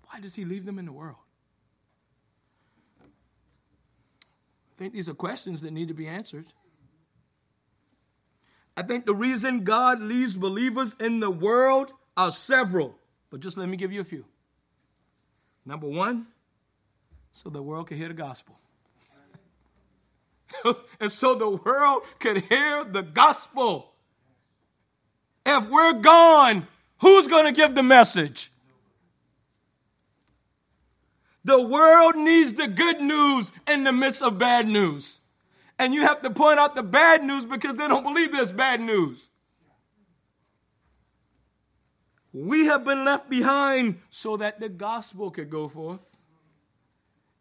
Why 0.04 0.20
does 0.20 0.36
he 0.36 0.44
leave 0.44 0.64
them 0.64 0.78
in 0.78 0.84
the 0.84 0.92
world? 0.92 1.16
I 3.00 4.76
think 4.76 4.92
these 4.92 5.08
are 5.08 5.14
questions 5.14 5.62
that 5.62 5.72
need 5.72 5.88
to 5.88 5.94
be 5.94 6.06
answered. 6.06 6.46
I 8.76 8.82
think 8.82 9.04
the 9.04 9.14
reason 9.14 9.64
God 9.64 10.00
leaves 10.00 10.36
believers 10.36 10.94
in 11.00 11.18
the 11.18 11.30
world 11.30 11.92
are 12.16 12.30
several, 12.30 12.99
but 13.30 13.40
just 13.40 13.56
let 13.56 13.68
me 13.68 13.76
give 13.76 13.92
you 13.92 14.00
a 14.00 14.04
few. 14.04 14.24
Number 15.64 15.88
one, 15.88 16.26
so 17.32 17.48
the 17.48 17.62
world 17.62 17.86
could 17.86 17.96
hear 17.96 18.08
the 18.08 18.14
gospel. 18.14 18.58
and 21.00 21.12
so 21.12 21.34
the 21.34 21.48
world 21.48 22.02
could 22.18 22.38
hear 22.38 22.84
the 22.84 23.02
gospel. 23.02 23.92
If 25.46 25.68
we're 25.68 25.94
gone, 25.94 26.66
who's 26.98 27.28
going 27.28 27.46
to 27.46 27.52
give 27.52 27.74
the 27.74 27.82
message? 27.82 28.50
The 31.44 31.66
world 31.66 32.16
needs 32.16 32.54
the 32.54 32.68
good 32.68 33.00
news 33.00 33.52
in 33.66 33.84
the 33.84 33.92
midst 33.92 34.22
of 34.22 34.38
bad 34.38 34.66
news. 34.66 35.20
And 35.78 35.94
you 35.94 36.02
have 36.02 36.20
to 36.22 36.30
point 36.30 36.58
out 36.58 36.74
the 36.74 36.82
bad 36.82 37.24
news 37.24 37.46
because 37.46 37.76
they 37.76 37.88
don't 37.88 38.02
believe 38.02 38.32
there's 38.32 38.52
bad 38.52 38.80
news. 38.80 39.30
We 42.32 42.66
have 42.66 42.84
been 42.84 43.04
left 43.04 43.28
behind 43.28 44.00
so 44.08 44.36
that 44.36 44.60
the 44.60 44.68
gospel 44.68 45.30
could 45.30 45.50
go 45.50 45.68
forth. 45.68 46.06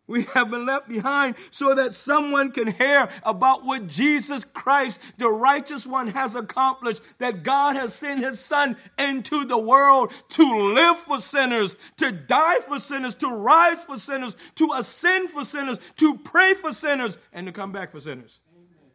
We 0.08 0.24
have 0.34 0.50
been 0.50 0.66
left 0.66 0.90
behind 0.90 1.36
so 1.52 1.76
that 1.76 1.94
someone 1.94 2.52
can 2.52 2.66
hear 2.66 3.08
about 3.22 3.64
what 3.64 3.86
Jesus 3.86 4.44
Christ, 4.44 5.00
the 5.20 5.30
righteous 5.30 5.86
one, 5.86 6.08
has 6.08 6.36
accomplished. 6.36 7.04
That 7.20 7.44
God 7.44 7.76
has 7.76 7.94
sent 7.94 8.24
his 8.24 8.40
son 8.40 8.76
into 8.98 9.46
the 9.46 9.60
world 9.60 10.12
to 10.30 10.74
live 10.74 10.98
for 10.98 11.20
sinners, 11.20 11.78
to 11.98 12.12
die 12.12 12.60
for 12.62 12.80
sinners, 12.80 13.14
to 13.16 13.28
rise 13.28 13.84
for 13.84 14.00
sinners, 14.00 14.36
to 14.56 14.72
ascend 14.74 15.30
for 15.30 15.46
sinners, 15.46 15.78
to 15.98 16.18
pray 16.18 16.56
for 16.56 16.72
sinners, 16.72 17.20
and 17.32 17.46
to 17.46 17.54
come 17.54 17.72
back 17.72 17.92
for 17.92 18.00
sinners. 18.00 18.42
Amen. 18.56 18.92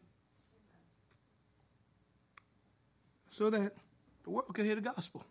So 3.29 3.51
that 3.51 3.73
the 4.25 4.31
world 4.31 4.53
can 4.53 4.65
hear 4.65 4.75
the 4.75 4.81
gospel. 4.81 5.25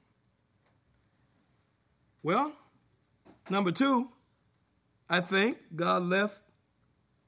Well, 2.24 2.54
number 3.50 3.72
two, 3.72 4.08
I 5.10 5.20
think 5.20 5.58
God 5.76 6.04
left 6.04 6.42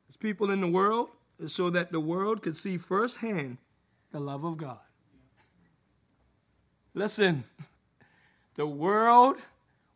his 0.07 0.15
people 0.15 0.49
in 0.49 0.61
the 0.61 0.67
world 0.67 1.09
so 1.47 1.69
that 1.69 1.91
the 1.91 1.99
world 1.99 2.41
could 2.41 2.55
see 2.55 2.77
firsthand 2.77 3.57
the 4.11 4.19
love 4.21 4.45
of 4.45 4.57
God. 4.57 4.79
Listen, 6.93 7.43
the 8.55 8.65
world 8.65 9.35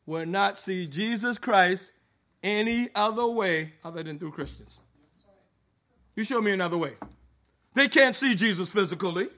will 0.05 0.25
not 0.25 0.59
see 0.59 0.85
Jesus 0.85 1.37
Christ 1.37 1.93
any 2.43 2.89
other 2.93 3.27
way 3.27 3.73
other 3.83 4.03
than 4.03 4.19
through 4.19 4.31
Christians. 4.31 4.79
You 6.15 6.25
show 6.25 6.41
me 6.41 6.51
another 6.51 6.77
way. 6.77 6.93
They 7.73 7.87
can't 7.87 8.15
see 8.15 8.35
Jesus 8.35 8.69
physically. 8.69 9.29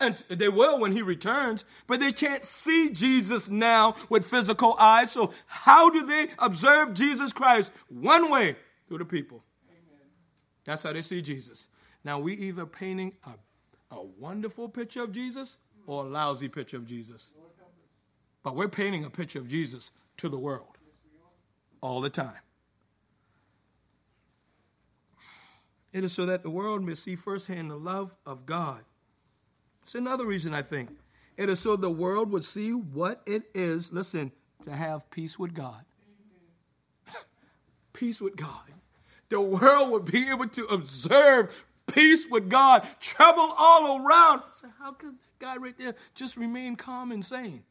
And 0.00 0.16
they 0.28 0.48
will 0.48 0.80
when 0.80 0.92
he 0.92 1.02
returns, 1.02 1.66
but 1.86 2.00
they 2.00 2.10
can't 2.10 2.42
see 2.42 2.90
Jesus 2.90 3.50
now 3.50 3.94
with 4.08 4.24
physical 4.24 4.74
eyes. 4.80 5.12
So, 5.12 5.32
how 5.46 5.90
do 5.90 6.06
they 6.06 6.28
observe 6.38 6.94
Jesus 6.94 7.34
Christ? 7.34 7.70
One 7.88 8.30
way 8.30 8.56
through 8.88 8.98
the 8.98 9.04
people. 9.04 9.44
Amen. 9.68 10.00
That's 10.64 10.82
how 10.84 10.94
they 10.94 11.02
see 11.02 11.20
Jesus. 11.20 11.68
Now, 12.02 12.18
we 12.18 12.32
either 12.32 12.64
painting 12.64 13.12
a, 13.26 13.94
a 13.94 14.02
wonderful 14.02 14.70
picture 14.70 15.02
of 15.02 15.12
Jesus 15.12 15.58
or 15.86 16.06
a 16.06 16.08
lousy 16.08 16.48
picture 16.48 16.78
of 16.78 16.86
Jesus. 16.86 17.30
But 18.42 18.56
we're 18.56 18.68
painting 18.68 19.04
a 19.04 19.10
picture 19.10 19.38
of 19.38 19.48
Jesus 19.48 19.92
to 20.16 20.30
the 20.30 20.38
world 20.38 20.78
all 21.82 22.00
the 22.00 22.08
time. 22.08 22.40
It 25.92 26.04
is 26.04 26.12
so 26.12 26.24
that 26.26 26.42
the 26.42 26.50
world 26.50 26.82
may 26.84 26.94
see 26.94 27.16
firsthand 27.16 27.70
the 27.70 27.76
love 27.76 28.14
of 28.24 28.46
God 28.46 28.84
it's 29.90 29.96
another 29.96 30.24
reason 30.24 30.54
I 30.54 30.62
think. 30.62 30.88
It 31.36 31.48
is 31.48 31.58
so 31.58 31.74
the 31.74 31.90
world 31.90 32.30
would 32.30 32.44
see 32.44 32.70
what 32.70 33.22
it 33.26 33.42
is, 33.56 33.92
listen, 33.92 34.30
to 34.62 34.70
have 34.70 35.10
peace 35.10 35.36
with 35.36 35.52
God. 35.52 35.84
peace 37.92 38.20
with 38.20 38.36
God. 38.36 38.70
The 39.30 39.40
world 39.40 39.90
would 39.90 40.04
be 40.04 40.28
able 40.30 40.46
to 40.46 40.64
observe 40.66 41.64
peace 41.92 42.28
with 42.30 42.48
God, 42.48 42.86
trouble 43.00 43.52
all 43.58 44.06
around. 44.06 44.42
So, 44.54 44.68
how 44.78 44.92
can 44.92 45.10
that 45.10 45.18
guy 45.40 45.56
right 45.56 45.76
there 45.76 45.96
just 46.14 46.36
remain 46.36 46.76
calm 46.76 47.10
and 47.10 47.24
sane? 47.24 47.64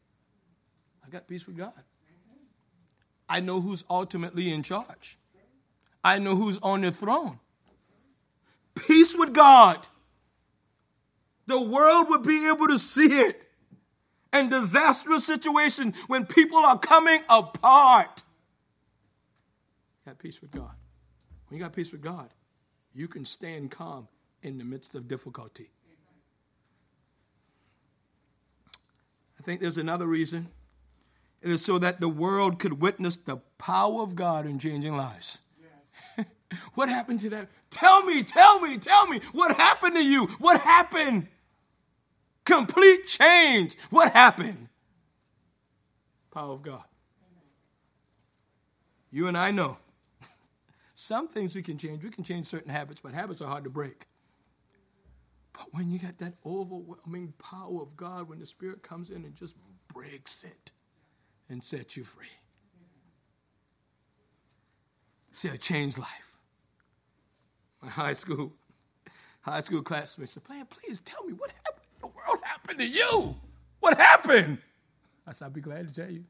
I 1.05 1.09
got 1.09 1.25
peace 1.25 1.47
with 1.47 1.55
God. 1.55 1.71
I 3.29 3.39
know 3.39 3.61
who's 3.61 3.85
ultimately 3.89 4.51
in 4.51 4.61
charge, 4.61 5.17
I 6.03 6.19
know 6.19 6.35
who's 6.35 6.57
on 6.57 6.81
the 6.81 6.91
throne. 6.91 7.39
Peace 8.75 9.17
with 9.17 9.33
God 9.33 9.87
the 11.49 11.59
world 11.61 12.07
would 12.09 12.23
be 12.23 12.47
able 12.47 12.67
to 12.67 12.77
see 12.77 13.07
it. 13.07 13.45
And 14.31 14.49
disastrous 14.49 15.25
situations 15.25 15.95
when 16.05 16.27
people 16.27 16.59
are 16.59 16.77
coming 16.77 17.21
apart. 17.27 18.23
You 20.05 20.11
got 20.11 20.19
peace 20.19 20.39
with 20.39 20.51
God. 20.51 20.69
When 21.47 21.57
you 21.57 21.63
got 21.63 21.73
peace 21.73 21.91
with 21.91 22.01
God, 22.01 22.29
you 22.93 23.07
can 23.07 23.25
stand 23.25 23.71
calm 23.71 24.07
in 24.43 24.59
the 24.59 24.63
midst 24.63 24.93
of 24.93 25.07
difficulty. 25.07 25.71
I 29.39 29.41
think 29.41 29.61
there's 29.61 29.77
another 29.77 30.05
reason. 30.05 30.49
It 31.41 31.49
is 31.49 31.63
so 31.63 31.79
that 31.79 31.99
the 31.99 32.09
world 32.09 32.59
could 32.59 32.81
witness 32.81 33.15
the 33.15 33.37
power 33.57 34.03
of 34.03 34.15
God 34.15 34.45
in 34.45 34.59
changing 34.59 34.95
lives. 34.95 35.39
Yes. 36.17 36.27
what 36.75 36.89
happened 36.89 37.21
to 37.21 37.29
that? 37.31 37.47
Tell 37.69 38.03
me, 38.03 38.21
tell 38.23 38.59
me, 38.59 38.77
tell 38.77 39.07
me. 39.07 39.21
What 39.31 39.55
happened 39.55 39.95
to 39.95 40.03
you? 40.03 40.27
What 40.39 40.61
happened? 40.61 41.27
Complete 42.49 43.05
change. 43.05 43.77
What 43.91 44.11
happened? 44.11 44.69
Power 46.31 46.51
of 46.51 46.63
God. 46.63 46.83
You 49.11 49.27
and 49.27 49.37
I 49.37 49.51
know. 49.51 49.77
Some 50.95 51.27
things 51.27 51.53
we 51.53 51.61
can 51.61 51.77
change. 51.77 52.03
We 52.03 52.09
can 52.09 52.23
change 52.23 52.47
certain 52.47 52.71
habits, 52.71 53.01
but 53.03 53.13
habits 53.13 53.41
are 53.43 53.47
hard 53.47 53.65
to 53.65 53.69
break. 53.69 54.07
But 55.53 55.67
when 55.73 55.91
you 55.91 55.99
got 55.99 56.17
that 56.17 56.33
overwhelming 56.43 57.33
power 57.37 57.83
of 57.83 57.95
God, 57.95 58.27
when 58.27 58.39
the 58.39 58.47
Spirit 58.47 58.81
comes 58.81 59.11
in 59.11 59.25
and 59.25 59.35
just 59.35 59.55
breaks 59.93 60.43
it 60.43 60.71
and 61.49 61.63
sets 61.63 61.95
you 61.95 62.03
free. 62.03 62.25
See, 65.31 65.49
a 65.49 65.57
changed 65.57 65.99
life. 65.99 66.39
My 67.79 67.89
high 67.89 68.13
school, 68.13 68.53
high 69.41 69.61
school 69.61 69.83
classmates 69.83 70.31
said, 70.31 70.43
please 70.45 71.01
tell 71.01 71.23
me 71.25 71.33
what 71.33 71.51
happened 71.51 71.78
the 71.99 72.07
world 72.07 72.39
happened 72.43 72.79
to 72.79 72.85
you? 72.85 73.35
What 73.79 73.97
happened? 73.97 74.59
I 75.25 75.31
said, 75.31 75.45
I'd 75.45 75.53
be 75.53 75.61
glad 75.61 75.87
to 75.87 76.01
tell 76.01 76.11
you. 76.11 76.23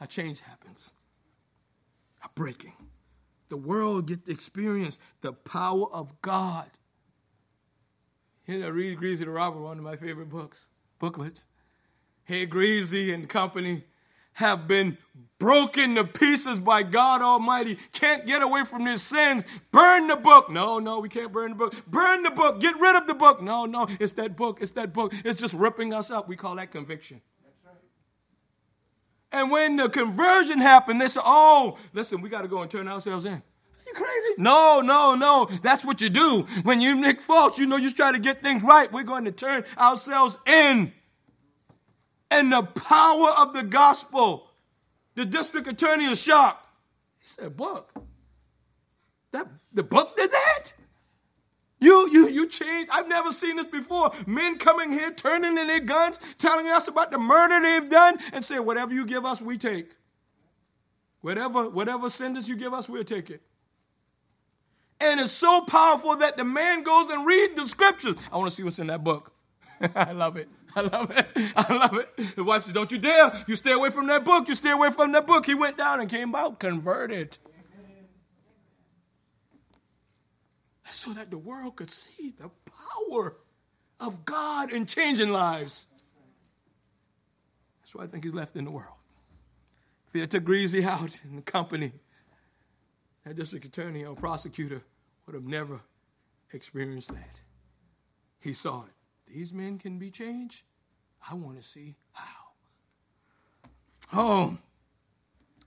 A 0.00 0.06
change 0.06 0.40
happens, 0.40 0.92
a 2.22 2.28
breaking. 2.34 2.74
The 3.48 3.56
world 3.56 4.06
gets 4.06 4.24
to 4.24 4.32
experience 4.32 4.98
the 5.20 5.32
power 5.32 5.86
of 5.92 6.20
God. 6.20 6.66
Know, 8.46 8.70
read 8.70 8.98
Greasy 8.98 9.24
the 9.24 9.30
Robber, 9.30 9.60
one 9.60 9.78
of 9.78 9.84
my 9.84 9.96
favorite 9.96 10.28
books, 10.28 10.68
booklets. 10.98 11.46
Hey, 12.24 12.46
Greasy 12.46 13.12
and 13.12 13.28
company 13.28 13.84
have 14.36 14.68
been 14.68 14.98
broken 15.38 15.94
to 15.96 16.04
pieces 16.04 16.58
by 16.58 16.82
God 16.82 17.22
Almighty, 17.22 17.78
can't 17.92 18.26
get 18.26 18.42
away 18.42 18.64
from 18.64 18.84
their 18.84 18.98
sins. 18.98 19.44
Burn 19.70 20.06
the 20.06 20.16
book. 20.16 20.50
No, 20.50 20.78
no, 20.78 21.00
we 21.00 21.08
can't 21.08 21.32
burn 21.32 21.50
the 21.50 21.56
book. 21.56 21.74
Burn 21.86 22.22
the 22.22 22.30
book. 22.30 22.60
Get 22.60 22.78
rid 22.78 22.96
of 22.96 23.06
the 23.06 23.14
book. 23.14 23.42
No, 23.42 23.64
no, 23.64 23.86
it's 24.00 24.12
that 24.14 24.36
book. 24.36 24.58
It's 24.60 24.72
that 24.72 24.92
book. 24.92 25.12
It's 25.24 25.40
just 25.40 25.54
ripping 25.54 25.92
us 25.92 26.10
up. 26.10 26.28
We 26.28 26.36
call 26.36 26.54
that 26.56 26.70
conviction. 26.70 27.20
And 29.32 29.50
when 29.50 29.76
the 29.76 29.88
conversion 29.88 30.58
happened, 30.58 31.00
they 31.00 31.08
said, 31.08 31.22
Oh, 31.24 31.76
listen, 31.92 32.20
we 32.20 32.28
got 32.28 32.42
to 32.42 32.48
go 32.48 32.62
and 32.62 32.70
turn 32.70 32.88
ourselves 32.88 33.24
in. 33.24 33.42
You 33.86 33.92
crazy? 33.92 34.34
No, 34.38 34.80
no, 34.82 35.14
no. 35.14 35.48
That's 35.62 35.84
what 35.84 36.00
you 36.00 36.08
do. 36.08 36.42
When 36.62 36.80
you 36.80 36.96
make 36.96 37.20
faults, 37.20 37.58
you 37.58 37.66
know 37.66 37.76
you 37.76 37.90
try 37.92 38.12
to 38.12 38.18
get 38.18 38.42
things 38.42 38.62
right. 38.62 38.90
We're 38.92 39.02
going 39.02 39.24
to 39.26 39.32
turn 39.32 39.64
ourselves 39.78 40.38
in 40.46 40.92
and 42.30 42.52
the 42.52 42.62
power 42.62 43.28
of 43.38 43.52
the 43.54 43.62
gospel. 43.62 44.50
The 45.14 45.24
district 45.24 45.66
attorney 45.66 46.04
is 46.04 46.22
shocked. 46.22 46.66
He 47.18 47.28
said, 47.28 47.56
Book, 47.56 47.92
that 49.32 49.46
The 49.72 49.82
book 49.82 50.16
did 50.16 50.30
that? 50.30 50.72
You, 51.78 52.10
you, 52.10 52.28
you 52.28 52.48
changed. 52.48 52.90
I've 52.92 53.08
never 53.08 53.30
seen 53.30 53.56
this 53.56 53.66
before. 53.66 54.10
Men 54.26 54.56
coming 54.58 54.92
here, 54.92 55.10
turning 55.10 55.58
in 55.58 55.66
their 55.66 55.80
guns, 55.80 56.18
telling 56.38 56.66
us 56.68 56.88
about 56.88 57.10
the 57.10 57.18
murder 57.18 57.60
they've 57.60 57.88
done, 57.90 58.16
and 58.32 58.44
say, 58.44 58.58
whatever 58.58 58.94
you 58.94 59.04
give 59.04 59.26
us, 59.26 59.42
we 59.42 59.58
take. 59.58 59.90
Whatever, 61.20 61.68
whatever 61.68 62.08
sentence 62.08 62.48
you 62.48 62.56
give 62.56 62.72
us, 62.72 62.88
we'll 62.88 63.04
take 63.04 63.30
it. 63.30 63.42
And 65.00 65.20
it's 65.20 65.32
so 65.32 65.60
powerful 65.62 66.16
that 66.16 66.36
the 66.36 66.44
man 66.44 66.82
goes 66.82 67.10
and 67.10 67.26
read 67.26 67.56
the 67.56 67.66
scriptures. 67.66 68.14
I 68.32 68.38
want 68.38 68.48
to 68.50 68.56
see 68.56 68.62
what's 68.62 68.78
in 68.78 68.86
that 68.86 69.04
book. 69.04 69.32
I 69.94 70.12
love 70.12 70.36
it. 70.36 70.48
I 70.76 70.82
love 70.82 71.10
it. 71.10 71.26
I 71.56 71.74
love 71.74 71.94
it. 71.96 72.36
The 72.36 72.44
wife 72.44 72.64
says, 72.64 72.74
Don't 72.74 72.92
you 72.92 72.98
dare. 72.98 73.32
You 73.48 73.56
stay 73.56 73.72
away 73.72 73.90
from 73.90 74.06
that 74.08 74.24
book. 74.24 74.46
You 74.46 74.54
stay 74.54 74.70
away 74.70 74.90
from 74.90 75.12
that 75.12 75.26
book. 75.26 75.46
He 75.46 75.54
went 75.54 75.78
down 75.78 76.00
and 76.00 76.10
came 76.10 76.34
out 76.34 76.60
converted. 76.60 77.38
So 80.90 81.12
that 81.14 81.30
the 81.30 81.38
world 81.38 81.76
could 81.76 81.90
see 81.90 82.32
the 82.38 82.50
power 83.10 83.36
of 83.98 84.24
God 84.24 84.70
in 84.70 84.86
changing 84.86 85.30
lives. 85.30 85.88
That's 87.80 87.94
why 87.94 88.04
I 88.04 88.06
think 88.06 88.24
he's 88.24 88.34
left 88.34 88.56
in 88.56 88.64
the 88.64 88.70
world. 88.70 88.94
Took 90.12 90.44
Greasy 90.44 90.82
out 90.82 91.20
in 91.24 91.36
the 91.36 91.42
company, 91.42 91.92
that 93.24 93.36
district 93.36 93.66
attorney 93.66 94.04
or 94.04 94.14
prosecutor 94.14 94.82
would 95.26 95.34
have 95.34 95.44
never 95.44 95.80
experienced 96.52 97.12
that. 97.12 97.40
He 98.40 98.54
saw 98.54 98.84
it. 98.84 98.95
These 99.26 99.52
men 99.52 99.78
can 99.78 99.98
be 99.98 100.10
changed. 100.10 100.62
I 101.28 101.34
want 101.34 101.60
to 101.60 101.62
see 101.66 101.96
how. 102.12 102.46
Oh, 104.12 104.58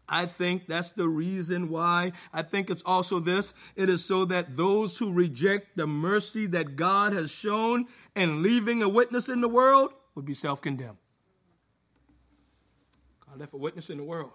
I 0.08 0.26
think 0.26 0.68
that's 0.68 0.90
the 0.90 1.08
reason 1.08 1.70
why. 1.70 2.14
I 2.34 2.42
think 2.42 2.70
it's 2.70 2.82
also 2.86 3.20
this 3.20 3.54
it 3.76 3.90
is 3.90 4.04
so 4.04 4.26
that 4.26 4.58
those 4.58 4.98
who 4.98 5.12
reject 5.12 5.78
the 5.78 5.86
mercy 5.86 6.48
that 6.48 6.76
God 6.76 7.14
has 7.14 7.30
shown 7.30 7.86
and 8.16 8.42
leaving 8.42 8.82
a 8.82 8.90
witness 8.90 9.30
in 9.30 9.42
the 9.42 9.48
world 9.48 9.94
would 10.16 10.26
be 10.26 10.34
self 10.34 10.62
condemned. 10.62 10.98
God 13.28 13.40
left 13.40 13.54
a 13.54 13.58
witness 13.58 13.90
in 13.90 13.98
the 13.98 14.04
world, 14.04 14.32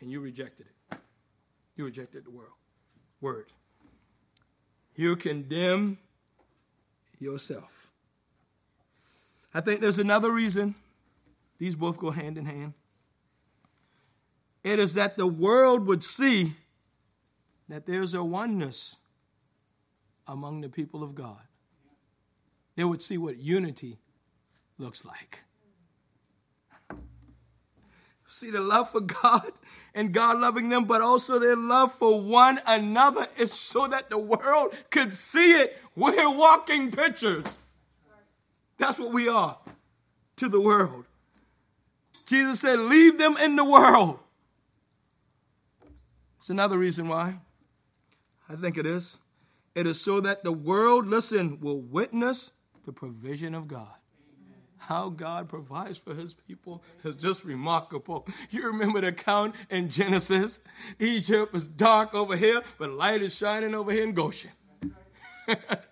and 0.00 0.10
you 0.10 0.20
rejected 0.20 0.66
it. 0.66 0.98
You 1.76 1.86
rejected 1.86 2.26
the 2.26 2.30
world. 2.30 2.52
Word. 3.20 3.46
You 4.94 5.16
condemn 5.16 5.98
yourself. 7.18 7.81
I 9.54 9.60
think 9.60 9.80
there's 9.80 9.98
another 9.98 10.30
reason. 10.30 10.74
These 11.58 11.76
both 11.76 11.98
go 11.98 12.10
hand 12.10 12.38
in 12.38 12.46
hand. 12.46 12.74
It 14.64 14.78
is 14.78 14.94
that 14.94 15.16
the 15.16 15.26
world 15.26 15.86
would 15.86 16.04
see 16.04 16.54
that 17.68 17.86
there's 17.86 18.14
a 18.14 18.22
oneness 18.22 18.96
among 20.26 20.60
the 20.60 20.68
people 20.68 21.02
of 21.02 21.14
God. 21.14 21.40
They 22.76 22.84
would 22.84 23.02
see 23.02 23.18
what 23.18 23.38
unity 23.38 23.98
looks 24.78 25.04
like. 25.04 25.44
See 28.28 28.50
the 28.50 28.62
love 28.62 28.90
for 28.90 29.00
God 29.02 29.52
and 29.94 30.10
God 30.14 30.40
loving 30.40 30.70
them, 30.70 30.86
but 30.86 31.02
also 31.02 31.38
their 31.38 31.54
love 31.54 31.92
for 31.92 32.18
one 32.18 32.60
another 32.66 33.26
is 33.36 33.52
so 33.52 33.86
that 33.88 34.08
the 34.08 34.16
world 34.16 34.74
could 34.88 35.12
see 35.12 35.52
it. 35.52 35.78
We're 35.94 36.34
walking 36.34 36.90
pictures. 36.90 37.58
That's 38.82 38.98
what 38.98 39.12
we 39.12 39.28
are 39.28 39.56
to 40.34 40.48
the 40.48 40.60
world. 40.60 41.04
Jesus 42.26 42.58
said, 42.58 42.80
Leave 42.80 43.16
them 43.16 43.36
in 43.36 43.54
the 43.54 43.64
world. 43.64 44.18
It's 46.38 46.50
another 46.50 46.78
reason 46.78 47.06
why. 47.06 47.38
I 48.48 48.56
think 48.56 48.76
it 48.76 48.84
is. 48.84 49.18
It 49.76 49.86
is 49.86 50.00
so 50.00 50.18
that 50.22 50.42
the 50.42 50.50
world, 50.50 51.06
listen, 51.06 51.60
will 51.60 51.80
witness 51.80 52.50
the 52.84 52.92
provision 52.92 53.54
of 53.54 53.68
God. 53.68 53.86
How 54.78 55.10
God 55.10 55.48
provides 55.48 55.98
for 55.98 56.12
his 56.12 56.34
people 56.34 56.82
is 57.04 57.14
just 57.14 57.44
remarkable. 57.44 58.26
You 58.50 58.66
remember 58.66 59.00
the 59.00 59.08
account 59.08 59.54
in 59.70 59.90
Genesis? 59.90 60.58
Egypt 60.98 61.54
is 61.54 61.68
dark 61.68 62.14
over 62.14 62.36
here, 62.36 62.62
but 62.78 62.90
light 62.90 63.22
is 63.22 63.32
shining 63.32 63.76
over 63.76 63.92
here 63.92 64.02
in 64.02 64.12
Goshen. 64.12 64.50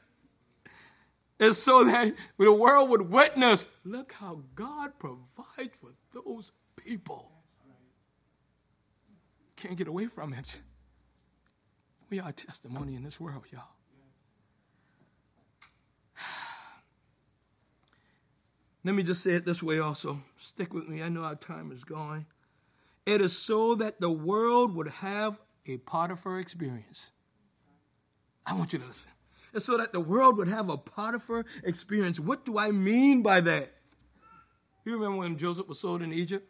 it's 1.41 1.59
so 1.59 1.85
that 1.85 2.15
the 2.39 2.53
world 2.53 2.91
would 2.91 3.11
witness 3.11 3.67
look 3.83 4.13
how 4.13 4.43
God 4.55 4.99
provides 4.99 5.77
for 5.77 5.95
those 6.13 6.53
people. 6.77 7.33
Can't 9.57 9.77
get 9.77 9.89
away 9.89 10.07
from 10.07 10.35
it. 10.35 10.61
We 12.11 12.21
are 12.21 12.31
testimony 12.33 12.95
in 12.95 13.03
this 13.05 13.19
world, 13.21 13.45
y'all. 13.51 13.63
Let 18.85 18.95
me 18.95 19.03
just 19.03 19.23
say 19.23 19.33
it 19.33 19.47
this 19.47 19.63
way 19.63 19.79
also. 19.79 20.23
Stick 20.37 20.75
with 20.75 20.89
me. 20.89 21.03
I 21.03 21.09
know 21.09 21.23
our 21.23 21.37
time 21.37 21.73
is 21.73 21.85
going. 21.85 22.27
It 23.07 23.21
is 23.23 23.37
so 23.37 23.75
that 23.77 24.01
the 24.01 24.11
world 24.11 24.75
would 24.75 24.89
have 24.89 25.41
a 25.67 25.79
Potiphar 25.79 26.39
experience. 26.39 27.13
I 28.45 28.55
want 28.55 28.73
you 28.73 28.79
to 28.79 28.87
listen. 28.87 29.11
It's 29.53 29.65
so 29.65 29.77
that 29.77 29.93
the 29.93 30.01
world 30.01 30.37
would 30.37 30.49
have 30.49 30.71
a 30.71 30.77
Potiphar 30.77 31.45
experience. 31.65 32.21
What 32.21 32.45
do 32.45 32.59
I 32.59 32.71
mean 32.71 33.23
by 33.23 33.41
that? 33.41 33.73
You 34.85 34.95
remember 34.95 35.19
when 35.19 35.37
Joseph 35.37 35.69
was 35.69 35.81
sold 35.81 36.03
in 36.03 36.13
Egypt? 36.13 36.49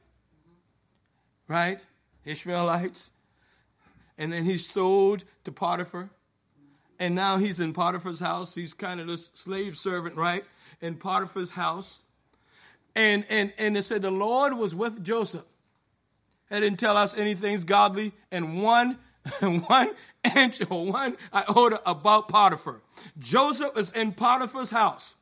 Right? 1.49 1.81
Ishmaelites. 2.25 3.11
And 4.19 4.33
then 4.33 4.45
he's 4.45 4.67
sold 4.67 5.25
to 5.45 5.53
Potiphar. 5.53 6.11
And 6.99 7.15
now 7.15 7.39
he's 7.39 7.59
in 7.59 7.73
Potiphar's 7.73 8.21
house. 8.21 8.55
He's 8.55 8.75
kind 8.75 9.01
of 9.01 9.07
this 9.07 9.31
slave 9.33 9.77
servant, 9.77 10.17
right? 10.17 10.45
In 10.83 10.97
Potiphar's 10.97 11.53
house. 11.53 12.01
And, 12.95 13.25
and, 13.31 13.53
and 13.57 13.77
it 13.77 13.83
said 13.83 14.03
the 14.03 14.11
Lord 14.11 14.53
was 14.55 14.75
with 14.75 15.03
Joseph. 15.03 15.45
It 16.51 16.61
didn't 16.61 16.79
tell 16.79 16.97
us 16.97 17.17
anything 17.17 17.59
godly. 17.61 18.13
And 18.31 18.63
one, 18.63 18.99
one 19.41 19.91
or 20.71 20.87
one 20.87 21.17
iota 21.33 21.81
about 21.87 22.29
Potiphar. 22.29 22.83
Joseph 23.19 23.77
is 23.77 23.93
in 23.93 24.13
Potiphar's 24.13 24.71
house. 24.71 25.15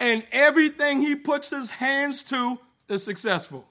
And 0.00 0.26
everything 0.32 1.00
he 1.00 1.14
puts 1.14 1.50
his 1.50 1.70
hands 1.70 2.22
to 2.24 2.58
is 2.88 3.02
successful. 3.02 3.68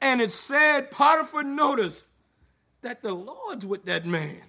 And 0.00 0.20
it 0.20 0.30
said, 0.30 0.90
Potiphar 0.90 1.44
noticed 1.44 2.08
that 2.82 3.02
the 3.02 3.14
Lord's 3.14 3.64
with 3.64 3.84
that 3.86 4.04
man. 4.04 4.42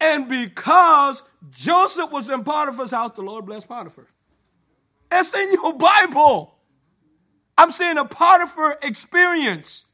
And 0.00 0.28
because 0.28 1.24
Joseph 1.50 2.10
was 2.10 2.28
in 2.28 2.42
Potiphar's 2.42 2.90
house, 2.90 3.12
the 3.12 3.22
Lord 3.22 3.46
blessed 3.46 3.68
Potiphar. 3.68 4.08
It's 5.10 5.34
in 5.34 5.52
your 5.52 5.74
Bible. 5.74 6.56
I'm 7.56 7.70
saying 7.70 7.98
a 7.98 8.04
Potiphar 8.04 8.78
experience. 8.82 9.86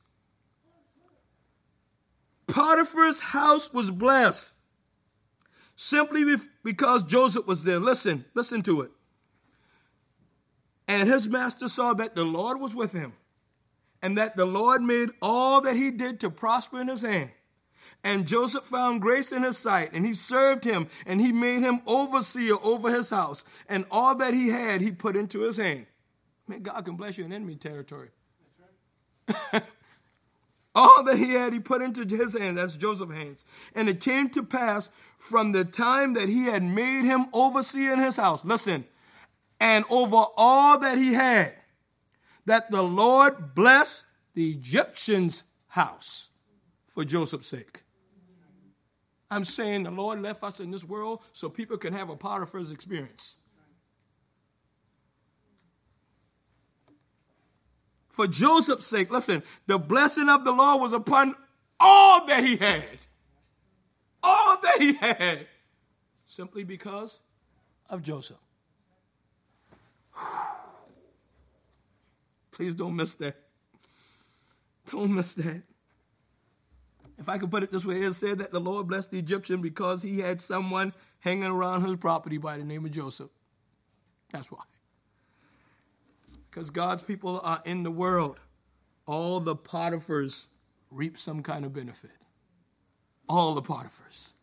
Potiphar's 2.68 3.20
house 3.20 3.72
was 3.72 3.90
blessed 3.90 4.52
simply 5.74 6.36
because 6.62 7.02
Joseph 7.02 7.46
was 7.46 7.64
there. 7.64 7.78
Listen, 7.78 8.26
listen 8.34 8.62
to 8.64 8.82
it. 8.82 8.90
And 10.86 11.08
his 11.08 11.28
master 11.28 11.68
saw 11.68 11.94
that 11.94 12.14
the 12.14 12.24
Lord 12.24 12.60
was 12.60 12.74
with 12.74 12.92
him, 12.92 13.14
and 14.02 14.18
that 14.18 14.36
the 14.36 14.44
Lord 14.44 14.82
made 14.82 15.08
all 15.22 15.62
that 15.62 15.76
he 15.76 15.90
did 15.90 16.20
to 16.20 16.30
prosper 16.30 16.80
in 16.80 16.88
his 16.88 17.00
hand. 17.00 17.30
And 18.04 18.26
Joseph 18.26 18.64
found 18.64 19.00
grace 19.00 19.32
in 19.32 19.44
his 19.44 19.56
sight, 19.56 19.90
and 19.94 20.04
he 20.04 20.12
served 20.12 20.64
him, 20.64 20.88
and 21.06 21.22
he 21.22 21.32
made 21.32 21.60
him 21.60 21.80
overseer 21.86 22.56
over 22.62 22.90
his 22.90 23.08
house, 23.08 23.46
and 23.66 23.86
all 23.90 24.14
that 24.16 24.34
he 24.34 24.48
had 24.48 24.82
he 24.82 24.92
put 24.92 25.16
into 25.16 25.40
his 25.40 25.56
hand. 25.56 25.86
Man, 26.46 26.62
God 26.62 26.84
can 26.84 26.96
bless 26.96 27.16
you 27.16 27.24
in 27.24 27.32
enemy 27.32 27.56
territory. 27.56 28.10
Right. 29.52 29.62
All 30.78 31.02
that 31.02 31.18
he 31.18 31.32
had 31.32 31.52
he 31.52 31.58
put 31.58 31.82
into 31.82 32.06
his 32.06 32.38
hand, 32.38 32.56
that's 32.56 32.74
Joseph's 32.74 33.14
hands. 33.14 33.44
And 33.74 33.88
it 33.88 34.00
came 34.00 34.30
to 34.30 34.44
pass 34.44 34.90
from 35.16 35.50
the 35.50 35.64
time 35.64 36.14
that 36.14 36.28
he 36.28 36.44
had 36.44 36.62
made 36.62 37.04
him 37.04 37.26
overseer 37.32 37.92
in 37.92 37.98
his 37.98 38.16
house, 38.16 38.44
listen, 38.44 38.84
and 39.58 39.84
over 39.90 40.24
all 40.36 40.78
that 40.78 40.96
he 40.96 41.14
had, 41.14 41.54
that 42.46 42.70
the 42.70 42.82
Lord 42.82 43.56
blessed 43.56 44.06
the 44.34 44.50
Egyptian's 44.50 45.42
house 45.66 46.30
for 46.86 47.04
Joseph's 47.04 47.48
sake. 47.48 47.82
I'm 49.30 49.44
saying 49.44 49.82
the 49.82 49.90
Lord 49.90 50.22
left 50.22 50.44
us 50.44 50.60
in 50.60 50.70
this 50.70 50.84
world 50.84 51.22
so 51.32 51.48
people 51.48 51.76
can 51.76 51.92
have 51.92 52.08
a 52.08 52.16
Potiphar's 52.16 52.70
experience. 52.70 53.37
For 58.18 58.26
Joseph's 58.26 58.88
sake, 58.88 59.12
listen, 59.12 59.44
the 59.68 59.78
blessing 59.78 60.28
of 60.28 60.44
the 60.44 60.50
Lord 60.50 60.80
was 60.80 60.92
upon 60.92 61.36
all 61.78 62.26
that 62.26 62.42
he 62.42 62.56
had. 62.56 62.98
All 64.24 64.60
that 64.60 64.80
he 64.80 64.94
had. 64.94 65.46
Simply 66.26 66.64
because 66.64 67.20
of 67.88 68.02
Joseph. 68.02 68.44
Please 72.50 72.74
don't 72.74 72.96
miss 72.96 73.14
that. 73.14 73.36
Don't 74.90 75.14
miss 75.14 75.34
that. 75.34 75.62
If 77.20 77.28
I 77.28 77.38
could 77.38 77.52
put 77.52 77.62
it 77.62 77.70
this 77.70 77.84
way, 77.84 78.02
it 78.02 78.14
said 78.14 78.38
that 78.38 78.50
the 78.50 78.58
Lord 78.58 78.88
blessed 78.88 79.12
the 79.12 79.20
Egyptian 79.20 79.62
because 79.62 80.02
he 80.02 80.18
had 80.18 80.40
someone 80.40 80.92
hanging 81.20 81.44
around 81.44 81.84
his 81.84 81.94
property 81.94 82.38
by 82.38 82.58
the 82.58 82.64
name 82.64 82.84
of 82.84 82.90
Joseph. 82.90 83.30
That's 84.32 84.50
why. 84.50 84.64
Because 86.58 86.70
God's 86.70 87.04
people 87.04 87.40
are 87.44 87.62
in 87.64 87.84
the 87.84 87.90
world. 87.92 88.40
All 89.06 89.38
the 89.38 89.54
Potiphars 89.54 90.48
reap 90.90 91.16
some 91.16 91.40
kind 91.40 91.64
of 91.64 91.72
benefit. 91.72 92.10
All 93.28 93.54
the 93.54 93.62
Potiphars. 93.62 94.34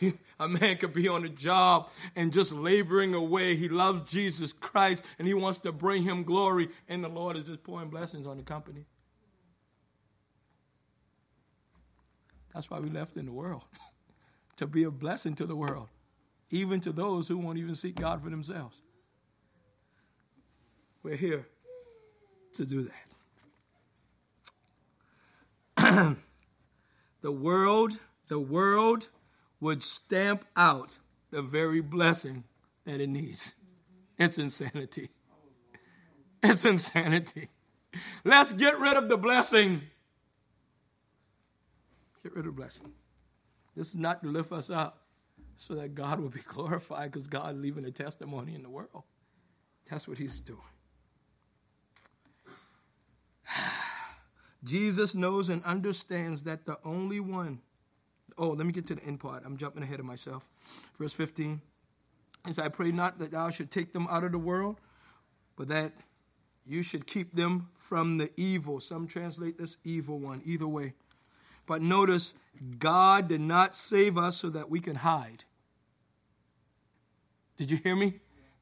a 0.38 0.46
man 0.46 0.76
could 0.76 0.94
be 0.94 1.08
on 1.08 1.24
a 1.24 1.28
job 1.28 1.90
and 2.14 2.32
just 2.32 2.52
laboring 2.52 3.12
away. 3.12 3.56
He 3.56 3.68
loves 3.68 4.08
Jesus 4.08 4.52
Christ 4.52 5.04
and 5.18 5.26
he 5.26 5.34
wants 5.34 5.58
to 5.58 5.72
bring 5.72 6.04
him 6.04 6.22
glory, 6.22 6.68
and 6.88 7.02
the 7.02 7.08
Lord 7.08 7.36
is 7.36 7.48
just 7.48 7.64
pouring 7.64 7.88
blessings 7.88 8.24
on 8.24 8.36
the 8.36 8.44
company. 8.44 8.86
That's 12.54 12.70
why 12.70 12.78
we 12.78 12.88
left 12.88 13.16
in 13.16 13.26
the 13.26 13.32
world 13.32 13.64
to 14.58 14.68
be 14.68 14.84
a 14.84 14.92
blessing 14.92 15.34
to 15.34 15.46
the 15.46 15.56
world, 15.56 15.88
even 16.50 16.78
to 16.82 16.92
those 16.92 17.26
who 17.26 17.36
won't 17.36 17.58
even 17.58 17.74
seek 17.74 17.96
God 17.96 18.22
for 18.22 18.30
themselves. 18.30 18.80
We're 21.02 21.16
here 21.16 21.46
to 22.54 22.64
do 22.64 22.88
that. 25.76 26.16
the 27.22 27.32
world, 27.32 27.98
the 28.28 28.38
world 28.38 29.08
would 29.60 29.82
stamp 29.82 30.44
out 30.56 30.98
the 31.30 31.42
very 31.42 31.80
blessing 31.80 32.44
that 32.84 33.00
it 33.00 33.08
needs. 33.08 33.54
It's 34.18 34.38
insanity. 34.38 35.10
It's 36.42 36.64
insanity. 36.64 37.48
Let's 38.24 38.52
get 38.52 38.78
rid 38.78 38.96
of 38.96 39.08
the 39.08 39.16
blessing. 39.16 39.82
Get 42.22 42.32
rid 42.32 42.46
of 42.46 42.46
the 42.46 42.52
blessing. 42.52 42.92
This 43.76 43.90
is 43.90 43.96
not 43.96 44.22
to 44.22 44.28
lift 44.28 44.52
us 44.52 44.70
up 44.70 45.02
so 45.56 45.74
that 45.74 45.94
God 45.94 46.20
will 46.20 46.28
be 46.28 46.40
glorified 46.46 47.10
because 47.12 47.26
God 47.26 47.56
leaving 47.56 47.84
a 47.84 47.90
testimony 47.90 48.54
in 48.54 48.62
the 48.62 48.70
world. 48.70 49.02
That's 49.90 50.06
what 50.06 50.18
he's 50.18 50.40
doing. 50.40 50.60
Jesus 54.64 55.14
knows 55.14 55.48
and 55.48 55.62
understands 55.64 56.44
that 56.44 56.66
the 56.66 56.78
only 56.84 57.20
one 57.20 57.60
Oh, 58.38 58.50
let 58.50 58.66
me 58.66 58.72
get 58.72 58.86
to 58.86 58.94
the 58.94 59.04
end 59.04 59.20
part. 59.20 59.42
I'm 59.44 59.56
jumping 59.56 59.82
ahead 59.82 60.00
of 60.00 60.06
myself. 60.06 60.48
Verse 60.98 61.12
15. 61.12 61.60
And 62.44 62.56
so 62.56 62.62
I 62.62 62.68
pray 62.68 62.90
not 62.90 63.18
that 63.18 63.30
thou 63.30 63.50
should 63.50 63.70
take 63.70 63.92
them 63.92 64.06
out 64.10 64.24
of 64.24 64.32
the 64.32 64.38
world, 64.38 64.80
but 65.56 65.68
that 65.68 65.92
you 66.64 66.82
should 66.82 67.06
keep 67.06 67.34
them 67.34 67.68
from 67.76 68.18
the 68.18 68.30
evil. 68.36 68.80
Some 68.80 69.06
translate 69.06 69.58
this 69.58 69.76
evil 69.84 70.18
one, 70.18 70.42
either 70.44 70.66
way. 70.66 70.94
But 71.66 71.82
notice, 71.82 72.34
God 72.78 73.28
did 73.28 73.40
not 73.40 73.76
save 73.76 74.18
us 74.18 74.36
so 74.36 74.48
that 74.50 74.70
we 74.70 74.80
can 74.80 74.96
hide. 74.96 75.44
Did 77.56 77.70
you 77.70 77.76
hear 77.76 77.94
me? 77.94 78.20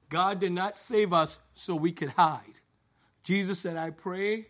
God 0.09 0.41
did 0.41 0.53
not 0.53 0.77
save 0.77 1.13
us 1.13 1.41
so 1.55 1.75
we 1.75 1.93
could 1.93 2.11
hide. 2.11 2.61
Jesus 3.23 3.59
said, 3.59 3.77
I 3.77 3.91
pray 3.91 4.49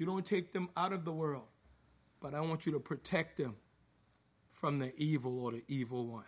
you 0.00 0.06
don't 0.06 0.24
take 0.24 0.52
them 0.52 0.70
out 0.78 0.94
of 0.94 1.04
the 1.04 1.12
world, 1.12 1.44
but 2.20 2.34
I 2.34 2.40
want 2.40 2.64
you 2.64 2.72
to 2.72 2.80
protect 2.80 3.36
them 3.36 3.56
from 4.50 4.78
the 4.78 4.94
evil 4.96 5.44
or 5.44 5.52
the 5.52 5.62
evil 5.68 6.22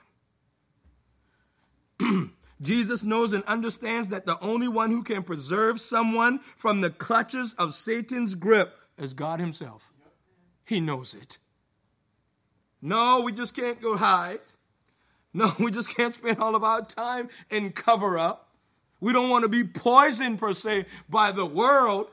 one. 1.98 2.30
Jesus 2.60 3.02
knows 3.02 3.32
and 3.32 3.42
understands 3.44 4.10
that 4.10 4.26
the 4.26 4.38
only 4.40 4.68
one 4.68 4.90
who 4.90 5.02
can 5.02 5.22
preserve 5.22 5.80
someone 5.80 6.40
from 6.54 6.82
the 6.82 6.90
clutches 6.90 7.54
of 7.54 7.72
Satan's 7.72 8.34
grip 8.34 8.76
is 8.98 9.14
God 9.14 9.40
Himself. 9.40 9.90
He 10.66 10.78
knows 10.78 11.14
it. 11.14 11.38
No, 12.82 13.22
we 13.22 13.32
just 13.32 13.54
can't 13.56 13.80
go 13.80 13.96
hide. 13.96 14.40
No, 15.32 15.50
we 15.58 15.70
just 15.70 15.96
can't 15.96 16.14
spend 16.14 16.40
all 16.40 16.54
of 16.54 16.62
our 16.62 16.84
time 16.84 17.30
in 17.48 17.72
cover 17.72 18.18
up. 18.18 18.50
We 19.00 19.14
don't 19.14 19.30
want 19.30 19.44
to 19.44 19.48
be 19.48 19.64
poisoned, 19.64 20.38
per 20.38 20.52
se, 20.52 20.84
by 21.08 21.32
the 21.32 21.46
world 21.46 22.08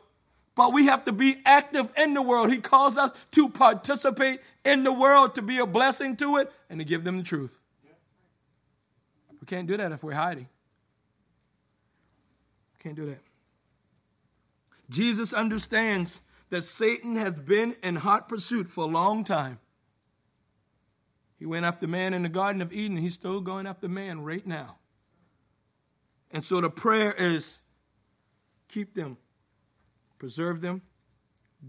but 0.55 0.73
we 0.73 0.85
have 0.87 1.05
to 1.05 1.11
be 1.11 1.37
active 1.45 1.89
in 1.97 2.13
the 2.13 2.21
world. 2.21 2.51
He 2.51 2.59
calls 2.59 2.97
us 2.97 3.11
to 3.31 3.49
participate 3.49 4.41
in 4.65 4.83
the 4.83 4.93
world, 4.93 5.35
to 5.35 5.41
be 5.41 5.57
a 5.59 5.65
blessing 5.65 6.15
to 6.17 6.37
it, 6.37 6.51
and 6.69 6.79
to 6.79 6.85
give 6.85 7.03
them 7.03 7.17
the 7.17 7.23
truth. 7.23 7.59
We 9.39 9.45
can't 9.45 9.67
do 9.67 9.77
that 9.77 9.91
if 9.91 10.03
we're 10.03 10.13
hiding. 10.13 10.47
Can't 12.79 12.95
do 12.95 13.05
that. 13.07 13.19
Jesus 14.89 15.33
understands 15.33 16.21
that 16.49 16.63
Satan 16.63 17.15
has 17.15 17.39
been 17.39 17.75
in 17.83 17.97
hot 17.97 18.27
pursuit 18.27 18.69
for 18.69 18.83
a 18.83 18.87
long 18.87 19.23
time. 19.23 19.59
He 21.37 21.45
went 21.45 21.65
after 21.65 21.87
man 21.87 22.13
in 22.13 22.23
the 22.23 22.29
Garden 22.29 22.61
of 22.61 22.73
Eden. 22.73 22.97
He's 22.97 23.13
still 23.13 23.39
going 23.39 23.65
after 23.67 23.87
man 23.87 24.23
right 24.23 24.45
now. 24.45 24.77
And 26.31 26.43
so 26.43 26.59
the 26.59 26.69
prayer 26.69 27.13
is 27.17 27.61
keep 28.67 28.93
them 28.93 29.17
preserve 30.19 30.61
them, 30.61 30.83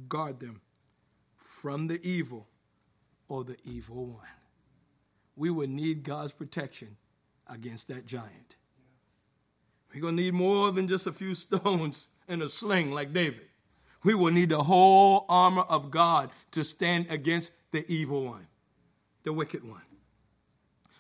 guard 0.09 0.41
them 0.41 0.61
from 1.37 1.87
the 1.87 2.01
evil 2.07 2.49
or 3.29 3.45
the 3.45 3.57
evil 3.65 4.07
one. 4.07 4.27
We 5.37 5.49
would 5.49 5.71
need 5.71 6.03
God's 6.03 6.33
protection 6.33 6.97
against 7.47 7.89
that 7.89 8.05
giant. 8.05 8.57
We're 9.95 10.03
going 10.03 10.17
to 10.17 10.23
need 10.23 10.35
more 10.35 10.71
than 10.71 10.87
just 10.87 11.07
a 11.07 11.13
few 11.13 11.35
stones 11.35 12.09
and 12.29 12.43
a 12.43 12.49
sling 12.49 12.93
like 12.93 13.13
David. 13.13 13.47
We 14.03 14.15
will 14.15 14.33
need 14.33 14.49
the 14.49 14.63
whole 14.63 15.27
armor 15.29 15.63
of 15.63 15.91
God 15.91 16.31
to 16.53 16.65
stand 16.65 17.07
against 17.11 17.53
the 17.71 17.91
evil 17.91 18.25
one, 18.25 18.47
the 19.25 19.33
wicked 19.33 19.63
one. 19.65 19.83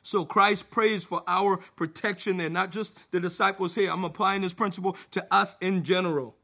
So 0.03 0.25
Christ 0.25 0.71
prays 0.71 1.05
for 1.05 1.23
our 1.27 1.59
protection 1.77 2.37
there, 2.37 2.51
not 2.51 2.73
just 2.73 2.99
the 3.11 3.21
disciples 3.21 3.75
here. 3.75 3.91
I'm 3.91 4.05
applying 4.05 4.43
this 4.43 4.53
principle 4.53 4.97
to 5.13 5.27
us 5.31 5.57
in 5.61 5.85
general 5.85 6.37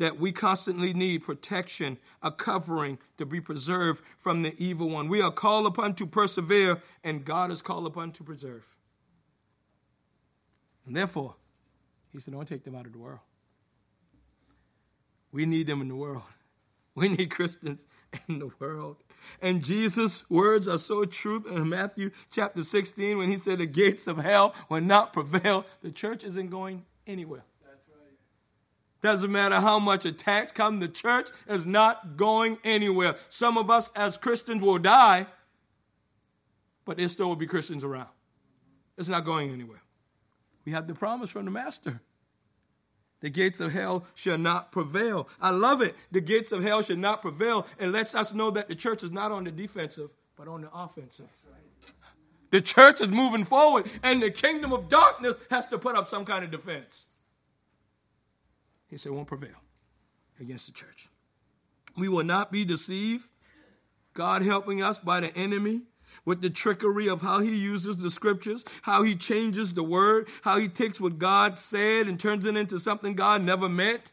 that 0.00 0.18
we 0.18 0.32
constantly 0.32 0.94
need 0.94 1.22
protection, 1.22 1.98
a 2.22 2.32
covering 2.32 2.98
to 3.18 3.26
be 3.26 3.38
preserved 3.38 4.02
from 4.16 4.42
the 4.42 4.54
evil 4.56 4.88
one. 4.88 5.08
We 5.08 5.20
are 5.20 5.30
called 5.30 5.66
upon 5.66 5.94
to 5.96 6.06
persevere, 6.06 6.80
and 7.04 7.22
God 7.22 7.52
is 7.52 7.60
called 7.60 7.86
upon 7.86 8.12
to 8.12 8.24
preserve. 8.24 8.78
And 10.86 10.96
therefore, 10.96 11.36
he 12.12 12.18
said, 12.18 12.32
Don't 12.32 12.48
take 12.48 12.64
them 12.64 12.74
out 12.74 12.86
of 12.86 12.92
the 12.92 12.98
world. 12.98 13.20
We 15.32 15.44
need 15.44 15.66
them 15.66 15.82
in 15.82 15.88
the 15.88 15.96
world. 15.96 16.22
We 16.96 17.08
need 17.08 17.30
Christians 17.30 17.86
in 18.28 18.40
the 18.40 18.50
world. 18.58 18.96
And 19.40 19.64
Jesus' 19.64 20.28
words 20.28 20.66
are 20.66 20.76
so 20.76 21.04
true 21.04 21.44
in 21.48 21.68
Matthew 21.68 22.10
chapter 22.32 22.64
16 22.64 23.16
when 23.16 23.28
he 23.28 23.36
said, 23.36 23.58
The 23.58 23.66
gates 23.66 24.08
of 24.08 24.18
hell 24.18 24.54
will 24.68 24.80
not 24.80 25.12
prevail. 25.12 25.64
The 25.82 25.92
church 25.92 26.24
isn't 26.24 26.50
going 26.50 26.84
anywhere. 27.06 27.44
Doesn't 29.00 29.32
matter 29.32 29.56
how 29.56 29.78
much 29.78 30.04
attacks 30.04 30.52
come, 30.52 30.78
the 30.78 30.88
church 30.88 31.28
is 31.48 31.64
not 31.64 32.16
going 32.16 32.58
anywhere. 32.64 33.16
Some 33.30 33.56
of 33.56 33.70
us 33.70 33.90
as 33.96 34.18
Christians 34.18 34.62
will 34.62 34.78
die, 34.78 35.26
but 36.84 36.98
there 36.98 37.08
still 37.08 37.28
will 37.28 37.36
be 37.36 37.46
Christians 37.46 37.82
around. 37.82 38.08
It's 38.98 39.08
not 39.08 39.24
going 39.24 39.50
anywhere. 39.50 39.82
We 40.66 40.72
have 40.72 40.86
the 40.86 40.94
promise 40.94 41.30
from 41.30 41.46
the 41.46 41.50
Master. 41.50 42.02
The 43.20 43.30
gates 43.30 43.60
of 43.60 43.72
hell 43.72 44.06
shall 44.14 44.38
not 44.38 44.72
prevail. 44.72 45.28
I 45.40 45.50
love 45.50 45.82
it. 45.82 45.94
The 46.10 46.20
gates 46.20 46.52
of 46.52 46.62
hell 46.62 46.82
shall 46.82 46.96
not 46.96 47.22
prevail. 47.22 47.66
It 47.78 47.88
lets 47.88 48.14
us 48.14 48.32
know 48.32 48.50
that 48.50 48.68
the 48.68 48.74
church 48.74 49.02
is 49.02 49.10
not 49.10 49.30
on 49.30 49.44
the 49.44 49.50
defensive, 49.50 50.12
but 50.36 50.48
on 50.48 50.62
the 50.62 50.70
offensive. 50.74 51.30
The 52.50 52.60
church 52.60 53.00
is 53.00 53.08
moving 53.08 53.44
forward, 53.44 53.88
and 54.02 54.22
the 54.22 54.30
kingdom 54.30 54.72
of 54.72 54.88
darkness 54.88 55.36
has 55.50 55.66
to 55.66 55.78
put 55.78 55.96
up 55.96 56.08
some 56.08 56.24
kind 56.24 56.44
of 56.44 56.50
defense. 56.50 57.06
He 58.90 58.96
said, 58.96 59.12
won't 59.12 59.28
prevail 59.28 59.56
against 60.40 60.66
the 60.66 60.72
church. 60.72 61.08
We 61.96 62.08
will 62.08 62.24
not 62.24 62.50
be 62.50 62.64
deceived. 62.64 63.28
God 64.12 64.42
helping 64.42 64.82
us 64.82 64.98
by 64.98 65.20
the 65.20 65.34
enemy 65.36 65.82
with 66.24 66.42
the 66.42 66.50
trickery 66.50 67.08
of 67.08 67.22
how 67.22 67.38
he 67.40 67.56
uses 67.56 67.98
the 67.98 68.10
scriptures, 68.10 68.64
how 68.82 69.04
he 69.04 69.14
changes 69.14 69.74
the 69.74 69.82
word, 69.82 70.28
how 70.42 70.58
he 70.58 70.68
takes 70.68 71.00
what 71.00 71.18
God 71.18 71.58
said 71.58 72.08
and 72.08 72.18
turns 72.18 72.44
it 72.46 72.56
into 72.56 72.78
something 72.78 73.14
God 73.14 73.42
never 73.42 73.68
meant. 73.68 74.12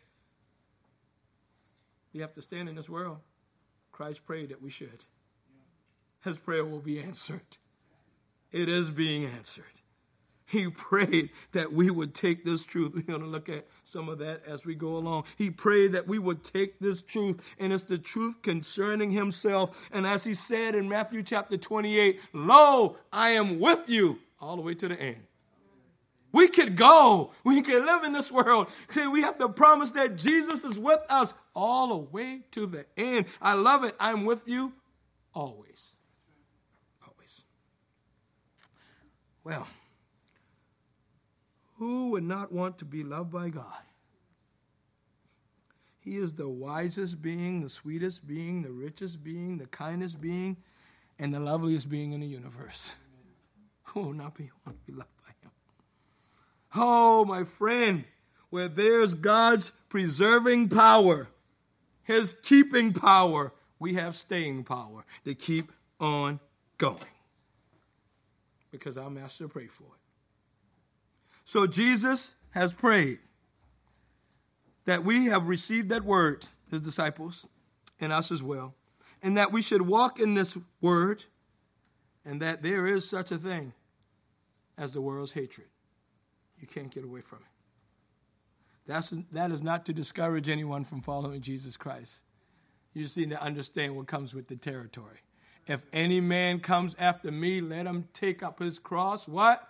We 2.14 2.22
have 2.22 2.34
to 2.34 2.42
stand 2.42 2.70
in 2.70 2.76
this 2.76 2.90
world. 2.90 3.18
Christ 3.92 4.26
prayed 4.26 4.50
that 4.50 4.62
we 4.62 4.70
should. 4.70 5.06
His 6.24 6.38
prayer 6.38 6.66
will 6.66 6.80
be 6.80 7.00
answered. 7.00 7.58
It 8.52 8.70
is 8.70 8.90
being 8.90 9.26
answered. 9.26 9.66
He 10.48 10.70
prayed 10.70 11.30
that 11.52 11.72
we 11.72 11.92
would 11.92 12.16
take 12.16 12.44
this 12.44 12.64
truth. 12.64 12.94
We're 12.96 13.02
going 13.02 13.22
to 13.22 13.28
look 13.28 13.50
at 13.50 13.68
some 13.84 14.10
of 14.10 14.20
that 14.20 14.44
as 14.48 14.66
we 14.66 14.74
go 14.74 14.98
along. 14.98 15.26
He 15.38 15.52
prayed 15.52 15.92
that 15.92 16.08
we 16.08 16.18
would 16.18 16.44
take 16.44 16.80
this 16.80 17.02
truth, 17.02 17.56
and 17.60 17.72
it's 17.72 17.84
the 17.84 17.98
truth 17.98 18.42
concerning 18.42 19.12
himself. 19.12 19.90
And 19.92 20.08
as 20.08 20.24
he 20.24 20.34
said 20.34 20.74
in 20.74 20.90
Matthew 20.90 21.22
chapter 21.22 21.58
28, 21.58 22.20
Lo, 22.34 22.98
I 23.12 23.32
am 23.32 23.60
with 23.60 23.84
you 23.88 24.20
all 24.40 24.56
the 24.56 24.62
way 24.62 24.74
to 24.76 24.88
the 24.88 25.00
end. 25.00 25.24
We 26.32 26.48
could 26.48 26.76
go. 26.76 27.32
We 27.44 27.62
can 27.62 27.86
live 27.86 28.04
in 28.04 28.14
this 28.14 28.32
world. 28.32 28.70
See, 28.90 29.08
we 29.08 29.22
have 29.22 29.38
the 29.38 29.50
promise 29.50 29.92
that 29.92 30.18
Jesus 30.18 30.66
is 30.66 30.80
with 30.80 31.00
us 31.10 31.34
all 31.56 31.90
the 31.90 31.98
way 31.98 32.42
to 32.52 32.66
the 32.68 32.86
end. 32.96 33.26
I 33.42 33.54
love 33.54 33.84
it. 33.84 33.96
I'm 34.00 34.26
with 34.26 34.48
you 34.48 34.74
Always. 35.38 35.94
Always. 37.04 37.44
Well, 39.44 39.68
who 41.78 42.10
would 42.12 42.24
not 42.24 42.52
want 42.52 42.78
to 42.80 42.86
be 42.86 43.04
loved 43.04 43.32
by 43.32 43.50
God? 43.50 43.84
He 46.00 46.18
is 46.18 46.34
the 46.34 46.50
wisest 46.50 47.22
being, 47.22 47.62
the 47.62 47.70
sweetest 47.70 48.26
being, 48.26 48.62
the 48.62 48.72
richest 48.72 49.24
being, 49.24 49.58
the 49.58 49.68
kindest 49.68 50.22
being, 50.22 50.58
and 51.20 51.34
the 51.34 51.40
loveliest 51.40 51.90
being 51.90 52.14
in 52.14 52.22
the 52.22 52.28
universe. 52.28 52.96
Who 53.84 54.02
will 54.02 54.14
not 54.14 54.36
be, 54.36 54.50
want 54.66 54.80
to 54.80 54.92
be 54.92 54.98
loved 54.98 55.10
by 55.18 55.34
him? 55.42 55.52
Oh, 56.76 57.26
my 57.26 57.44
friend, 57.44 58.06
where 58.50 58.70
there's 58.70 59.14
God's 59.14 59.72
preserving 59.90 60.70
power, 60.70 61.28
his 62.04 62.34
keeping 62.42 62.94
power, 62.94 63.54
we 63.78 63.96
have 63.96 64.16
staying 64.16 64.64
power 64.64 65.06
to 65.26 65.36
keep 65.36 65.72
on 66.00 66.40
going. 66.78 66.98
Because 68.72 68.98
our 68.98 69.10
master 69.10 69.48
prayed 69.48 69.72
for 69.72 69.84
it. 69.84 70.07
So 71.48 71.66
Jesus 71.66 72.36
has 72.50 72.74
prayed 72.74 73.20
that 74.84 75.06
we 75.06 75.28
have 75.28 75.48
received 75.48 75.88
that 75.92 76.04
word, 76.04 76.46
his 76.70 76.82
disciples, 76.82 77.48
and 78.02 78.12
us 78.12 78.34
as 78.34 78.44
well, 78.44 78.76
and 79.24 79.38
that 79.38 79.54
we 79.54 79.62
should 79.62 79.84
walk 79.84 80.20
in 80.20 80.34
this 80.34 80.58
word, 80.82 81.24
and 82.26 82.42
that 82.42 82.64
there 82.64 82.86
is 82.86 83.10
such 83.10 83.32
a 83.32 83.38
thing 83.38 83.72
as 84.78 84.92
the 84.92 85.00
world's 85.00 85.32
hatred. 85.32 85.68
You 86.60 86.68
can't 86.68 86.94
get 86.94 87.06
away 87.06 87.22
from 87.22 87.40
it. 87.40 88.86
That's, 88.86 89.14
that 89.32 89.50
is 89.50 89.64
not 89.64 89.86
to 89.86 89.94
discourage 89.94 90.50
anyone 90.50 90.84
from 90.84 91.02
following 91.02 91.40
Jesus 91.40 91.78
Christ. 91.78 92.24
You 92.94 93.04
just 93.04 93.16
need 93.16 93.30
to 93.30 93.42
understand 93.42 93.96
what 93.96 94.08
comes 94.08 94.36
with 94.36 94.50
the 94.50 94.58
territory. 94.58 95.20
If 95.66 95.86
any 95.94 96.20
man 96.20 96.60
comes 96.60 96.94
after 97.00 97.32
me, 97.32 97.62
let 97.62 97.86
him 97.86 98.10
take 98.12 98.44
up 98.44 98.60
his 98.60 98.80
cross. 98.80 99.30
What? 99.30 99.66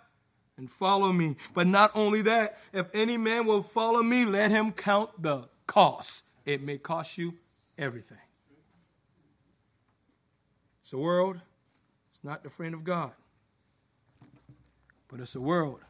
And 0.58 0.70
follow 0.70 1.12
me. 1.12 1.36
But 1.54 1.66
not 1.66 1.92
only 1.94 2.20
that, 2.22 2.58
if 2.72 2.88
any 2.92 3.16
man 3.16 3.46
will 3.46 3.62
follow 3.62 4.02
me, 4.02 4.26
let 4.26 4.50
him 4.50 4.72
count 4.72 5.22
the 5.22 5.48
cost. 5.66 6.24
It 6.44 6.62
may 6.62 6.76
cost 6.76 7.16
you 7.16 7.34
everything. 7.78 8.18
It's 10.82 10.92
a 10.92 10.98
world, 10.98 11.40
it's 12.10 12.24
not 12.24 12.42
the 12.42 12.50
friend 12.50 12.74
of 12.74 12.82
God, 12.82 13.12
but 15.06 15.20
it's 15.20 15.34
a 15.34 15.40
world 15.40 15.80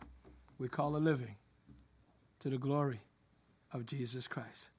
we 0.59 0.69
call 0.69 0.97
a 0.97 0.99
living 0.99 1.37
to 2.41 2.51
the 2.51 2.59
glory 2.59 3.01
of 3.73 3.87
Jesus 3.87 4.27
Christ. 4.27 4.71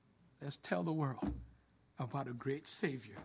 Let's 0.42 0.58
tell 0.58 0.84
the 0.84 0.94
world 0.94 1.34
about 1.98 2.28
a 2.28 2.34
great 2.34 2.68
Savior 2.68 3.24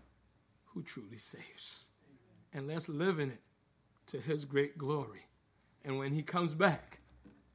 who 0.67 0.83
truly 0.83 1.19
saves. 1.19 1.91
And 2.53 2.69
let's 2.69 2.89
live 2.89 3.19
in 3.19 3.31
it 3.31 3.41
to 4.07 4.21
his 4.21 4.45
great 4.45 4.79
glory. 4.79 5.27
And 5.85 5.99
when 5.99 6.13
he 6.13 6.23
comes 6.23 6.55
back, 6.55 7.01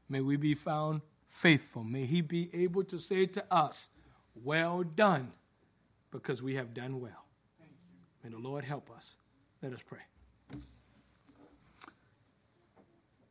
may 0.07 0.21
we 0.21 0.37
be 0.37 0.53
found 0.53 1.01
faithful. 1.27 1.83
May 1.83 2.05
he 2.05 2.21
be 2.21 2.49
able 2.53 2.83
to 2.85 2.99
say 2.99 3.25
to 3.27 3.43
us, 3.51 3.89
Well 4.35 4.83
done, 4.83 5.33
because 6.11 6.43
we 6.43 6.55
have 6.55 6.73
done 6.73 6.99
well. 6.99 7.25
May 8.23 8.29
the 8.29 8.37
Lord 8.37 8.65
help 8.65 8.91
us. 8.91 9.15
Let 9.61 9.73
us 9.73 9.81
pray. 9.85 9.99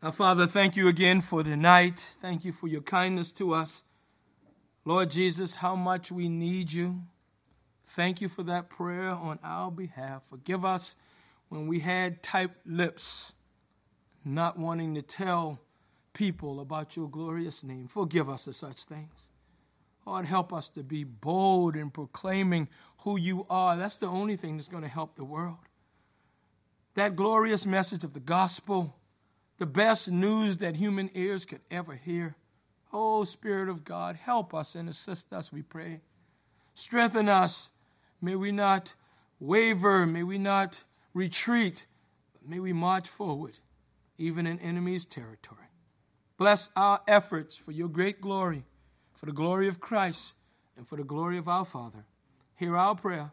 Our 0.02 0.12
Father, 0.12 0.46
thank 0.46 0.76
you 0.76 0.88
again 0.88 1.20
for 1.20 1.42
tonight. 1.42 1.98
Thank 1.98 2.44
you 2.44 2.52
for 2.52 2.68
your 2.68 2.82
kindness 2.82 3.32
to 3.32 3.52
us. 3.52 3.82
Lord 4.84 5.10
Jesus, 5.10 5.56
how 5.56 5.74
much 5.74 6.12
we 6.12 6.28
need 6.28 6.72
you. 6.72 7.02
Thank 7.84 8.20
you 8.20 8.28
for 8.28 8.42
that 8.44 8.70
prayer 8.70 9.10
on 9.10 9.38
our 9.42 9.70
behalf. 9.70 10.24
Forgive 10.24 10.64
us 10.64 10.94
when 11.48 11.66
we 11.66 11.80
had 11.80 12.22
tight 12.22 12.50
lips 12.64 13.32
not 14.24 14.58
wanting 14.58 14.94
to 14.94 15.02
tell 15.02 15.60
people 16.12 16.60
about 16.60 16.96
your 16.96 17.08
glorious 17.08 17.62
name. 17.62 17.86
Forgive 17.86 18.28
us 18.28 18.46
of 18.46 18.56
such 18.56 18.84
things. 18.84 19.28
Lord, 20.04 20.26
help 20.26 20.52
us 20.52 20.68
to 20.70 20.82
be 20.82 21.04
bold 21.04 21.76
in 21.76 21.90
proclaiming 21.90 22.68
who 23.02 23.18
you 23.18 23.46
are. 23.48 23.76
That's 23.76 23.96
the 23.96 24.06
only 24.06 24.36
thing 24.36 24.56
that's 24.56 24.68
going 24.68 24.82
to 24.82 24.88
help 24.88 25.16
the 25.16 25.24
world. 25.24 25.58
That 26.94 27.14
glorious 27.14 27.66
message 27.66 28.04
of 28.04 28.14
the 28.14 28.20
gospel, 28.20 28.96
the 29.58 29.66
best 29.66 30.10
news 30.10 30.56
that 30.56 30.76
human 30.76 31.10
ears 31.14 31.44
could 31.44 31.60
ever 31.70 31.94
hear. 31.94 32.36
Oh, 32.92 33.24
Spirit 33.24 33.68
of 33.68 33.84
God, 33.84 34.16
help 34.16 34.54
us 34.54 34.74
and 34.74 34.88
assist 34.88 35.32
us, 35.32 35.52
we 35.52 35.62
pray. 35.62 36.00
Strengthen 36.74 37.28
us. 37.28 37.70
May 38.20 38.34
we 38.34 38.50
not 38.50 38.94
waver. 39.38 40.06
May 40.06 40.22
we 40.22 40.38
not 40.38 40.84
retreat. 41.12 41.86
May 42.44 42.60
we 42.60 42.72
march 42.72 43.06
forward 43.06 43.58
even 44.18 44.46
in 44.46 44.58
enemy's 44.60 45.04
territory. 45.06 45.68
Bless 46.36 46.70
our 46.76 47.00
efforts 47.08 47.56
for 47.56 47.72
your 47.72 47.88
great 47.88 48.20
glory, 48.20 48.64
for 49.14 49.26
the 49.26 49.32
glory 49.32 49.68
of 49.68 49.80
Christ, 49.80 50.34
and 50.76 50.86
for 50.86 50.96
the 50.96 51.04
glory 51.04 51.38
of 51.38 51.48
our 51.48 51.64
Father. 51.64 52.04
Hear 52.56 52.76
our 52.76 52.94
prayer. 52.94 53.32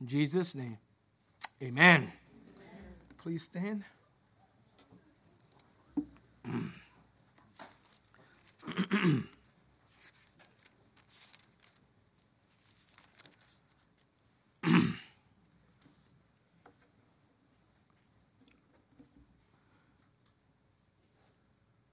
In 0.00 0.06
Jesus' 0.06 0.54
name, 0.54 0.78
amen. 1.62 2.00
amen. 2.00 2.12
Please 3.18 3.42
stand. 3.44 3.84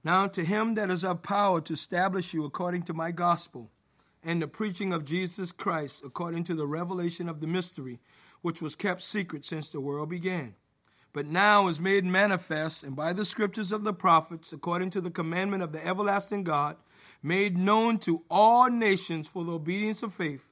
Now 0.03 0.27
to 0.27 0.45
him 0.45 0.75
that 0.75 0.89
is 0.89 1.03
of 1.03 1.23
power 1.23 1.59
to 1.61 1.73
establish 1.73 2.33
you 2.33 2.45
according 2.45 2.83
to 2.83 2.93
my 2.93 3.11
gospel, 3.11 3.69
and 4.23 4.41
the 4.41 4.47
preaching 4.47 4.93
of 4.93 5.05
Jesus 5.05 5.51
Christ 5.51 6.03
according 6.05 6.43
to 6.45 6.55
the 6.55 6.67
revelation 6.67 7.27
of 7.27 7.41
the 7.41 7.47
mystery, 7.47 7.99
which 8.41 8.61
was 8.61 8.75
kept 8.75 9.01
secret 9.01 9.45
since 9.45 9.69
the 9.69 9.81
world 9.81 10.09
began, 10.09 10.55
but 11.11 11.25
now 11.25 11.67
is 11.67 11.79
made 11.79 12.05
manifest, 12.05 12.83
and 12.83 12.95
by 12.95 13.11
the 13.11 13.25
scriptures 13.25 13.71
of 13.71 13.83
the 13.83 13.93
prophets, 13.93 14.53
according 14.53 14.89
to 14.91 15.01
the 15.01 15.11
commandment 15.11 15.63
of 15.63 15.71
the 15.71 15.85
everlasting 15.85 16.43
God, 16.43 16.77
made 17.21 17.57
known 17.57 17.97
to 17.99 18.23
all 18.29 18.69
nations 18.69 19.27
for 19.27 19.43
the 19.43 19.51
obedience 19.51 20.03
of 20.03 20.13
faith. 20.13 20.49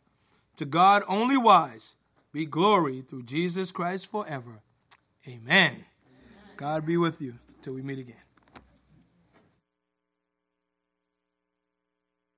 To 0.58 0.66
God 0.66 1.04
only 1.08 1.38
wise 1.38 1.96
be 2.34 2.46
glory 2.46 3.02
through 3.02 3.24
Jesus 3.24 3.72
Christ 3.72 4.08
forever. 4.08 4.60
Amen. 5.28 5.72
Amen. 5.72 5.86
God 6.58 6.86
be 6.86 6.98
with 6.98 7.22
you 7.22 7.36
till 7.62 7.74
we 7.74 7.82
meet 7.82 8.00
again. 8.00 8.27